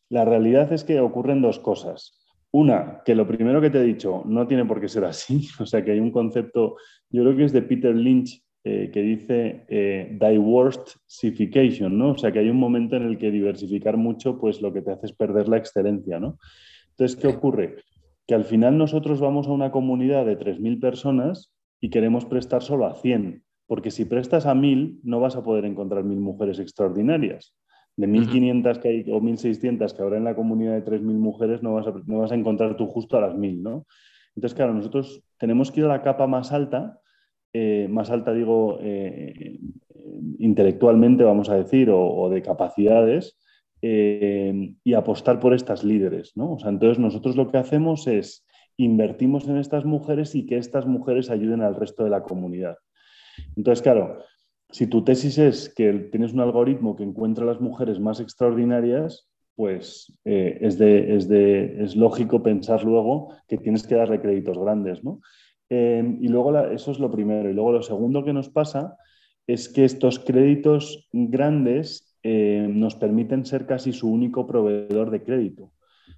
la 0.09 0.25
realidad 0.25 0.73
es 0.73 0.83
que 0.83 0.99
ocurren 0.99 1.41
dos 1.41 1.59
cosas. 1.59 2.19
Una, 2.51 3.03
que 3.05 3.13
lo 3.13 3.27
primero 3.27 3.61
que 3.61 3.69
te 3.69 3.77
he 3.77 3.83
dicho 3.83 4.23
no 4.25 4.47
tiene 4.47 4.65
por 4.65 4.81
qué 4.81 4.89
ser 4.89 5.05
así, 5.05 5.47
o 5.59 5.65
sea 5.65 5.85
que 5.85 5.91
hay 5.91 5.99
un 5.99 6.11
concepto, 6.11 6.75
yo 7.11 7.23
creo 7.23 7.37
que 7.37 7.45
es 7.45 7.53
de 7.53 7.61
Peter 7.61 7.95
Lynch, 7.95 8.43
eh, 8.63 8.89
que 8.91 9.01
dice 9.01 9.65
eh, 9.69 10.17
diversification, 10.19 11.97
¿no? 11.97 12.11
O 12.11 12.17
sea 12.17 12.31
que 12.31 12.39
hay 12.39 12.49
un 12.49 12.57
momento 12.57 12.97
en 12.97 13.03
el 13.03 13.17
que 13.17 13.31
diversificar 13.31 13.95
mucho, 13.95 14.37
pues 14.39 14.59
lo 14.61 14.73
que 14.73 14.81
te 14.81 14.91
hace 14.91 15.05
es 15.05 15.13
perder 15.13 15.47
la 15.47 15.57
excelencia, 15.57 16.19
¿no? 16.19 16.39
Entonces, 16.99 17.17
¿qué 17.17 17.27
ocurre? 17.27 17.77
Que 18.27 18.35
al 18.35 18.43
final 18.43 18.77
nosotros 18.77 19.19
vamos 19.19 19.47
a 19.47 19.51
una 19.51 19.71
comunidad 19.71 20.25
de 20.25 20.37
3.000 20.37 20.79
personas 20.79 21.51
y 21.79 21.89
queremos 21.89 22.25
prestar 22.25 22.61
solo 22.61 22.85
a 22.85 22.95
100 22.95 23.43
porque 23.69 23.91
si 23.91 24.03
prestas 24.03 24.47
a 24.47 24.55
mil, 24.55 24.99
no 25.03 25.19
vas 25.19 25.35
a 25.35 25.43
poder 25.43 25.63
encontrar 25.63 26.03
mil 26.03 26.19
mujeres 26.19 26.57
extraordinarias. 26.57 27.55
De 27.95 28.07
1.500 28.07 28.79
que 28.79 28.89
hay, 28.89 29.11
o 29.11 29.21
1.600 29.21 29.95
que 29.95 30.01
habrá 30.01 30.17
en 30.17 30.23
la 30.23 30.35
comunidad 30.35 30.73
de 30.73 30.83
3.000 30.83 31.01
mujeres, 31.01 31.61
no 31.61 31.75
vas, 31.75 31.85
a, 31.85 31.93
no 32.07 32.17
vas 32.17 32.31
a 32.31 32.35
encontrar 32.35 32.75
tú 32.77 32.87
justo 32.87 33.15
a 33.15 33.21
las 33.21 33.35
1.000, 33.35 33.61
¿no? 33.61 33.85
Entonces, 34.35 34.55
claro, 34.55 34.73
nosotros 34.73 35.21
tenemos 35.37 35.71
que 35.71 35.81
ir 35.81 35.85
a 35.85 35.89
la 35.89 36.01
capa 36.01 36.25
más 36.25 36.51
alta, 36.51 36.99
eh, 37.53 37.87
más 37.91 38.09
alta 38.09 38.33
digo 38.33 38.79
eh, 38.81 39.59
intelectualmente, 40.39 41.23
vamos 41.23 41.49
a 41.49 41.55
decir, 41.55 41.91
o, 41.91 42.27
de 42.31 42.41
capacidades, 42.41 43.37
eh, 43.81 44.73
y 44.83 44.93
apostar 44.93 45.39
por 45.39 45.53
estas 45.53 45.83
líderes, 45.83 46.33
¿no? 46.35 46.53
O 46.53 46.59
sea, 46.59 46.69
entonces 46.69 46.99
nosotros 46.99 47.35
lo 47.35 47.49
que 47.49 47.57
hacemos 47.57 48.07
es 48.07 48.45
invertimos 48.77 49.47
en 49.47 49.57
estas 49.57 49.85
mujeres 49.85 50.35
y 50.35 50.45
que 50.45 50.57
estas 50.57 50.85
mujeres 50.85 51.29
ayuden 51.29 51.61
al 51.61 51.75
resto 51.75 52.03
de 52.03 52.09
la 52.09 52.23
comunidad. 52.23 52.77
Entonces, 53.55 53.81
claro, 53.81 54.19
si 54.69 54.87
tu 54.87 55.03
tesis 55.03 55.37
es 55.37 55.73
que 55.73 55.91
tienes 56.11 56.33
un 56.33 56.41
algoritmo 56.41 56.95
que 56.95 57.03
encuentra 57.03 57.43
a 57.43 57.47
las 57.47 57.61
mujeres 57.61 57.99
más 57.99 58.19
extraordinarias, 58.19 59.29
pues 59.55 60.17
eh, 60.23 60.59
es, 60.61 61.95
lógico 61.95 62.41
pensar 62.41 62.83
luego 62.85 63.33
que 63.47 63.57
tienes 63.57 63.85
que 63.85 63.95
darle 63.95 64.21
créditos 64.21 64.57
grandes, 64.57 65.03
¿no? 65.03 65.19
Eh, 65.69 66.17
y 66.21 66.27
luego 66.29 66.57
eso 66.57 66.91
es 66.91 66.99
lo 66.99 67.11
primero. 67.11 67.49
Y 67.49 67.53
luego 67.53 67.73
lo 67.73 67.81
segundo 67.81 68.23
que 68.23 68.31
nos 68.33 68.49
pasa 68.49 68.95
es 69.47 69.67
que 69.67 69.83
estos 69.83 70.19
créditos 70.19 71.09
grandes 71.11 72.08
eh, 72.23 72.67
nos 72.69 72.95
permiten 72.95 73.45
ser 73.45 73.65
casi 73.65 73.93
su 73.93 74.09
único 74.11 74.45
proveedor 74.45 75.09
de 75.09 75.23
crédito. 75.23 75.71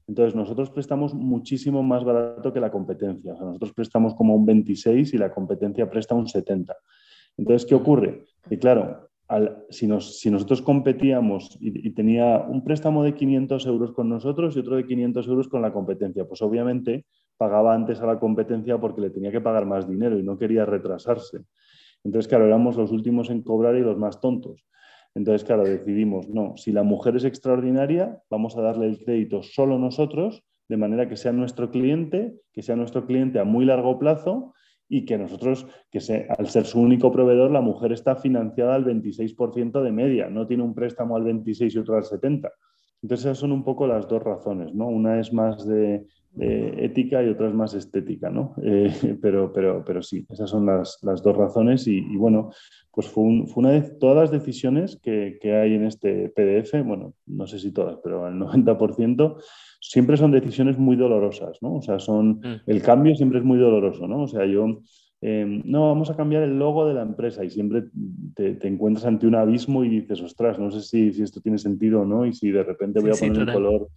Entonces, 0.08 0.36
nosotros 0.36 0.70
prestamos 0.70 1.14
muchísimo 1.14 1.84
más 1.84 2.04
barato 2.04 2.52
que 2.52 2.60
la 2.60 2.72
competencia. 2.72 3.34
nosotros 3.34 3.74
prestamos 3.74 4.16
como 4.16 4.36
un 4.36 4.45
26 4.45 5.14
y 5.14 5.18
la 5.18 5.32
competencia 5.32 5.89
presta 5.89 6.16
un 6.16 6.28
70. 6.28 6.76
Entonces, 7.38 7.68
¿qué 7.68 7.76
ocurre? 7.76 8.26
Que 8.49 8.58
claro, 8.58 9.10
si, 9.70 9.88
nosotros 9.88 10.62
competíamos 10.62 11.58
y, 11.62 11.91
tenía 11.91 12.39
un 12.39 12.64
préstamo 12.64 13.04
de 13.04 13.14
500 13.14 13.66
euros 13.66 13.93
con 13.93 14.10
nosotros 14.10 14.56
y 14.56 14.60
otro 14.60 14.76
de 14.76 14.86
500 14.86 15.28
euros 15.28 15.47
con 15.47 15.62
la 15.62 15.72
competencia, 15.72 16.26
pues 16.26 16.41
obviamente 16.41 17.06
pagaba 17.38 17.74
antes 17.74 18.02
a 18.02 18.06
la 18.06 18.20
competencia 18.20 18.78
porque 18.78 19.02
le 19.02 19.10
tenía 19.10 19.32
que 19.32 19.41
pagar 19.41 19.66
más 19.66 19.88
dinero 19.88 20.20
y 20.20 20.24
no 20.24 20.38
quería 20.38 20.66
retrasarse. 20.66 21.39
Entonces, 22.04 22.28
claro, 22.28 22.45
éramos 22.45 22.76
los 22.76 22.91
últimos 22.91 23.30
en 23.30 23.41
cobrar 23.41 23.76
y 23.76 23.82
los 23.82 23.97
más 23.97 24.20
tontos. 24.20 24.66
Entonces, 25.14 25.43
claro, 25.43 25.64
decidimos, 25.64 26.30
no, 26.30 26.55
si 26.55 26.72
la 26.72 26.84
mujer 26.84 27.16
es 27.18 27.26
extraordinaria, 27.26 28.22
vamos 28.30 28.57
a 28.57 28.62
darle 28.62 28.88
el 28.88 29.03
crédito 29.03 29.43
solo 29.43 29.78
nosotros, 29.78 30.43
de 30.70 30.78
manera 30.78 31.09
que 31.09 31.18
sea 31.18 31.34
nuestro 31.34 31.70
cliente, 31.70 32.34
que 32.53 32.62
sea 32.62 32.78
nuestro 32.78 33.05
cliente 33.05 33.39
a 33.39 33.43
muy 33.43 33.66
largo 33.66 33.99
plazo 33.99 34.53
y 34.88 35.03
que 35.05 35.18
nosotros, 35.18 35.68
que 35.89 35.99
al 36.38 36.47
ser 36.47 36.66
su 36.66 36.80
único 36.80 37.12
proveedor, 37.12 37.51
la 37.51 37.62
mujer 37.62 37.91
está 37.91 38.16
financiada 38.16 38.76
al 38.76 38.86
26% 38.86 39.82
de 39.82 39.91
media, 39.91 40.30
no 40.30 40.47
tiene 40.47 40.64
un 40.64 40.74
préstamo 40.74 41.18
al 41.18 41.24
26 41.24 41.76
y 41.76 41.78
otro 41.78 41.97
al 41.97 42.05
70. 42.05 42.49
Entonces 43.01 43.26
esas 43.26 43.39
son 43.39 43.51
un 43.51 43.64
poco 43.64 43.88
las 43.88 44.07
dos 44.07 44.22
razones, 44.22 44.74
¿no? 44.74 44.88
Una 44.88 45.20
es 45.20 45.34
más 45.34 45.66
de, 45.66 46.05
ética 46.40 47.22
y 47.24 47.30
otra 47.30 47.50
es 47.50 47.54
más 47.54 47.74
estética, 47.74 48.30
¿no? 48.30 48.56
Eh, 48.64 48.92
pero, 49.22 49.52
pero, 49.52 49.84
pero 49.86 50.02
sí, 50.02 50.26
esas 50.30 50.50
son 50.50 50.66
las, 50.66 51.00
dos 51.02 51.36
razones 51.36 51.88
y, 51.88 52.02
bueno, 52.16 52.52
pues 52.92 53.08
fue, 53.08 53.24
una 53.56 53.72
de 53.72 53.82
todas 53.82 54.18
las 54.18 54.32
decisiones 54.32 54.98
que, 55.02 55.38
que, 55.42 55.56
hay 55.56 55.76
en 55.76 55.86
este 55.86 56.30
PDF, 56.30 56.84
bueno, 56.86 57.14
no 57.26 57.48
sé 57.48 57.60
si 57.60 57.72
todas, 57.72 57.98
pero 58.04 58.28
el 58.28 58.36
90%, 58.36 59.38
siempre 59.82 60.16
son 60.16 60.32
decisiones 60.32 60.78
muy 60.78 60.96
dolorosas, 60.96 61.58
¿no? 61.62 61.76
O 61.76 61.82
sea, 61.82 62.00
son, 62.00 62.40
mm. 62.40 62.62
el 62.68 62.82
cambio 62.82 63.16
siempre 63.16 63.40
es 63.40 63.46
muy 63.46 63.58
doloroso, 63.58 64.08
¿no? 64.08 64.24
O 64.24 64.28
sea, 64.28 64.46
yo, 64.46 64.82
em, 65.22 65.62
no, 65.66 65.88
vamos 65.88 66.10
a 66.10 66.16
cambiar 66.16 66.44
el 66.44 66.58
logo 66.58 66.86
de 66.86 66.94
la 66.94 67.02
empresa 67.02 67.44
y 67.44 67.50
siempre 67.50 67.86
te, 68.36 68.68
encuentras 68.68 69.06
ante 69.06 69.28
un 69.28 69.36
abismo 69.36 69.84
y 69.84 69.90
dices, 69.90 70.22
ostras, 70.22 70.60
no 70.60 70.70
sé 70.72 70.82
si, 70.82 71.12
si, 71.12 71.24
esto 71.24 71.42
tiene 71.42 71.58
sentido 71.58 72.02
o 72.02 72.06
no 72.06 72.26
y 72.26 72.34
si 72.34 72.52
de 72.52 72.64
repente 72.64 73.02
voy 73.02 73.12
a 73.12 73.16
poner 73.16 73.40
un 73.40 73.54
color. 73.54 73.88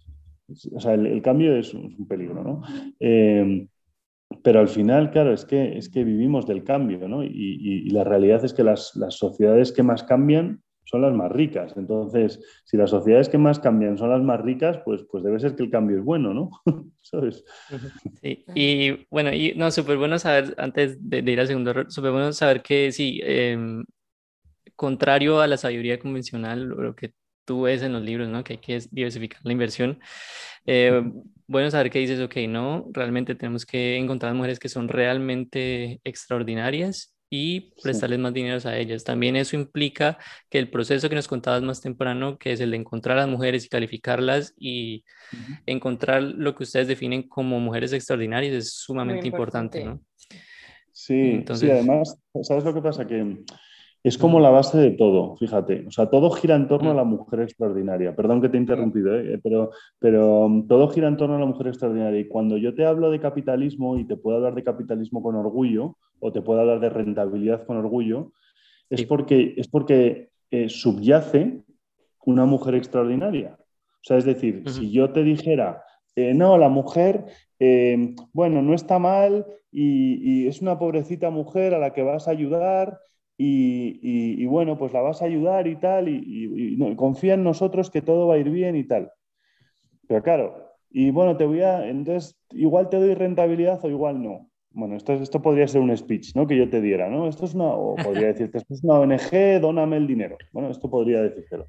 O 0.73 0.79
sea, 0.79 0.93
el, 0.93 1.21
cambio 1.21 1.55
es 1.55 1.73
un, 1.73 2.07
peligro, 2.07 2.43
¿no? 2.43 2.61
Em, 2.99 3.67
pero 4.43 4.59
al 4.59 4.67
final, 4.67 5.11
claro, 5.11 5.33
es 5.33 5.45
que, 5.45 5.77
es 5.77 5.89
que 5.89 6.03
vivimos 6.03 6.45
del 6.45 6.63
cambio, 6.63 7.07
¿no? 7.07 7.23
Y, 7.23 7.89
la 7.89 8.03
realidad 8.03 8.43
es 8.43 8.53
que 8.53 8.63
las, 8.63 8.95
las 8.95 9.15
sociedades 9.15 9.71
que 9.71 9.83
más 9.83 10.03
cambian 10.03 10.61
son 10.85 11.01
las 11.01 11.13
más 11.13 11.31
ricas. 11.31 11.73
Entonces, 11.77 12.39
si 12.63 12.77
las 12.77 12.91
sociedades 12.91 13.29
que 13.29 13.37
más 13.37 13.59
cambian 13.59 13.97
son 13.97 14.11
las 14.11 14.21
más 14.21 14.39
ricas, 14.41 14.77
pues, 14.85 15.03
pues 15.09 15.23
debe 15.23 15.39
ser 15.39 15.55
que 15.55 15.63
el 15.63 15.71
cambio 15.71 15.97
es 15.97 16.03
bueno, 16.03 16.33
¿no? 16.33 16.49
¿Sabes? 17.01 17.43
Sí, 18.21 18.45
y 18.53 19.05
bueno, 19.09 19.33
y 19.33 19.53
no, 19.55 19.71
súper 19.71 19.97
bueno 19.97 20.19
saber, 20.19 20.53
antes 20.57 20.97
de, 21.09 21.19
ir 21.19 21.39
al 21.39 21.47
segundo 21.47 21.89
súper 21.89 22.11
bueno 22.11 22.31
saber 22.33 22.61
que 22.61 22.91
sí, 22.91 23.19
em, 23.23 23.83
contrario 24.75 25.39
a 25.41 25.47
la 25.47 25.57
sabiduría 25.57 25.99
convencional, 25.99 26.65
lo 26.65 26.95
que 26.95 27.13
tú 27.45 27.61
ves 27.63 27.81
en 27.83 27.93
los 27.93 28.03
libros, 28.03 28.27
¿no? 28.27 28.43
Que 28.43 28.53
hay 28.53 28.59
que 28.59 28.79
diversificar 28.91 29.41
la 29.43 29.51
inversión. 29.51 29.99
Eh, 30.65 31.03
bueno 31.47 31.69
saber 31.69 31.91
que 31.91 31.99
dices, 31.99 32.19
ok, 32.19 32.35
no, 32.49 32.87
realmente 32.91 33.35
tenemos 33.35 33.65
que 33.65 33.97
encontrar 33.97 34.33
mujeres 34.33 34.59
que 34.59 34.69
son 34.69 34.87
realmente 34.87 36.01
extraordinarias 36.03 37.15
y 37.29 37.73
prestarles 37.81 38.19
más 38.19 38.33
dinero 38.33 38.57
a 38.67 38.77
ellas. 38.77 39.03
También 39.03 39.35
eso 39.35 39.55
implica 39.55 40.17
que 40.49 40.59
el 40.59 40.69
proceso 40.69 41.09
que 41.09 41.15
nos 41.15 41.27
contabas 41.27 41.61
más 41.63 41.81
temprano, 41.81 42.37
que 42.37 42.51
es 42.51 42.59
el 42.61 42.71
de 42.71 42.77
encontrar 42.77 43.17
a 43.17 43.21
las 43.21 43.29
mujeres 43.29 43.65
y 43.65 43.69
calificarlas 43.69 44.53
y 44.57 45.03
encontrar 45.65 46.23
lo 46.23 46.55
que 46.55 46.63
ustedes 46.63 46.87
definen 46.87 47.23
como 47.23 47.59
mujeres 47.59 47.93
extraordinarias, 47.93 48.53
es 48.53 48.73
sumamente 48.73 49.27
importante. 49.27 49.83
¿no? 49.83 50.01
Sí, 50.91 51.31
Entonces... 51.31 51.67
sí, 51.67 51.71
además, 51.71 52.17
¿sabes 52.43 52.63
lo 52.63 52.73
que 52.73 52.81
pasa? 52.81 53.05
Que 53.05 53.43
es 54.05 54.19
como 54.19 54.39
la 54.39 54.51
base 54.51 54.77
de 54.77 54.91
todo, 54.91 55.35
fíjate. 55.35 55.83
O 55.87 55.91
sea, 55.91 56.11
todo 56.11 56.29
gira 56.29 56.55
en 56.55 56.67
torno 56.67 56.91
a 56.91 56.93
la 56.93 57.03
mujer 57.03 57.39
extraordinaria. 57.39 58.15
Perdón 58.15 58.39
que 58.39 58.49
te 58.49 58.57
he 58.57 58.59
interrumpido, 58.59 59.17
¿eh? 59.19 59.39
pero, 59.41 59.71
pero 59.97 60.45
um, 60.45 60.67
todo 60.67 60.89
gira 60.89 61.07
en 61.07 61.17
torno 61.17 61.37
a 61.37 61.39
la 61.39 61.47
mujer 61.47 61.69
extraordinaria. 61.69 62.19
Y 62.19 62.27
cuando 62.27 62.55
yo 62.57 62.75
te 62.75 62.85
hablo 62.85 63.09
de 63.09 63.19
capitalismo 63.19 63.97
y 63.97 64.05
te 64.05 64.15
puedo 64.15 64.37
hablar 64.37 64.53
de 64.53 64.63
capitalismo 64.63 65.23
con 65.23 65.35
orgullo, 65.35 65.97
o 66.19 66.31
te 66.31 66.43
puedo 66.43 66.59
hablar 66.59 66.81
de 66.81 66.91
rentabilidad 66.91 67.65
con 67.65 67.77
orgullo, 67.77 68.31
es 68.91 69.03
porque, 69.05 69.55
es 69.57 69.67
porque 69.67 70.29
eh, 70.51 70.69
subyace 70.69 71.63
una 72.27 72.45
mujer 72.45 72.75
extraordinaria. 72.75 73.57
O 73.57 74.03
sea, 74.03 74.17
es 74.17 74.25
decir, 74.25 74.69
si 74.69 74.91
yo 74.91 75.13
te 75.13 75.23
dijera, 75.23 75.81
eh, 76.15 76.35
no, 76.35 76.59
la 76.59 76.69
mujer, 76.69 77.25
bueno, 78.33 78.61
no 78.61 78.75
está 78.75 78.99
mal 78.99 79.47
y, 79.71 80.43
y 80.43 80.47
es 80.47 80.61
una 80.61 80.77
pobrecita 80.77 81.31
mujer 81.31 81.73
a 81.73 81.79
la 81.79 81.91
que 81.91 82.03
vas 82.03 82.27
a 82.27 82.31
ayudar 82.31 82.99
y, 83.37 84.45
bueno, 84.45 84.77
pues 84.77 84.93
la 84.93 85.01
vas 85.01 85.21
a 85.21 85.25
ayudar 85.25 85.67
y 85.67 85.75
tal, 85.75 86.07
y, 86.09 86.77
confía 86.95 87.33
en 87.33 87.43
nosotros 87.43 87.89
que 87.89 88.01
todo 88.01 88.27
va 88.27 88.35
a 88.35 88.37
ir 88.37 88.49
bien 88.49 88.75
y 88.75 88.83
tal. 88.83 89.11
Pero 90.07 90.23
claro, 90.23 90.71
y 90.89 91.11
bueno, 91.11 91.35
te 91.35 91.45
voy 91.45 91.61
a, 91.61 91.87
entonces, 91.87 92.37
igual 92.51 92.89
te 92.89 92.97
doy 92.97 93.13
rentabilidad 93.13 93.83
o 93.83 93.89
igual 93.89 94.21
no. 94.21 94.49
Bueno, 94.71 94.95
esto, 94.97 95.13
esto 95.13 95.41
podría 95.41 95.67
ser 95.67 95.81
un 95.81 95.95
speech, 95.95 96.35
¿no? 96.35 96.47
Que 96.47 96.57
yo 96.57 96.69
te 96.69 96.81
diera, 96.81 97.09
¿no? 97.09 97.27
Esto 97.27 97.45
es 97.45 97.53
una, 97.53 97.67
o 97.67 97.95
podría 97.95 98.27
decirte, 98.33 98.57
esto 98.57 98.73
es 98.73 98.83
una 98.83 98.99
ONG, 98.99 99.61
dóname 99.61 99.97
el 99.97 100.07
dinero. 100.07 100.37
Bueno, 100.51 100.69
esto 100.69 100.89
podría 100.89 101.21
decírtelo. 101.21 101.65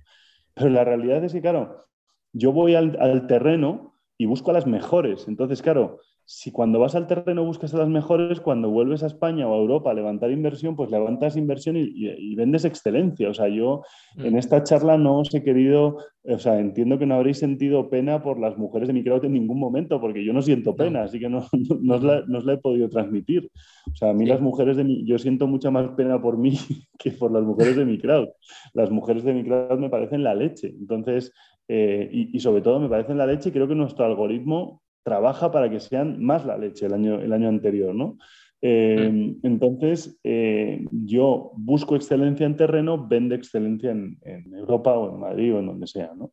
Pero 0.54 0.70
la 0.70 0.84
realidad 0.84 1.22
es 1.24 1.32
que, 1.32 1.40
claro, 1.40 1.84
yo 2.32 2.52
voy 2.52 2.74
al, 2.74 2.96
al 3.00 3.26
terreno 3.26 3.94
y 4.18 4.26
busco 4.26 4.50
a 4.50 4.54
las 4.54 4.66
mejores. 4.66 5.26
Entonces, 5.28 5.62
claro, 5.62 6.00
si 6.28 6.50
cuando 6.50 6.80
vas 6.80 6.96
al 6.96 7.06
terreno 7.06 7.44
buscas 7.44 7.72
a 7.72 7.78
las 7.78 7.88
mejores, 7.88 8.40
cuando 8.40 8.68
vuelves 8.68 9.04
a 9.04 9.06
España 9.06 9.46
o 9.46 9.54
a 9.54 9.58
Europa 9.58 9.92
a 9.92 9.94
levantar 9.94 10.32
inversión, 10.32 10.74
pues 10.74 10.90
levantas 10.90 11.36
inversión 11.36 11.76
y, 11.76 12.34
vendes 12.34 12.64
excelencia. 12.64 13.30
O 13.30 13.34
sea, 13.34 13.46
yo 13.46 13.82
en 14.16 14.34
mm. 14.34 14.38
esta 14.38 14.64
charla 14.64 14.98
no 14.98 15.20
os 15.20 15.32
he 15.32 15.44
querido, 15.44 15.98
o 16.24 16.38
sea, 16.40 16.58
entiendo 16.58 16.98
que 16.98 17.06
no 17.06 17.14
habréis 17.14 17.38
sentido 17.38 17.88
pena 17.88 18.24
por 18.24 18.40
las 18.40 18.58
mujeres 18.58 18.88
de 18.88 18.94
mi 18.94 19.04
crowd 19.04 19.24
en 19.24 19.34
ningún 19.34 19.60
momento, 19.60 20.00
porque 20.00 20.24
yo 20.24 20.32
no 20.32 20.42
siento 20.42 20.74
pena, 20.74 21.04
así 21.04 21.20
que 21.20 21.28
no, 21.28 21.46
no, 21.80 21.94
os 21.94 22.02
la, 22.44 22.52
he 22.52 22.58
podido 22.58 22.88
transmitir. 22.88 23.48
O 23.92 23.94
sea, 23.94 24.10
a 24.10 24.12
mí 24.12 24.26
las 24.26 24.40
mujeres 24.40 24.76
de 24.76 24.82
mi, 24.82 25.06
yo 25.06 25.20
siento 25.20 25.46
mucha 25.46 25.70
más 25.70 25.90
pena 25.90 26.20
por 26.20 26.38
mí 26.38 26.58
que 26.98 27.12
por 27.12 27.30
las 27.30 27.44
mujeres 27.44 27.76
de 27.76 27.84
mi 27.84 28.00
crowd. 28.00 28.30
Las 28.74 28.90
mujeres 28.90 29.22
de 29.22 29.32
mi 29.32 29.44
crowd 29.44 29.78
me 29.78 29.90
parecen 29.90 30.24
la 30.24 30.34
leche. 30.34 30.74
Entonces, 30.76 31.32
eh, 31.68 32.08
y, 32.12 32.36
y 32.36 32.40
sobre 32.40 32.62
todo 32.62 32.80
me 32.80 32.88
parecen 32.88 33.16
la 33.16 33.26
leche 33.26 33.50
y 33.50 33.52
creo 33.52 33.68
que 33.68 33.76
nuestro 33.76 34.04
algoritmo 34.04 34.82
trabaja 35.06 35.52
para 35.52 35.70
que 35.70 35.78
sean 35.78 36.20
más 36.20 36.44
la 36.44 36.58
leche 36.58 36.86
el 36.86 36.92
año, 36.92 37.20
el 37.20 37.32
año 37.32 37.48
anterior, 37.48 37.94
¿no? 37.94 38.18
Eh, 38.60 39.08
mm. 39.08 39.46
entonces, 39.46 40.18
eh, 40.24 40.84
yo 40.90 41.52
busco 41.54 41.94
excelencia 41.94 42.44
en 42.44 42.56
terreno, 42.56 43.06
vende 43.06 43.36
excelencia 43.36 43.92
en, 43.92 44.18
Europa 44.52 44.98
o 44.98 45.14
en 45.14 45.20
Madrid 45.20 45.54
o 45.54 45.60
en 45.60 45.66
donde 45.66 45.86
sea, 45.86 46.10
¿no? 46.16 46.32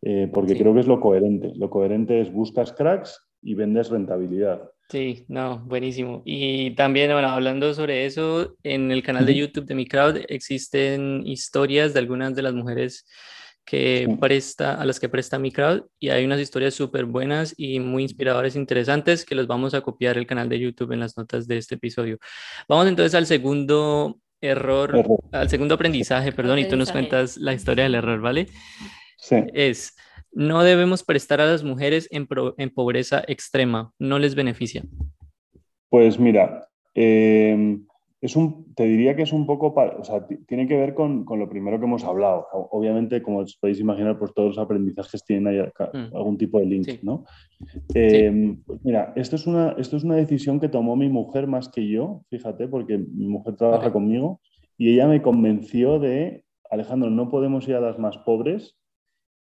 Eh, 0.00 0.30
porque 0.32 0.56
creo 0.56 0.72
que 0.72 0.80
es 0.80 0.86
lo 0.86 1.00
coherente. 1.00 1.52
Lo 1.54 1.68
coherente 1.68 2.22
es 2.22 2.32
buscas 2.32 2.72
cracks 2.72 3.22
y 3.42 3.52
vendes 3.52 3.90
rentabilidad. 3.90 4.70
Sí, 4.88 5.26
no, 5.28 5.58
buenísimo. 5.58 6.22
Y 6.24 6.70
también, 6.76 7.12
bueno, 7.12 7.28
hablando 7.28 7.74
sobre 7.74 8.06
eso, 8.06 8.56
en 8.62 8.90
el 8.90 9.02
canal 9.02 9.26
de 9.26 9.34
YouTube 9.34 9.66
de 9.66 9.74
mi 9.74 9.86
crowd 9.86 10.16
existen 10.28 11.26
historias 11.26 11.92
de 11.92 12.00
algunas 12.00 12.34
de 12.34 12.42
las 12.42 12.54
mujeres 12.54 13.06
que 13.64 14.14
presta, 14.20 14.74
a 14.74 14.84
las 14.84 15.00
que 15.00 15.08
presta 15.08 15.38
mi 15.38 15.50
crowd 15.50 15.84
y 15.98 16.10
hay 16.10 16.24
unas 16.24 16.40
historias 16.40 16.74
súper 16.74 17.06
buenas 17.06 17.54
y 17.56 17.80
muy 17.80 18.02
inspiradoras, 18.02 18.56
interesantes 18.56 19.24
que 19.24 19.34
los 19.34 19.46
vamos 19.46 19.74
a 19.74 19.80
copiar 19.80 20.18
el 20.18 20.26
canal 20.26 20.48
de 20.48 20.60
YouTube 20.60 20.92
en 20.92 21.00
las 21.00 21.16
notas 21.16 21.46
de 21.46 21.56
este 21.56 21.76
episodio. 21.76 22.18
Vamos 22.68 22.86
entonces 22.86 23.14
al 23.14 23.26
segundo 23.26 24.18
error, 24.40 25.02
al 25.32 25.48
segundo 25.48 25.76
aprendizaje, 25.76 26.32
perdón, 26.32 26.58
y 26.58 26.68
tú 26.68 26.76
nos 26.76 26.92
cuentas 26.92 27.38
la 27.38 27.54
historia 27.54 27.84
del 27.84 27.94
error, 27.94 28.20
¿vale? 28.20 28.48
Sí. 29.16 29.36
Es, 29.54 29.96
no 30.32 30.62
debemos 30.62 31.02
prestar 31.02 31.40
a 31.40 31.46
las 31.46 31.62
mujeres 31.62 32.08
en, 32.10 32.28
en 32.58 32.70
pobreza 32.70 33.24
extrema, 33.26 33.92
no 33.98 34.18
les 34.18 34.34
beneficia. 34.34 34.82
Pues 35.88 36.18
mira, 36.18 36.68
eh, 36.94 37.78
es 38.24 38.36
un, 38.36 38.74
te 38.74 38.84
diría 38.84 39.14
que 39.14 39.22
es 39.22 39.34
un 39.34 39.44
poco, 39.44 39.74
o 39.76 40.02
sea, 40.02 40.26
tiene 40.46 40.66
que 40.66 40.78
ver 40.78 40.94
con, 40.94 41.26
lo 41.28 41.46
primero 41.46 41.78
que 41.78 41.84
hemos 41.84 42.04
hablado. 42.04 42.46
Obviamente, 42.70 43.20
como 43.20 43.40
os 43.40 43.54
podéis 43.56 43.80
imaginar, 43.80 44.18
pues 44.18 44.32
todos 44.32 44.56
los 44.56 44.58
aprendizajes 44.58 45.22
tienen 45.26 45.46
ahí 45.46 45.60
mm. 45.60 46.16
algún 46.16 46.38
tipo 46.38 46.58
de 46.58 46.64
link, 46.64 46.88
¿no? 47.02 47.26
Em, 47.92 48.62
pues 48.64 48.82
mira, 48.82 49.12
esto 49.14 49.36
es, 49.36 49.46
una, 49.46 49.72
esto 49.76 49.98
es 49.98 50.04
una 50.04 50.16
decisión 50.16 50.58
que 50.58 50.70
tomó 50.70 50.96
mi 50.96 51.10
mujer 51.10 51.46
más 51.46 51.68
que 51.68 51.86
yo, 51.86 52.22
fíjate, 52.30 52.66
porque 52.66 52.96
mi 52.96 53.26
mujer 53.26 53.56
trabaja 53.56 53.92
conmigo 53.92 54.40
y 54.78 54.94
ella 54.94 55.06
me 55.06 55.20
convenció 55.20 55.98
de, 55.98 56.44
Alejandro, 56.70 57.10
no 57.10 57.28
podemos 57.28 57.68
ir 57.68 57.74
a 57.74 57.80
las 57.80 57.98
más 57.98 58.16
pobres 58.16 58.78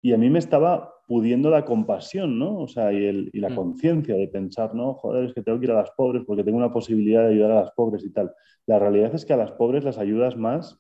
y 0.01 0.11
a 0.11 0.17
mí 0.17 0.30
me 0.30 0.39
estaba 0.39 0.95
pudiendo 1.08 1.49
la 1.49 1.66
compasión, 1.66 2.39
¿no? 2.39 2.58
O 2.58 2.68
sea, 2.68 2.91
y, 2.91 3.30
la 3.34 3.49
mm. 3.49 3.56
conciencia 3.56 4.16
de 4.16 4.28
pensar, 4.28 4.74
no, 4.74 4.93
joder, 4.95 5.26
es 5.26 5.34
que 5.34 5.41
tengo 5.41 5.60
que 5.60 5.66
ir 5.66 5.72
a 5.72 5.76
las 5.76 5.91
pobres 5.91 6.24
porque 6.26 6.43
tengo 6.43 6.58
una 6.58 6.74
posibilidad 6.74 7.24
de 7.24 7.34
ayudar 7.34 7.51
a 7.51 7.62
las 7.62 7.72
pobres 7.72 8.03
y 8.03 8.12
tal. 8.12 8.34
La 8.66 8.80
realidad 8.80 9.14
es 9.14 9.26
que 9.26 9.34
a 9.34 9.38
las 9.38 9.51
pobres 9.51 9.84
las 9.84 9.97
ayudas 9.97 10.36
más. 10.36 10.80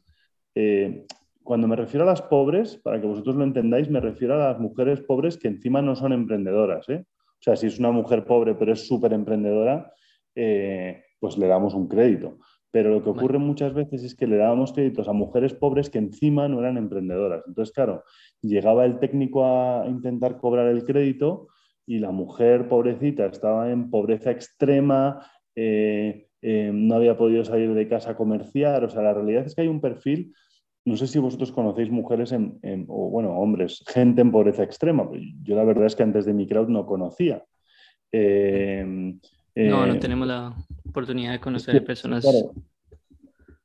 Eh, 0.55 1.05
cuando 1.43 1.67
me 1.67 1.75
refiero 1.75 2.03
a 2.03 2.09
las 2.09 2.23
pobres, 2.23 2.77
para 2.77 2.99
que 2.99 3.05
vosotros 3.05 3.35
lo 3.35 3.43
entendáis, 3.43 3.89
me 3.89 3.99
refiero 3.99 4.33
a 4.33 4.49
las 4.49 4.59
mujeres 4.59 5.01
pobres 5.01 5.37
que 5.37 5.47
encima 5.47 5.81
no 5.81 5.95
son 5.95 6.11
emprendedoras. 6.11 6.89
¿eh? 6.89 7.05
O 7.07 7.41
sea, 7.41 7.55
si 7.55 7.67
es 7.67 7.77
una 7.77 7.91
mujer 7.91 8.25
pobre 8.25 8.55
pero 8.55 8.73
es 8.73 8.87
súper 8.87 9.13
emprendedora, 9.13 9.93
eh, 10.33 11.03
pues 11.19 11.37
le 11.37 11.47
damos 11.47 11.75
un 11.75 11.87
crédito. 11.87 12.39
Pero 12.75 12.89
lo 12.89 13.01
que 13.01 13.09
ocurre 13.09 13.37
muchas 13.37 13.73
veces 13.73 14.03
es 14.03 14.15
que 14.15 14.27
le 14.27 14.35
dábamos 14.35 14.73
créditos 14.73 15.07
a 15.07 15.13
mujeres 15.13 15.53
pobres 15.53 15.89
que 15.89 15.97
encima 15.97 16.49
no 16.49 16.59
eran 16.59 16.75
emprendedoras. 16.75 17.41
Entonces, 17.47 17.73
claro, 17.73 18.03
llegaba 18.41 18.83
el 18.83 18.99
técnico 18.99 19.45
a 19.45 19.87
intentar 19.87 20.41
cobrar 20.41 20.67
el 20.67 20.83
crédito 20.83 21.47
y 21.87 21.99
la 21.99 22.11
mujer 22.11 22.67
pobrecita 22.67 23.27
estaba 23.27 23.71
en 23.71 23.89
pobreza 23.89 24.31
extrema, 24.31 25.25
eh, 25.55 26.27
eh, 26.41 26.71
no 26.73 26.95
había 26.95 27.15
podido 27.15 27.45
salir 27.45 27.73
de 27.73 27.87
casa 27.87 28.11
a 28.11 28.17
comerciar. 28.17 28.83
O 28.83 28.89
sea, 28.89 29.03
la 29.03 29.13
realidad 29.13 29.45
es 29.45 29.55
que 29.55 29.61
hay 29.61 29.69
un 29.69 29.79
perfil, 29.79 30.33
no 30.83 30.97
sé 30.97 31.07
si 31.07 31.17
vosotros 31.17 31.53
conocéis 31.53 31.89
mujeres 31.89 32.33
en, 32.33 32.59
o 32.89 33.09
bueno, 33.09 33.39
hombres, 33.39 33.85
gente 33.87 34.19
en 34.19 34.33
pobreza 34.33 34.63
extrema. 34.63 35.07
Pues 35.07 35.21
yo 35.43 35.55
la 35.55 35.63
verdad 35.63 35.85
es 35.85 35.95
que 35.95 36.03
antes 36.03 36.25
de 36.25 36.33
mi 36.33 36.45
crowd 36.45 36.67
no 36.67 36.85
conocía. 36.85 37.41
Eh, 38.11 38.83
no, 39.55 39.85
no 39.85 39.97
tenemos 39.97 40.27
la 40.27 40.53
oportunidad 40.87 41.31
de 41.31 41.39
conocer 41.39 41.83
personas. 41.83 42.25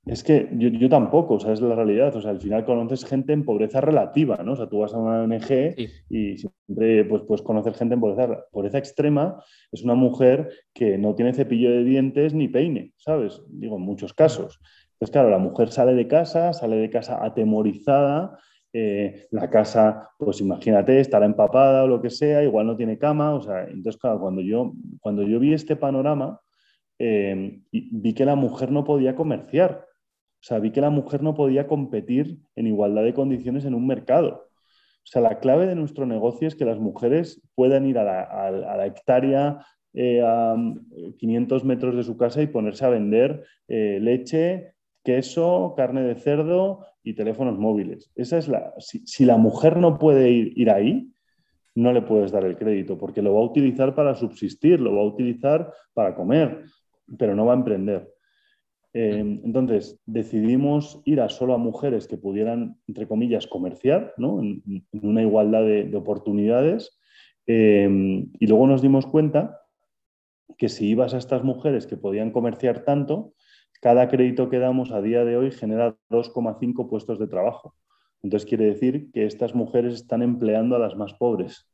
es 0.06 0.24
que 0.24 0.48
yo, 0.52 0.88
tampoco, 0.88 1.34
o 1.34 1.40
sea, 1.40 1.52
es 1.52 1.60
la 1.60 1.74
realidad. 1.74 2.14
O 2.16 2.20
sea, 2.20 2.30
al 2.30 2.40
final 2.40 2.64
conoces 2.64 3.04
gente 3.04 3.32
en 3.32 3.44
pobreza 3.44 3.80
relativa, 3.80 4.38
¿no? 4.44 4.52
O 4.52 4.56
sea, 4.56 4.68
tú 4.68 4.80
vas 4.80 4.94
a 4.94 4.98
una 4.98 5.22
ONG 5.22 5.74
y 6.08 6.38
siempre 6.38 7.04
pues, 7.04 7.22
puedes 7.22 7.42
conocer 7.42 7.74
gente 7.74 7.94
en 7.94 8.00
pobreza, 8.00 8.44
pobreza 8.50 8.78
extrema. 8.78 9.42
Es 9.70 9.82
una 9.82 9.94
mujer 9.94 10.50
que 10.72 10.98
no 10.98 11.14
tiene 11.14 11.32
cepillo 11.32 11.70
de 11.70 11.84
dientes 11.84 12.34
ni 12.34 12.48
peine, 12.48 12.92
¿sabes? 12.96 13.42
Digo, 13.48 13.76
en 13.76 13.82
muchos 13.82 14.14
casos. 14.14 14.60
Entonces, 14.92 15.12
claro, 15.12 15.30
la 15.30 15.38
mujer 15.38 15.70
sale 15.70 15.94
de 15.94 16.06
casa, 16.06 16.52
sale 16.52 16.76
de 16.76 16.90
casa 16.90 17.24
atemorizada, 17.24 18.38
eh, 18.72 19.26
la 19.32 19.50
casa, 19.50 20.10
pues 20.16 20.40
imagínate, 20.40 21.00
estará 21.00 21.26
empapada 21.26 21.82
o 21.84 21.88
lo 21.88 22.00
que 22.00 22.10
sea, 22.10 22.44
igual 22.44 22.66
no 22.66 22.76
tiene 22.76 22.98
cama, 22.98 23.34
o 23.34 23.40
sea, 23.40 23.64
entonces, 23.64 23.96
claro, 23.96 24.20
cuando 24.20 24.42
yo, 24.42 24.74
cuando 25.00 25.22
yo 25.22 25.40
vi 25.40 25.54
este 25.54 25.74
panorama, 25.74 26.40
eh, 27.00 27.60
vi 27.72 28.14
que 28.14 28.24
la 28.24 28.36
mujer 28.36 28.70
no 28.70 28.84
podía 28.84 29.16
comerciar, 29.16 29.86
o 29.88 30.42
sea, 30.42 30.60
vi 30.60 30.70
que 30.70 30.80
la 30.80 30.90
mujer 30.90 31.22
no 31.22 31.34
podía 31.34 31.66
competir 31.66 32.38
en 32.54 32.66
igualdad 32.66 33.02
de 33.02 33.14
condiciones 33.14 33.64
en 33.64 33.74
un 33.74 33.86
mercado. 33.86 34.48
O 35.02 35.06
sea, 35.10 35.20
la 35.20 35.40
clave 35.40 35.66
de 35.66 35.74
nuestro 35.74 36.06
negocio 36.06 36.46
es 36.46 36.54
que 36.54 36.64
las 36.64 36.78
mujeres 36.78 37.42
puedan 37.54 37.86
ir 37.86 37.98
a 37.98 38.04
la, 38.50 38.86
hectárea 38.86 39.66
eh, 39.92 40.22
a 40.22 40.56
500 41.18 41.64
metros 41.64 41.96
de 41.96 42.04
su 42.04 42.16
casa 42.16 42.40
y 42.40 42.46
ponerse 42.46 42.84
a 42.84 42.90
vender 42.90 43.44
leche, 43.66 44.74
queso, 45.02 45.74
carne 45.76 46.02
de 46.02 46.14
cerdo 46.14 46.86
y 47.02 47.14
teléfonos 47.14 47.58
móviles. 47.58 48.10
Esa 48.14 48.38
es 48.38 48.48
la, 48.48 48.74
si, 48.78 49.24
la 49.24 49.36
mujer 49.36 49.76
no 49.76 49.98
puede 49.98 50.30
ir, 50.30 50.70
ahí, 50.70 51.10
no 51.74 51.92
le 51.92 52.02
puedes 52.02 52.32
dar 52.32 52.44
el 52.44 52.56
crédito 52.56 52.98
porque 52.98 53.22
lo 53.22 53.34
va 53.34 53.40
a 53.40 53.44
utilizar 53.44 53.94
para 53.94 54.14
subsistir, 54.14 54.80
lo 54.80 54.94
va 54.94 55.02
a 55.02 55.06
utilizar 55.06 55.72
para 55.94 56.14
comer, 56.14 56.64
pero 57.18 57.34
no 57.34 57.46
va 57.46 57.54
a 57.54 57.56
emprender. 57.56 58.12
Eh, 58.92 59.40
entonces, 59.44 60.00
decidimos 60.06 61.00
ir 61.04 61.20
a 61.20 61.28
solo 61.28 61.54
a 61.54 61.58
mujeres 61.58 62.08
que 62.08 62.16
pudieran, 62.16 62.76
entre 62.88 63.06
comillas, 63.06 63.46
comerciar, 63.46 64.14
¿no? 64.16 64.40
en, 64.40 64.84
una 64.92 65.22
igualdad 65.22 65.62
de, 65.62 65.96
oportunidades. 65.96 66.98
Eh, 67.46 68.26
y 68.38 68.46
luego 68.46 68.66
nos 68.66 68.82
dimos 68.82 69.06
cuenta 69.06 69.60
que 70.58 70.68
si 70.68 70.88
ibas 70.88 71.14
a 71.14 71.18
estas 71.18 71.42
mujeres 71.44 71.86
que 71.86 71.96
podían 71.96 72.32
comerciar 72.32 72.84
tanto, 72.84 73.32
cada 73.80 74.08
crédito 74.08 74.50
que 74.50 74.58
damos 74.58 74.90
a 74.90 75.00
día 75.00 75.24
de 75.24 75.36
hoy 75.36 75.50
genera 75.50 75.96
2,5 76.10 76.88
puestos 76.88 77.18
de 77.18 77.28
trabajo. 77.28 77.74
Entonces 78.22 78.48
quiere 78.48 78.66
decir 78.66 79.10
que 79.12 79.24
estas 79.24 79.54
mujeres 79.54 79.94
están 79.94 80.22
empleando 80.22 80.76
a 80.76 80.78
las 80.78 80.96
más 80.96 81.14
pobres. 81.14 81.69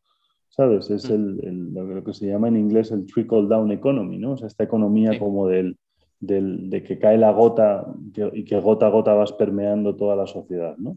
¿Sabes? 0.56 0.90
Es 0.90 1.04
el, 1.10 1.74
lo 1.74 2.02
que 2.02 2.14
se 2.14 2.26
llama 2.26 2.48
en 2.48 2.56
inglés 2.56 2.90
el 2.90 3.04
trickle 3.04 3.46
down 3.46 3.70
economy, 3.72 4.16
¿no? 4.16 4.32
O 4.32 4.36
sea, 4.38 4.46
esta 4.46 4.64
economía 4.64 5.18
como 5.18 5.48
del, 5.48 5.76
de 6.20 6.82
que 6.82 6.98
cae 6.98 7.18
la 7.18 7.30
gota 7.32 7.86
y 8.32 8.44
que 8.44 8.58
gota 8.60 8.86
a 8.86 8.90
gota 8.90 9.12
vas 9.12 9.32
permeando 9.32 9.96
toda 9.96 10.16
la 10.16 10.26
sociedad, 10.26 10.76
¿no? 10.78 10.96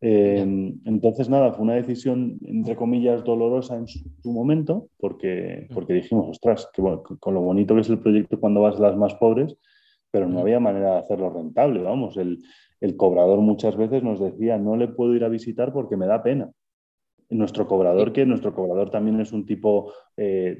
Eh, 0.00 0.74
entonces, 0.84 1.28
nada, 1.28 1.52
fue 1.52 1.64
una 1.64 1.74
decisión, 1.74 2.38
entre 2.44 2.76
comillas, 2.76 3.24
dolorosa 3.24 3.76
en 3.76 3.86
su, 3.86 4.08
momento, 4.24 4.88
porque, 4.98 5.68
porque 5.74 5.94
dijimos, 5.94 6.28
ostras, 6.28 6.68
que 6.72 6.82
con 7.18 7.34
lo 7.34 7.40
bonito 7.40 7.74
que 7.74 7.80
es 7.80 7.88
el 7.90 7.98
proyecto 7.98 8.40
cuando 8.40 8.62
vas 8.62 8.76
a 8.76 8.82
las 8.82 8.96
más 8.96 9.14
pobres, 9.14 9.56
pero 10.10 10.26
no 10.26 10.40
había 10.40 10.60
manera 10.60 10.92
de 10.92 10.98
hacerlo 10.98 11.30
rentable, 11.30 11.82
vamos, 11.82 12.16
el, 12.16 12.42
el 12.80 12.96
cobrador 12.96 13.40
muchas 13.40 13.76
veces 13.76 14.02
nos 14.02 14.20
decía, 14.20 14.58
no 14.58 14.76
le 14.76 14.88
puedo 14.88 15.14
ir 15.14 15.24
a 15.24 15.28
visitar 15.28 15.72
porque 15.72 15.96
me 15.96 16.06
da 16.06 16.22
pena. 16.22 16.50
Nuestro 17.28 17.66
cobrador, 17.66 18.12
que 18.12 18.24
nuestro 18.24 18.54
cobrador 18.54 18.90
también 18.90 19.20
es 19.20 19.32
un 19.32 19.46
tipo 19.46 19.92
eh, 20.16 20.58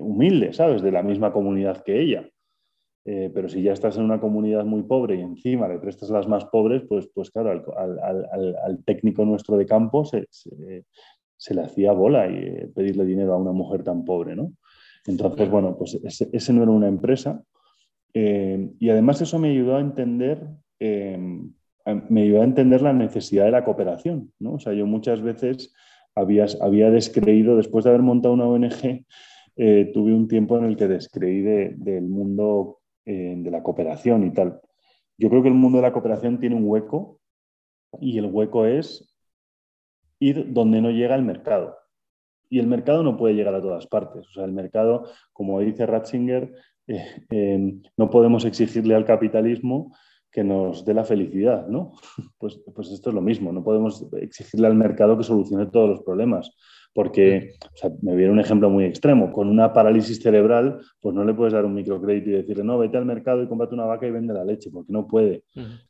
humilde, 0.00 0.52
¿sabes? 0.52 0.82
De 0.82 0.90
la 0.90 1.02
misma 1.02 1.32
comunidad 1.32 1.82
que 1.84 2.00
ella. 2.00 2.28
Eh, 3.08 3.30
pero 3.32 3.48
si 3.48 3.62
ya 3.62 3.72
estás 3.72 3.96
en 3.96 4.02
una 4.02 4.20
comunidad 4.20 4.64
muy 4.64 4.82
pobre 4.82 5.14
y 5.14 5.20
encima 5.20 5.68
le 5.68 5.78
prestas 5.78 6.10
las 6.10 6.26
más 6.26 6.44
pobres, 6.46 6.82
pues, 6.88 7.08
pues 7.14 7.30
claro, 7.30 7.62
al, 7.78 8.84
técnico 8.84 9.24
nuestro 9.24 9.56
de 9.56 9.64
campo 9.64 10.04
se, 10.04 10.26
le 11.54 11.62
hacía 11.62 11.92
bola 11.92 12.28
y 12.28 12.34
eh, 12.34 12.70
pedirle 12.74 13.04
dinero 13.04 13.34
a 13.34 13.36
una 13.36 13.52
mujer 13.52 13.84
tan 13.84 14.04
pobre, 14.04 14.34
¿no? 14.34 14.52
Entonces, 15.06 15.48
bueno, 15.48 15.76
pues 15.78 16.00
ese, 16.02 16.52
no 16.52 16.64
era 16.64 16.72
una 16.72 16.88
empresa. 16.88 17.40
Eh, 18.12 18.72
y 18.80 18.90
además 18.90 19.20
eso 19.20 19.38
me 19.38 19.50
ayudó 19.50 19.76
a 19.76 19.80
entender, 19.80 20.44
me 22.08 22.22
ayudó 22.22 22.42
a 22.42 22.44
entender 22.44 22.82
la 22.82 22.92
necesidad 22.92 23.44
de 23.44 23.52
la 23.52 23.64
cooperación, 23.64 24.32
¿no? 24.38 24.54
O 24.54 24.58
sea, 24.58 24.72
yo 24.72 24.86
muchas 24.86 25.22
veces 25.22 25.72
había, 26.14 26.46
había 26.60 26.90
descreído, 26.90 27.56
después 27.56 27.84
de 27.84 27.90
haber 27.90 28.02
montado 28.02 28.34
una 28.34 28.46
ONG, 28.46 29.04
tuve 29.56 30.14
un 30.14 30.28
tiempo 30.28 30.58
en 30.58 30.64
el 30.64 30.76
que 30.76 30.88
descreí 30.88 31.40
del 31.42 32.02
mundo 32.02 32.80
eh, 33.08 33.36
de 33.38 33.52
la 33.52 33.62
cooperación 33.62 34.26
y 34.26 34.32
tal. 34.32 34.60
Yo 35.16 35.30
creo 35.30 35.40
que 35.40 35.46
el 35.46 35.54
mundo 35.54 35.78
de 35.78 35.82
la 35.82 35.92
cooperación 35.92 36.40
tiene 36.40 36.56
un 36.56 36.64
hueco 36.64 37.20
y 38.00 38.18
el 38.18 38.26
hueco 38.26 38.66
es 38.66 39.16
ir 40.18 40.52
donde 40.52 40.82
no 40.82 40.90
llega 40.90 41.14
el 41.14 41.22
mercado. 41.22 41.76
Y 42.50 42.58
el 42.58 42.66
mercado 42.66 43.04
no 43.04 43.16
puede 43.16 43.34
llegar 43.34 43.54
a 43.54 43.62
todas 43.62 43.86
partes. 43.86 44.26
O 44.26 44.32
sea, 44.32 44.44
el 44.44 44.50
mercado, 44.50 45.04
como 45.32 45.60
dice 45.60 45.86
Ratzinger, 45.86 46.52
eh, 46.88 47.26
eh, 47.30 47.74
no 47.96 48.10
podemos 48.10 48.44
exigirle 48.44 48.96
al 48.96 49.04
capitalismo 49.04 49.96
que 50.30 50.44
nos 50.44 50.84
dé 50.84 50.94
la 50.94 51.04
felicidad, 51.04 51.66
¿no? 51.68 51.92
Pues, 52.38 52.60
pues 52.74 52.90
esto 52.90 53.10
es 53.10 53.14
lo 53.14 53.22
mismo, 53.22 53.52
no 53.52 53.64
podemos 53.64 54.06
exigirle 54.20 54.66
al 54.66 54.74
mercado 54.74 55.16
que 55.16 55.24
solucione 55.24 55.66
todos 55.66 55.88
los 55.88 56.02
problemas. 56.02 56.50
Porque, 56.92 57.52
o 57.74 57.76
sea, 57.76 57.90
me 58.00 58.16
viene 58.16 58.32
un 58.32 58.40
ejemplo 58.40 58.70
muy 58.70 58.84
extremo, 58.84 59.30
con 59.30 59.48
una 59.48 59.74
parálisis 59.74 60.18
cerebral, 60.18 60.80
pues 60.98 61.14
no 61.14 61.24
le 61.24 61.34
puedes 61.34 61.52
dar 61.52 61.66
un 61.66 61.74
microcrédito 61.74 62.30
y 62.30 62.32
decirle, 62.32 62.64
no, 62.64 62.78
vete 62.78 62.96
al 62.96 63.04
mercado 63.04 63.42
y 63.42 63.48
cómprate 63.48 63.74
una 63.74 63.84
vaca 63.84 64.06
y 64.06 64.10
vende 64.10 64.32
la 64.32 64.46
leche, 64.46 64.70
porque 64.70 64.92
no 64.94 65.06
puede. 65.06 65.44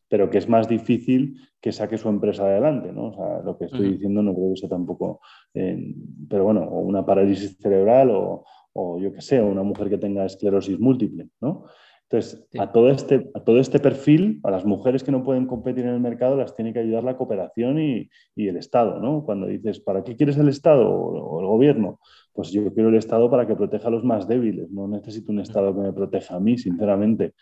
Pero 0.08 0.30
que 0.30 0.38
es 0.38 0.48
más 0.48 0.68
difícil 0.68 1.36
que 1.60 1.70
saque 1.70 1.96
su 1.96 2.08
empresa 2.08 2.44
adelante, 2.44 2.92
¿no? 2.92 3.10
O 3.10 3.14
sea, 3.14 3.40
lo 3.44 3.56
que 3.56 3.66
estoy 3.66 3.92
diciendo 3.92 4.20
no 4.20 4.34
creo 4.34 4.50
que 4.50 4.56
sea 4.56 4.68
tampoco, 4.68 5.20
eh, 5.54 5.94
pero 6.28 6.42
bueno, 6.42 6.64
o 6.64 6.80
una 6.80 7.06
parálisis 7.06 7.56
cerebral 7.56 8.10
o, 8.10 8.44
o 8.72 8.98
yo 8.98 9.12
qué 9.12 9.20
sé, 9.20 9.40
una 9.40 9.62
mujer 9.62 9.88
que 9.88 9.98
tenga 9.98 10.26
esclerosis 10.26 10.78
múltiple, 10.80 11.28
¿no? 11.40 11.66
Entonces, 12.08 12.46
a, 12.56 12.70
todo 12.70 12.88
este, 12.90 13.28
a 13.34 13.40
todo 13.40 13.58
este 13.58 13.80
perfil, 13.80 14.38
a 14.44 14.50
las 14.52 14.64
mujeres 14.64 15.02
que 15.02 15.10
no 15.10 15.24
pueden 15.24 15.46
competir 15.46 15.86
en 15.86 15.94
el 15.94 16.00
mercado, 16.00 16.36
las 16.36 16.54
tiene 16.54 16.72
que 16.72 16.78
ayudar 16.78 17.02
la 17.02 17.16
cooperación 17.16 17.80
y, 17.80 18.08
el 18.36 18.56
Estado, 18.56 19.00
¿no? 19.00 19.24
Cuando 19.24 19.46
dices, 19.46 19.80
¿para 19.80 20.04
qué 20.04 20.14
quieres 20.14 20.36
el 20.36 20.48
Estado 20.48 20.88
o, 20.88 21.40
el 21.40 21.46
gobierno? 21.46 21.98
Pues 22.32 22.52
yo 22.52 22.72
quiero 22.72 22.90
el 22.90 22.94
Estado 22.94 23.28
para 23.28 23.44
que 23.48 23.56
proteja 23.56 23.88
a 23.88 23.90
los 23.90 24.04
más 24.04 24.28
débiles, 24.28 24.70
no 24.70 24.86
necesito 24.86 25.32
un 25.32 25.40
Estado 25.40 25.74
que 25.74 25.80
me 25.80 25.92
proteja 25.92 26.36
a 26.36 26.40
mí, 26.40 26.56
sinceramente. 26.56 27.32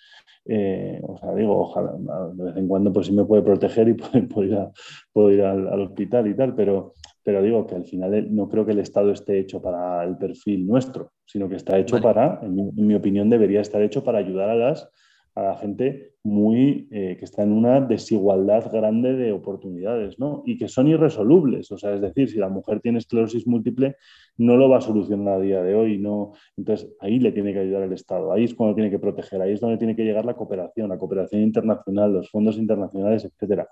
Eh, 0.47 0.99
o 1.03 1.19
sea, 1.19 1.35
digo, 1.35 1.61
ojalá, 1.61 1.93
de 2.33 2.45
vez 2.45 2.57
en 2.57 2.67
cuando 2.67 2.91
pues 2.91 3.07
sí 3.07 3.13
me 3.13 3.25
puede 3.25 3.43
proteger 3.43 3.89
y 3.89 3.95
puedo, 5.13 5.31
ir, 5.31 5.43
al, 5.43 5.81
hospital 5.83 6.27
y 6.27 6.35
tal, 6.35 6.55
pero, 6.55 6.95
pero 7.25 7.43
digo 7.43 7.67
que 7.67 7.75
al 7.75 7.87
final 7.87 8.35
no 8.35 8.49
creo 8.49 8.67
que 8.67 8.73
el 8.73 8.79
Estado 8.79 9.11
esté 9.11 9.39
hecho 9.41 9.61
para 9.61 10.05
el 10.05 10.17
perfil 10.19 10.67
nuestro, 10.67 11.13
sino 11.25 11.49
que 11.49 11.57
está 11.57 11.79
hecho 11.79 12.01
para, 12.01 12.39
en 12.43 12.87
mi, 12.87 12.95
opinión, 12.95 13.31
debería 13.31 13.63
estar 13.63 13.83
hecho 13.83 14.05
para 14.05 14.19
ayudar 14.19 14.51
a, 14.51 14.55
las, 14.55 14.91
a 15.35 15.43
la 15.43 15.57
gente 15.57 16.13
muy, 16.23 16.87
eh, 16.91 17.17
que 17.19 17.25
está 17.25 17.43
en 17.43 17.53
una 17.53 17.81
desigualdad 17.81 18.71
grande 18.71 19.15
de 19.15 19.33
oportunidades, 19.33 20.19
¿no? 20.19 20.43
Y 20.45 20.59
que 20.59 20.69
son 20.69 20.87
irresolubles. 20.89 21.73
O 21.73 21.79
sea, 21.79 21.95
es 21.95 22.03
decir, 22.03 22.29
si 22.29 22.39
la 22.39 22.51
mujer 22.51 22.81
tiene 22.81 22.99
esclerosis 22.99 23.47
múltiple, 23.47 23.97
no 24.37 24.57
lo 24.57 24.69
va 24.69 24.79
a 24.79 24.83
solucionar 24.83 25.35
a 25.35 25.41
día 25.41 25.63
de 25.63 25.75
hoy. 25.75 25.99
No. 25.99 26.33
Entonces, 26.59 26.95
ahí 27.01 27.21
le 27.21 27.33
tiene 27.33 27.55
que 27.55 27.61
ayudar 27.61 27.83
el 27.83 27.93
Estado, 27.95 28.33
ahí 28.33 28.45
es 28.45 28.55
cuando 28.55 28.75
tiene 28.75 28.91
que 28.91 28.99
proteger, 28.99 29.41
ahí 29.41 29.53
es 29.53 29.61
donde 29.61 29.79
tiene 29.79 29.97
que 29.97 30.05
llegar 30.05 30.27
la 30.27 30.35
cooperación, 30.35 30.91
la 30.91 30.99
cooperación 30.99 31.41
internacional, 31.43 32.13
los 32.13 32.31
fondos 32.31 32.59
internacionales, 32.59 33.25
etcétera. 33.25 33.69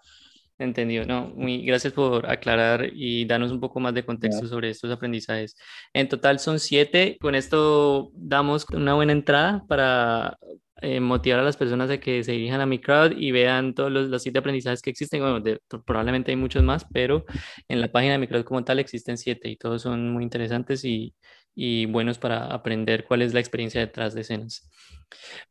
Entendido, 0.62 1.04
no, 1.04 1.28
muy 1.34 1.64
gracias 1.64 1.92
por 1.92 2.30
aclarar 2.30 2.88
y 2.92 3.24
darnos 3.24 3.50
un 3.50 3.58
poco 3.58 3.80
más 3.80 3.94
de 3.94 4.04
contexto 4.04 4.46
sobre 4.46 4.70
estos 4.70 4.92
aprendizajes. 4.92 5.56
En 5.92 6.08
total 6.08 6.38
son 6.38 6.60
siete, 6.60 7.18
con 7.20 7.34
esto 7.34 8.10
damos 8.14 8.64
una 8.70 8.94
buena 8.94 9.12
entrada 9.12 9.64
para 9.66 10.38
eh, 10.80 11.00
motivar 11.00 11.40
a 11.40 11.42
las 11.42 11.56
personas 11.56 11.90
a 11.90 11.98
que 11.98 12.22
se 12.22 12.32
dirijan 12.32 12.60
a 12.60 12.66
mi 12.66 12.78
crowd 12.78 13.12
y 13.16 13.32
vean 13.32 13.74
todos 13.74 13.90
los, 13.90 14.22
siete 14.22 14.38
aprendizajes 14.38 14.82
que 14.82 14.90
existen. 14.90 15.20
Bueno, 15.20 15.42
probablemente 15.84 16.30
hay 16.30 16.36
muchos 16.36 16.62
más, 16.62 16.86
pero 16.92 17.24
en 17.68 17.80
la 17.80 17.90
página 17.90 18.12
de 18.12 18.18
mi 18.18 18.28
crowd 18.28 18.44
como 18.44 18.62
tal 18.62 18.78
existen 18.78 19.18
siete 19.18 19.48
y 19.48 19.56
todos 19.56 19.82
son 19.82 20.12
muy 20.12 20.22
interesantes 20.22 20.84
y, 20.84 21.14
y 21.56 21.86
buenos 21.86 22.18
para 22.18 22.46
aprender 22.46 23.04
cuál 23.04 23.22
es 23.22 23.34
la 23.34 23.40
experiencia 23.40 23.80
detrás 23.80 24.14
de 24.14 24.20
escenas. 24.20 24.70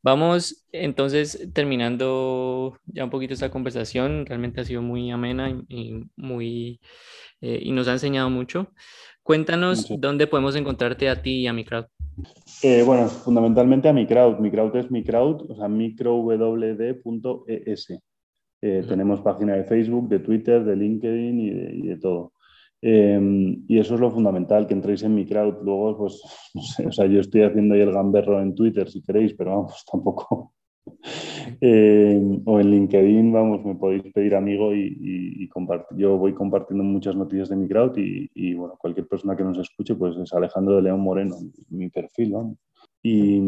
Vamos 0.03 0.65
entonces 0.71 1.49
terminando 1.53 2.77
ya 2.85 3.03
un 3.03 3.09
poquito 3.09 3.33
esta 3.33 3.51
conversación. 3.51 4.25
Realmente 4.25 4.61
ha 4.61 4.65
sido 4.65 4.81
muy 4.81 5.11
amena 5.11 5.49
y, 5.67 6.05
muy, 6.15 6.79
eh, 7.41 7.59
y 7.61 7.71
nos 7.71 7.87
ha 7.87 7.93
enseñado 7.93 8.29
mucho. 8.29 8.71
Cuéntanos 9.23 9.87
dónde 9.99 10.27
podemos 10.27 10.55
encontrarte 10.55 11.09
a 11.09 11.21
ti 11.21 11.41
y 11.41 11.47
a 11.47 11.53
mi 11.53 11.63
crowd. 11.63 11.85
Eh, 12.63 12.83
bueno, 12.83 13.07
fundamentalmente 13.07 13.87
a 13.87 13.93
mi 13.93 14.07
crowd. 14.07 14.39
Mi 14.39 14.51
crowd 14.51 14.75
es 14.75 14.91
mi 14.91 15.03
crowd, 15.03 15.49
o 15.49 15.55
sea, 15.55 15.67
microwd.es. 15.67 17.87
Eh, 18.63 18.83
Tenemos 18.87 19.21
página 19.21 19.55
de 19.55 19.63
Facebook, 19.63 20.07
de 20.09 20.19
Twitter, 20.19 20.63
de 20.63 20.75
LinkedIn 20.75 21.39
y 21.39 21.49
de, 21.49 21.75
y 21.75 21.87
de 21.87 21.97
todo. 21.97 22.33
Em, 22.81 23.63
y 23.67 23.77
eso 23.77 23.93
es 23.93 24.01
lo 24.01 24.09
fundamental, 24.09 24.65
que 24.65 24.73
entréis 24.73 25.03
en 25.03 25.13
mi 25.13 25.25
crowd. 25.25 25.63
Luego, 25.63 25.97
pues, 25.97 26.21
no 26.55 26.61
sé, 26.61 26.87
o 26.87 26.91
sea, 26.91 27.05
yo 27.05 27.19
estoy 27.19 27.43
haciendo 27.43 27.75
ahí 27.75 27.81
el 27.81 27.91
gamberro 27.93 28.41
en 28.41 28.55
Twitter 28.55 28.89
si 28.89 29.01
queréis, 29.01 29.33
pero 29.33 29.51
vamos, 29.51 29.85
tampoco. 29.91 30.53
Em, 31.61 32.41
o 32.45 32.59
en 32.59 32.71
LinkedIn, 32.71 33.31
vamos, 33.31 33.63
me 33.63 33.75
podéis 33.75 34.03
pedir 34.13 34.35
amigo 34.35 34.73
y, 34.73 35.47
compartir. 35.49 35.97
Yo 35.97 36.17
voy 36.17 36.33
compartiendo 36.33 36.83
muchas 36.83 37.15
noticias 37.15 37.49
de 37.49 37.55
mi 37.55 37.67
crowd 37.67 37.93
y, 37.97 38.53
bueno, 38.55 38.75
cualquier 38.79 39.07
persona 39.07 39.35
que 39.35 39.43
nos 39.43 39.57
escuche, 39.59 39.95
pues 39.95 40.17
es 40.17 40.33
Alejandro 40.33 40.77
de 40.77 40.83
León 40.83 41.01
Moreno, 41.01 41.35
mi 41.69 41.89
perfil, 41.89 42.31
vamos. 42.33 42.57
Y, 43.03 43.39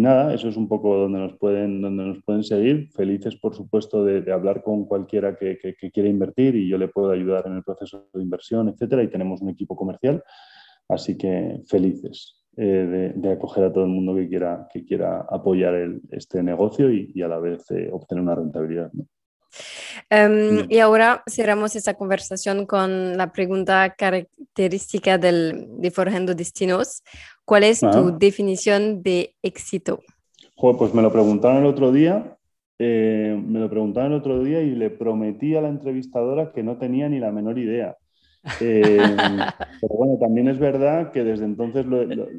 nada, 0.00 0.34
eso 0.34 0.48
es 0.48 0.56
un 0.56 0.68
poco 0.68 0.96
donde 0.96 1.20
nos 1.20 1.38
pueden, 1.38 1.80
donde 1.80 2.04
nos 2.04 2.22
pueden 2.24 2.42
seguir. 2.42 2.90
Felices, 2.92 3.36
por 3.36 3.54
supuesto, 3.54 4.04
de, 4.04 4.32
hablar 4.32 4.62
con 4.62 4.84
cualquiera 4.84 5.36
que, 5.36 5.58
que, 5.58 5.90
quiera 5.90 6.08
invertir 6.08 6.56
y 6.56 6.68
yo 6.68 6.78
le 6.78 6.88
puedo 6.88 7.10
ayudar 7.10 7.46
en 7.46 7.56
el 7.56 7.62
proceso 7.62 8.08
de 8.12 8.22
inversión, 8.22 8.68
etcétera. 8.68 9.02
Y 9.02 9.08
tenemos 9.08 9.40
un 9.42 9.50
equipo 9.50 9.76
comercial, 9.76 10.22
así 10.88 11.16
que 11.16 11.62
felices 11.66 12.46
eh, 12.58 13.12
de, 13.14 13.32
acoger 13.32 13.64
a 13.64 13.72
todo 13.72 13.84
el 13.84 13.90
mundo 13.90 14.14
que 14.14 14.28
quiera, 14.28 14.66
que 14.72 14.82
quiera 14.82 15.26
apoyar 15.28 15.74
este 16.10 16.42
negocio 16.42 16.90
y, 16.90 17.20
a 17.20 17.28
la 17.28 17.38
vez 17.38 17.70
eh, 17.70 17.90
obtener 17.92 18.22
una 18.22 18.34
rentabilidad. 18.34 18.90
Em, 20.10 20.66
y 20.68 20.78
ahora 20.78 21.22
cerramos 21.28 21.76
esta 21.76 21.94
conversación 21.94 22.66
con 22.66 23.16
la 23.16 23.32
pregunta 23.32 23.94
característica 23.96 25.18
del, 25.18 25.66
de 25.78 25.90
Forjando 25.90 26.34
Destinos. 26.34 27.02
¿Cuál 27.44 27.64
es 27.64 27.80
tu 27.80 28.16
definición 28.18 29.02
de 29.02 29.34
éxito? 29.42 30.00
pues 30.56 30.94
me 30.94 31.02
lo 31.02 31.12
preguntaron 31.12 31.58
el 31.58 31.66
otro 31.66 31.92
día 31.92 32.36
eh, 32.78 33.42
me 33.46 33.60
lo 33.60 33.70
preguntaron 33.70 34.12
el 34.12 34.18
otro 34.18 34.42
día 34.42 34.60
y 34.60 34.74
le 34.74 34.90
prometí 34.90 35.56
a 35.56 35.62
la 35.62 35.68
entrevistadora 35.68 36.52
que 36.52 36.62
no 36.62 36.76
tenía 36.76 37.08
ni 37.08 37.18
la 37.18 37.32
menor 37.32 37.58
idea. 37.58 37.96
Eh, 38.60 38.98
pero 39.80 39.94
bueno, 39.96 40.18
también 40.18 40.48
es 40.48 40.58
verdad 40.58 41.10
que 41.10 41.24
desde 41.24 41.46
entonces 41.46 41.86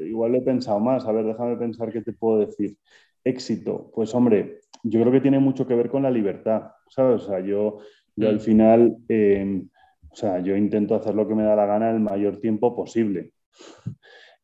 igual 0.05 0.31
lo 0.31 0.37
he 0.37 0.41
pensado 0.41 0.79
más. 0.79 1.05
A 1.05 1.11
ver, 1.11 1.25
déjame 1.25 1.57
pensar 1.57 1.91
qué 1.91 2.01
te 2.01 2.13
puedo 2.13 2.39
decir. 2.45 2.77
Éxito, 3.23 3.91
pues 3.93 4.13
hombre, 4.13 4.61
yo 4.83 5.01
creo 5.01 5.11
que 5.11 5.21
tiene 5.21 5.39
mucho 5.39 5.67
que 5.67 5.75
ver 5.75 5.89
con 5.89 6.03
la 6.03 6.11
libertad, 6.11 6.71
¿sabes? 6.89 7.23
O 7.23 7.27
sea, 7.27 7.39
yo, 7.39 7.79
yo 8.15 8.29
al 8.29 8.37
mm. 8.37 8.39
final, 8.39 8.97
eh, 9.09 9.63
o 10.09 10.15
sea, 10.15 10.39
yo 10.39 10.55
intento 10.55 10.95
hacer 10.95 11.15
lo 11.15 11.27
que 11.27 11.35
me 11.35 11.43
da 11.43 11.55
la 11.55 11.65
gana 11.65 11.91
el 11.91 11.99
mayor 11.99 12.37
tiempo 12.37 12.75
posible. 12.75 13.31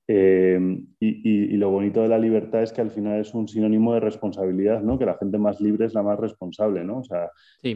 Eh, 0.05 0.59
y, 0.99 1.55
lo 1.55 1.69
bonito 1.69 2.01
de 2.01 2.09
la 2.09 2.19
libertad 2.19 2.61
es 2.61 2.73
que 2.73 2.81
al 2.81 2.91
final 2.91 3.21
es 3.21 3.33
un 3.33 3.47
sinónimo 3.47 3.93
de 3.93 4.01
responsabilidad, 4.01 4.81
¿no? 4.81 4.99
Que 4.99 5.05
la 5.05 5.17
gente 5.17 5.37
más 5.37 5.61
libre 5.61 5.85
es 5.85 5.93
la 5.93 6.03
más 6.03 6.19
responsable, 6.19 6.83
¿no? 6.83 6.99
O 6.99 7.03
sea, 7.03 7.29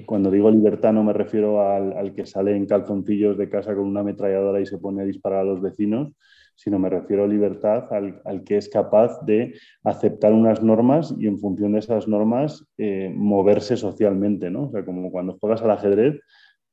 cuando 0.05 0.29
digo 0.29 0.51
libertad 0.51 0.91
no 0.91 1.03
me 1.03 1.13
refiero 1.13 1.61
al, 1.61 2.13
que 2.13 2.25
sale 2.25 2.55
en 2.55 2.65
calzoncillos 2.65 3.37
de 3.37 3.49
casa 3.49 3.73
con 3.75 3.85
una 3.85 4.01
ametralladora 4.01 4.59
y 4.59 4.65
se 4.65 4.77
pone 4.77 5.03
a 5.03 5.05
disparar 5.05 5.39
a 5.39 5.45
los 5.45 5.61
vecinos, 5.61 6.11
sino 6.57 6.79
me 6.79 6.89
refiero 6.89 7.23
a 7.23 7.27
libertad 7.27 7.85
al, 7.91 8.43
que 8.43 8.57
es 8.57 8.67
capaz 8.67 9.23
de 9.25 9.53
aceptar 9.83 10.33
unas 10.33 10.61
normas 10.63 11.13
y 11.17 11.27
en 11.27 11.37
función 11.39 11.73
de 11.73 11.79
esas 11.79 12.07
normas 12.07 12.67
eh, 12.79 13.13
moverse 13.15 13.77
socialmente, 13.77 14.49
¿no? 14.49 14.63
O 14.63 14.71
sea, 14.71 14.83
como 14.83 15.11
cuando 15.11 15.37
juegas 15.39 15.61
al 15.61 15.71
ajedrez, 15.71 16.19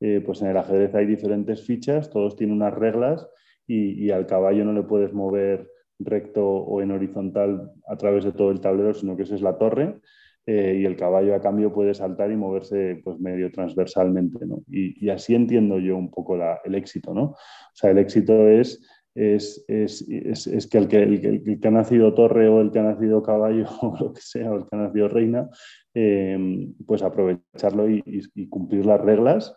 eh, 0.01 0.21
pues 0.25 0.41
en 0.41 0.49
el 0.49 0.57
ajedrez 0.57 0.93
hay 0.95 1.05
diferentes 1.05 1.63
fichas, 1.63 2.09
todos 2.09 2.35
tienen 2.35 2.55
unas 2.55 2.73
reglas 2.73 3.29
y, 3.67 4.09
al 4.09 4.25
caballo 4.25 4.65
no 4.65 4.73
le 4.73 4.83
puedes 4.83 5.13
mover 5.13 5.69
recto 5.99 6.45
o 6.45 6.81
en 6.81 6.91
horizontal 6.91 7.71
a 7.87 7.95
través 7.95 8.23
de 8.25 8.31
todo 8.31 8.51
el 8.51 8.61
tablero, 8.61 8.93
sino 8.93 9.15
que 9.15 9.23
esa 9.23 9.35
es 9.35 9.41
la 9.41 9.57
torre. 9.57 9.99
Eh, 10.47 10.77
y 10.81 10.85
el 10.85 10.95
caballo 10.95 11.33
a 11.33 11.41
cambio 11.41 11.73
puede 11.73 11.95
saltar 11.95 12.31
y 12.31 12.35
moverse 12.35 13.01
pues 13.03 13.19
medio 13.19 13.51
transversalmente. 13.51 14.45
¿no? 14.45 14.63
Y, 14.67 15.09
así 15.09 15.33
entiendo 15.33 15.79
yo 15.79 15.97
un 15.97 16.11
poco 16.11 16.37
el 16.63 16.75
éxito. 16.75 17.13
¿no? 17.13 17.23
O 17.23 17.37
sea, 17.73 17.91
el 17.91 17.97
éxito 17.97 18.47
es, 18.47 18.87
es, 19.15 19.65
es, 19.67 20.05
es 20.07 20.67
que, 20.67 20.77
el 20.77 20.87
que, 20.87 21.03
el, 21.03 21.59
que 21.59 21.67
ha 21.67 21.71
nacido 21.71 22.13
torre 22.13 22.47
o 22.49 22.61
el 22.61 22.71
que 22.71 22.79
ha 22.79 22.83
nacido 22.83 23.23
caballo 23.23 23.65
o 23.81 23.97
lo 23.99 24.13
que 24.13 24.21
sea, 24.21 24.51
o 24.51 24.57
el 24.57 24.67
que 24.67 24.75
ha 24.75 24.79
nacido 24.79 25.07
reina, 25.07 25.49
eh, 25.93 26.37
pues 26.85 27.01
aprovecharlo 27.01 27.89
y, 27.89 28.03
y, 28.05 28.47
cumplir 28.49 28.85
las 28.85 29.01
reglas 29.01 29.55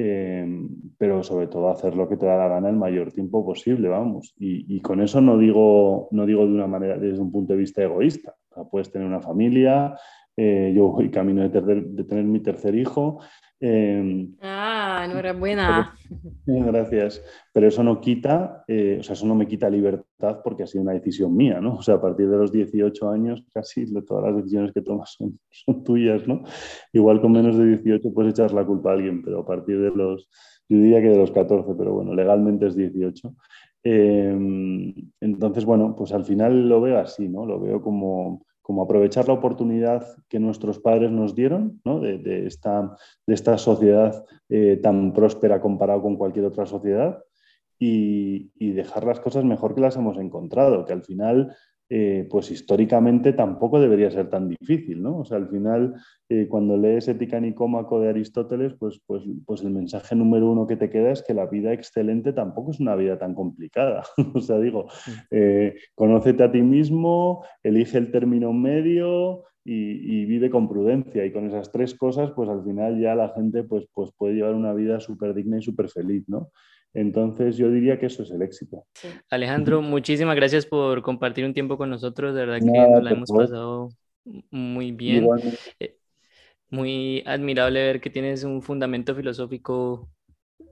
Em, 0.00 0.68
pero 0.96 1.24
sobre 1.24 1.48
todo 1.48 1.70
hacer 1.70 1.96
lo 1.96 2.08
que 2.08 2.16
te 2.16 2.24
da 2.24 2.36
la 2.36 2.46
gana 2.46 2.68
el 2.68 2.76
mayor 2.76 3.10
tiempo 3.10 3.44
posible, 3.44 3.88
vamos. 3.88 4.32
Y, 4.38 4.80
con 4.80 5.00
eso 5.00 5.20
no 5.20 5.36
digo, 5.36 6.08
no 6.12 6.24
digo 6.24 6.46
de 6.46 6.52
una 6.52 6.68
manera, 6.68 6.96
desde 6.96 7.20
un 7.20 7.32
punto 7.32 7.52
de 7.54 7.58
vista 7.58 7.82
egoísta. 7.82 8.34
puedes 8.70 8.92
tener 8.92 9.08
una 9.08 9.20
familia, 9.20 9.96
eh, 10.38 10.72
yo 10.74 10.88
voy 10.88 11.10
camino 11.10 11.46
de, 11.46 11.60
de, 11.60 12.04
tener 12.04 12.24
mi 12.24 12.40
tercer 12.40 12.74
hijo, 12.74 13.18
Em, 13.60 14.36
ah, 14.40 15.02
enhorabuena. 15.04 15.92
gracias. 16.46 17.20
Pero 17.52 17.66
eso 17.66 17.82
no 17.82 18.00
quita, 18.00 18.62
eh, 18.68 18.98
o 19.00 19.02
sea, 19.02 19.14
eso 19.14 19.26
no 19.26 19.34
me 19.34 19.48
quita 19.48 19.68
libertad 19.68 20.40
porque 20.44 20.62
ha 20.62 20.66
sido 20.66 20.82
una 20.82 20.92
decisión 20.92 21.36
mía, 21.36 21.60
¿no? 21.60 21.74
O 21.76 21.82
sea, 21.82 21.96
a 21.96 22.00
partir 22.00 22.28
de 22.28 22.36
los 22.36 22.52
18 22.52 23.10
años, 23.10 23.44
casi 23.52 23.92
todas 24.04 24.26
las 24.26 24.36
decisiones 24.36 24.72
que 24.72 24.82
tomas 24.82 25.12
son, 25.12 25.40
son 25.50 25.82
tuyas, 25.82 26.26
¿no? 26.28 26.44
Igual 26.92 27.20
con 27.20 27.32
menos 27.32 27.58
de 27.58 27.66
18 27.66 28.12
puedes 28.12 28.32
echar 28.32 28.52
la 28.52 28.64
culpa 28.64 28.90
a 28.90 28.94
alguien, 28.94 29.22
pero 29.22 29.40
a 29.40 29.46
partir 29.46 29.80
de 29.80 29.90
los, 29.90 30.28
yo 30.68 30.78
diría 30.78 31.00
que 31.00 31.08
de 31.08 31.18
los 31.18 31.32
14, 31.32 31.74
pero 31.76 31.94
bueno, 31.94 32.14
legalmente 32.14 32.68
es 32.68 32.76
18. 32.76 33.34
Em, 33.82 34.94
entonces, 35.20 35.64
bueno, 35.64 35.96
pues 35.96 36.12
al 36.12 36.24
final 36.24 36.68
lo 36.68 36.80
veo 36.80 36.98
así, 36.98 37.28
¿no? 37.28 37.44
Lo 37.44 37.58
veo 37.58 37.82
como 37.82 38.44
como 38.68 38.82
aprovechar 38.82 39.26
la 39.26 39.32
oportunidad 39.32 40.06
que 40.28 40.38
nuestros 40.38 40.78
padres 40.78 41.10
nos 41.10 41.34
dieron 41.34 41.80
de, 41.86 42.44
esta, 42.46 42.94
de, 43.26 43.32
esta, 43.32 43.56
sociedad 43.56 44.26
eh, 44.50 44.78
tan 44.82 45.14
próspera 45.14 45.58
comparado 45.58 46.02
con 46.02 46.16
cualquier 46.16 46.44
otra 46.44 46.66
sociedad 46.66 47.24
y, 47.78 48.50
y, 48.58 48.72
dejar 48.72 49.04
las 49.04 49.20
cosas 49.20 49.42
mejor 49.42 49.74
que 49.74 49.80
las 49.80 49.96
hemos 49.96 50.18
encontrado, 50.18 50.84
que 50.84 50.92
al 50.92 51.02
final 51.02 51.56
eh, 51.90 52.26
pues 52.30 52.50
históricamente 52.50 53.32
tampoco 53.32 53.80
debería 53.80 54.10
ser 54.10 54.28
tan 54.28 54.48
difícil, 54.48 55.02
¿no? 55.02 55.20
O 55.20 55.24
sea, 55.24 55.38
al 55.38 55.48
final, 55.48 55.94
eh, 56.28 56.46
cuando 56.46 56.76
lees 56.76 57.08
Ética 57.08 57.40
Nicómaco 57.40 57.98
de 57.98 58.10
Aristóteles, 58.10 58.74
pues, 58.78 59.00
pues, 59.06 59.22
pues 59.46 59.62
el 59.62 59.70
mensaje 59.70 60.14
número 60.14 60.50
uno 60.50 60.66
que 60.66 60.76
te 60.76 60.90
queda 60.90 61.12
es 61.12 61.22
que 61.22 61.32
la 61.32 61.46
vida 61.46 61.72
excelente 61.72 62.34
tampoco 62.34 62.72
es 62.72 62.80
una 62.80 62.94
vida 62.94 63.18
tan 63.18 63.34
complicada. 63.34 64.04
o 64.34 64.40
sea, 64.40 64.58
digo, 64.58 64.88
eh, 65.30 65.76
conócete 65.94 66.44
a 66.44 66.52
ti 66.52 66.60
mismo, 66.60 67.42
elige 67.62 67.96
el 67.96 68.10
término 68.10 68.52
medio 68.52 69.44
y, 69.64 70.24
vive 70.26 70.50
con 70.50 70.68
prudencia. 70.68 71.24
Y 71.24 71.32
con 71.32 71.46
esas 71.46 71.72
tres 71.72 71.94
cosas, 71.94 72.30
pues 72.32 72.48
al 72.48 72.64
final 72.64 73.00
ya 73.00 73.14
la 73.14 73.30
gente 73.30 73.62
pues, 73.64 73.86
pues 73.94 74.10
puede 74.16 74.34
llevar 74.34 74.54
una 74.54 74.74
vida 74.74 75.00
súper 75.00 75.34
digna 75.34 75.58
y 75.58 75.62
súper 75.62 75.88
feliz, 75.88 76.28
¿no? 76.28 76.50
Entonces 76.94 77.56
yo 77.56 77.70
diría 77.70 77.98
que 77.98 78.06
eso 78.06 78.22
es 78.22 78.30
el 78.30 78.42
éxito. 78.42 78.86
Alejandro, 79.30 79.82
muchísimas 79.82 80.36
gracias 80.36 80.66
por 80.66 81.02
compartir 81.02 81.44
un 81.44 81.54
tiempo 81.54 81.76
con 81.76 81.90
nosotros. 81.90 82.34
De 82.34 82.46
verdad 82.46 82.58
que 82.58 82.64
nos 82.64 83.02
la 83.02 83.10
hemos 83.10 83.30
pasado 83.30 83.88
muy 84.50 84.92
bien. 84.92 85.28
Eh, 85.78 85.96
muy 86.70 87.22
admirable 87.26 87.82
ver 87.82 88.00
que 88.00 88.10
tienes 88.10 88.44
un 88.44 88.62
fundamento 88.62 89.14
filosófico 89.14 90.10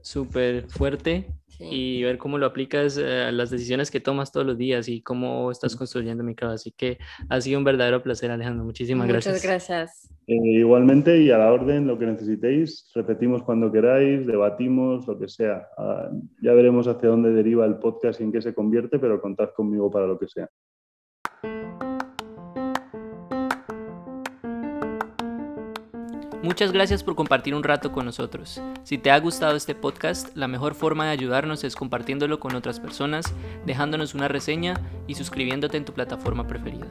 súper 0.07 0.67
fuerte 0.69 1.25
y 1.59 2.03
ver 2.03 2.17
cómo 2.17 2.37
lo 2.37 2.45
aplicas 2.45 2.97
eh, 2.97 3.23
a 3.23 3.31
las 3.31 3.49
decisiones 3.49 3.89
que 3.89 3.99
tomas 3.99 4.31
todos 4.31 4.45
los 4.45 4.57
días 4.57 4.87
y 4.87 5.01
cómo 5.01 5.51
estás 5.51 5.75
construyendo 5.75 6.23
mi 6.23 6.35
casa. 6.35 6.53
Así 6.53 6.71
que 6.71 6.97
ha 7.29 7.41
sido 7.41 7.57
un 7.57 7.63
verdadero 7.63 8.01
placer, 8.03 8.29
Alejandro. 8.31 8.63
Muchísimas 8.63 9.07
gracias. 9.07 9.35
Muchas 9.35 9.45
gracias. 9.45 10.09
Eh, 10.27 10.35
igualmente 10.35 11.19
y 11.19 11.31
a 11.31 11.37
la 11.37 11.51
orden, 11.51 11.87
lo 11.87 11.97
que 11.97 12.05
necesitéis, 12.05 12.89
repetimos 12.93 13.43
cuando 13.43 13.71
queráis, 13.71 14.27
debatimos, 14.27 15.07
lo 15.07 15.17
que 15.17 15.27
sea. 15.27 15.67
Ah, 15.77 16.09
ya 16.41 16.53
veremos 16.53 16.87
hacia 16.87 17.09
dónde 17.09 17.31
deriva 17.31 17.65
el 17.65 17.77
podcast 17.77 18.21
y 18.21 18.23
en 18.23 18.31
qué 18.31 18.41
se 18.41 18.53
convierte, 18.53 18.99
pero 18.99 19.19
contad 19.19 19.49
conmigo 19.55 19.89
para 19.89 20.05
lo 20.05 20.17
que 20.19 20.27
sea. 20.27 20.49
Muchas 26.47 26.71
gracias 26.71 27.03
por 27.03 27.15
compartir 27.15 27.53
un 27.53 27.63
rato 27.63 27.91
con 27.91 28.05
nosotros. 28.05 28.61
Si 28.83 28.97
te 28.97 29.11
ha 29.11 29.19
gustado 29.19 29.57
este 29.57 29.75
podcast, 29.75 30.33
la 30.33 30.47
mejor 30.47 30.75
forma 30.75 31.03
de 31.03 31.11
ayudarnos 31.11 31.65
es 31.65 31.75
compartiéndolo 31.75 32.39
con 32.39 32.55
otras 32.55 32.79
personas, 32.79 33.33
dejándonos 33.65 34.15
una 34.15 34.29
reseña 34.29 34.75
y 35.07 35.15
suscribiéndote 35.15 35.75
en 35.75 35.83
tu 35.83 35.91
plataforma 35.91 36.47
preferida. 36.47 36.87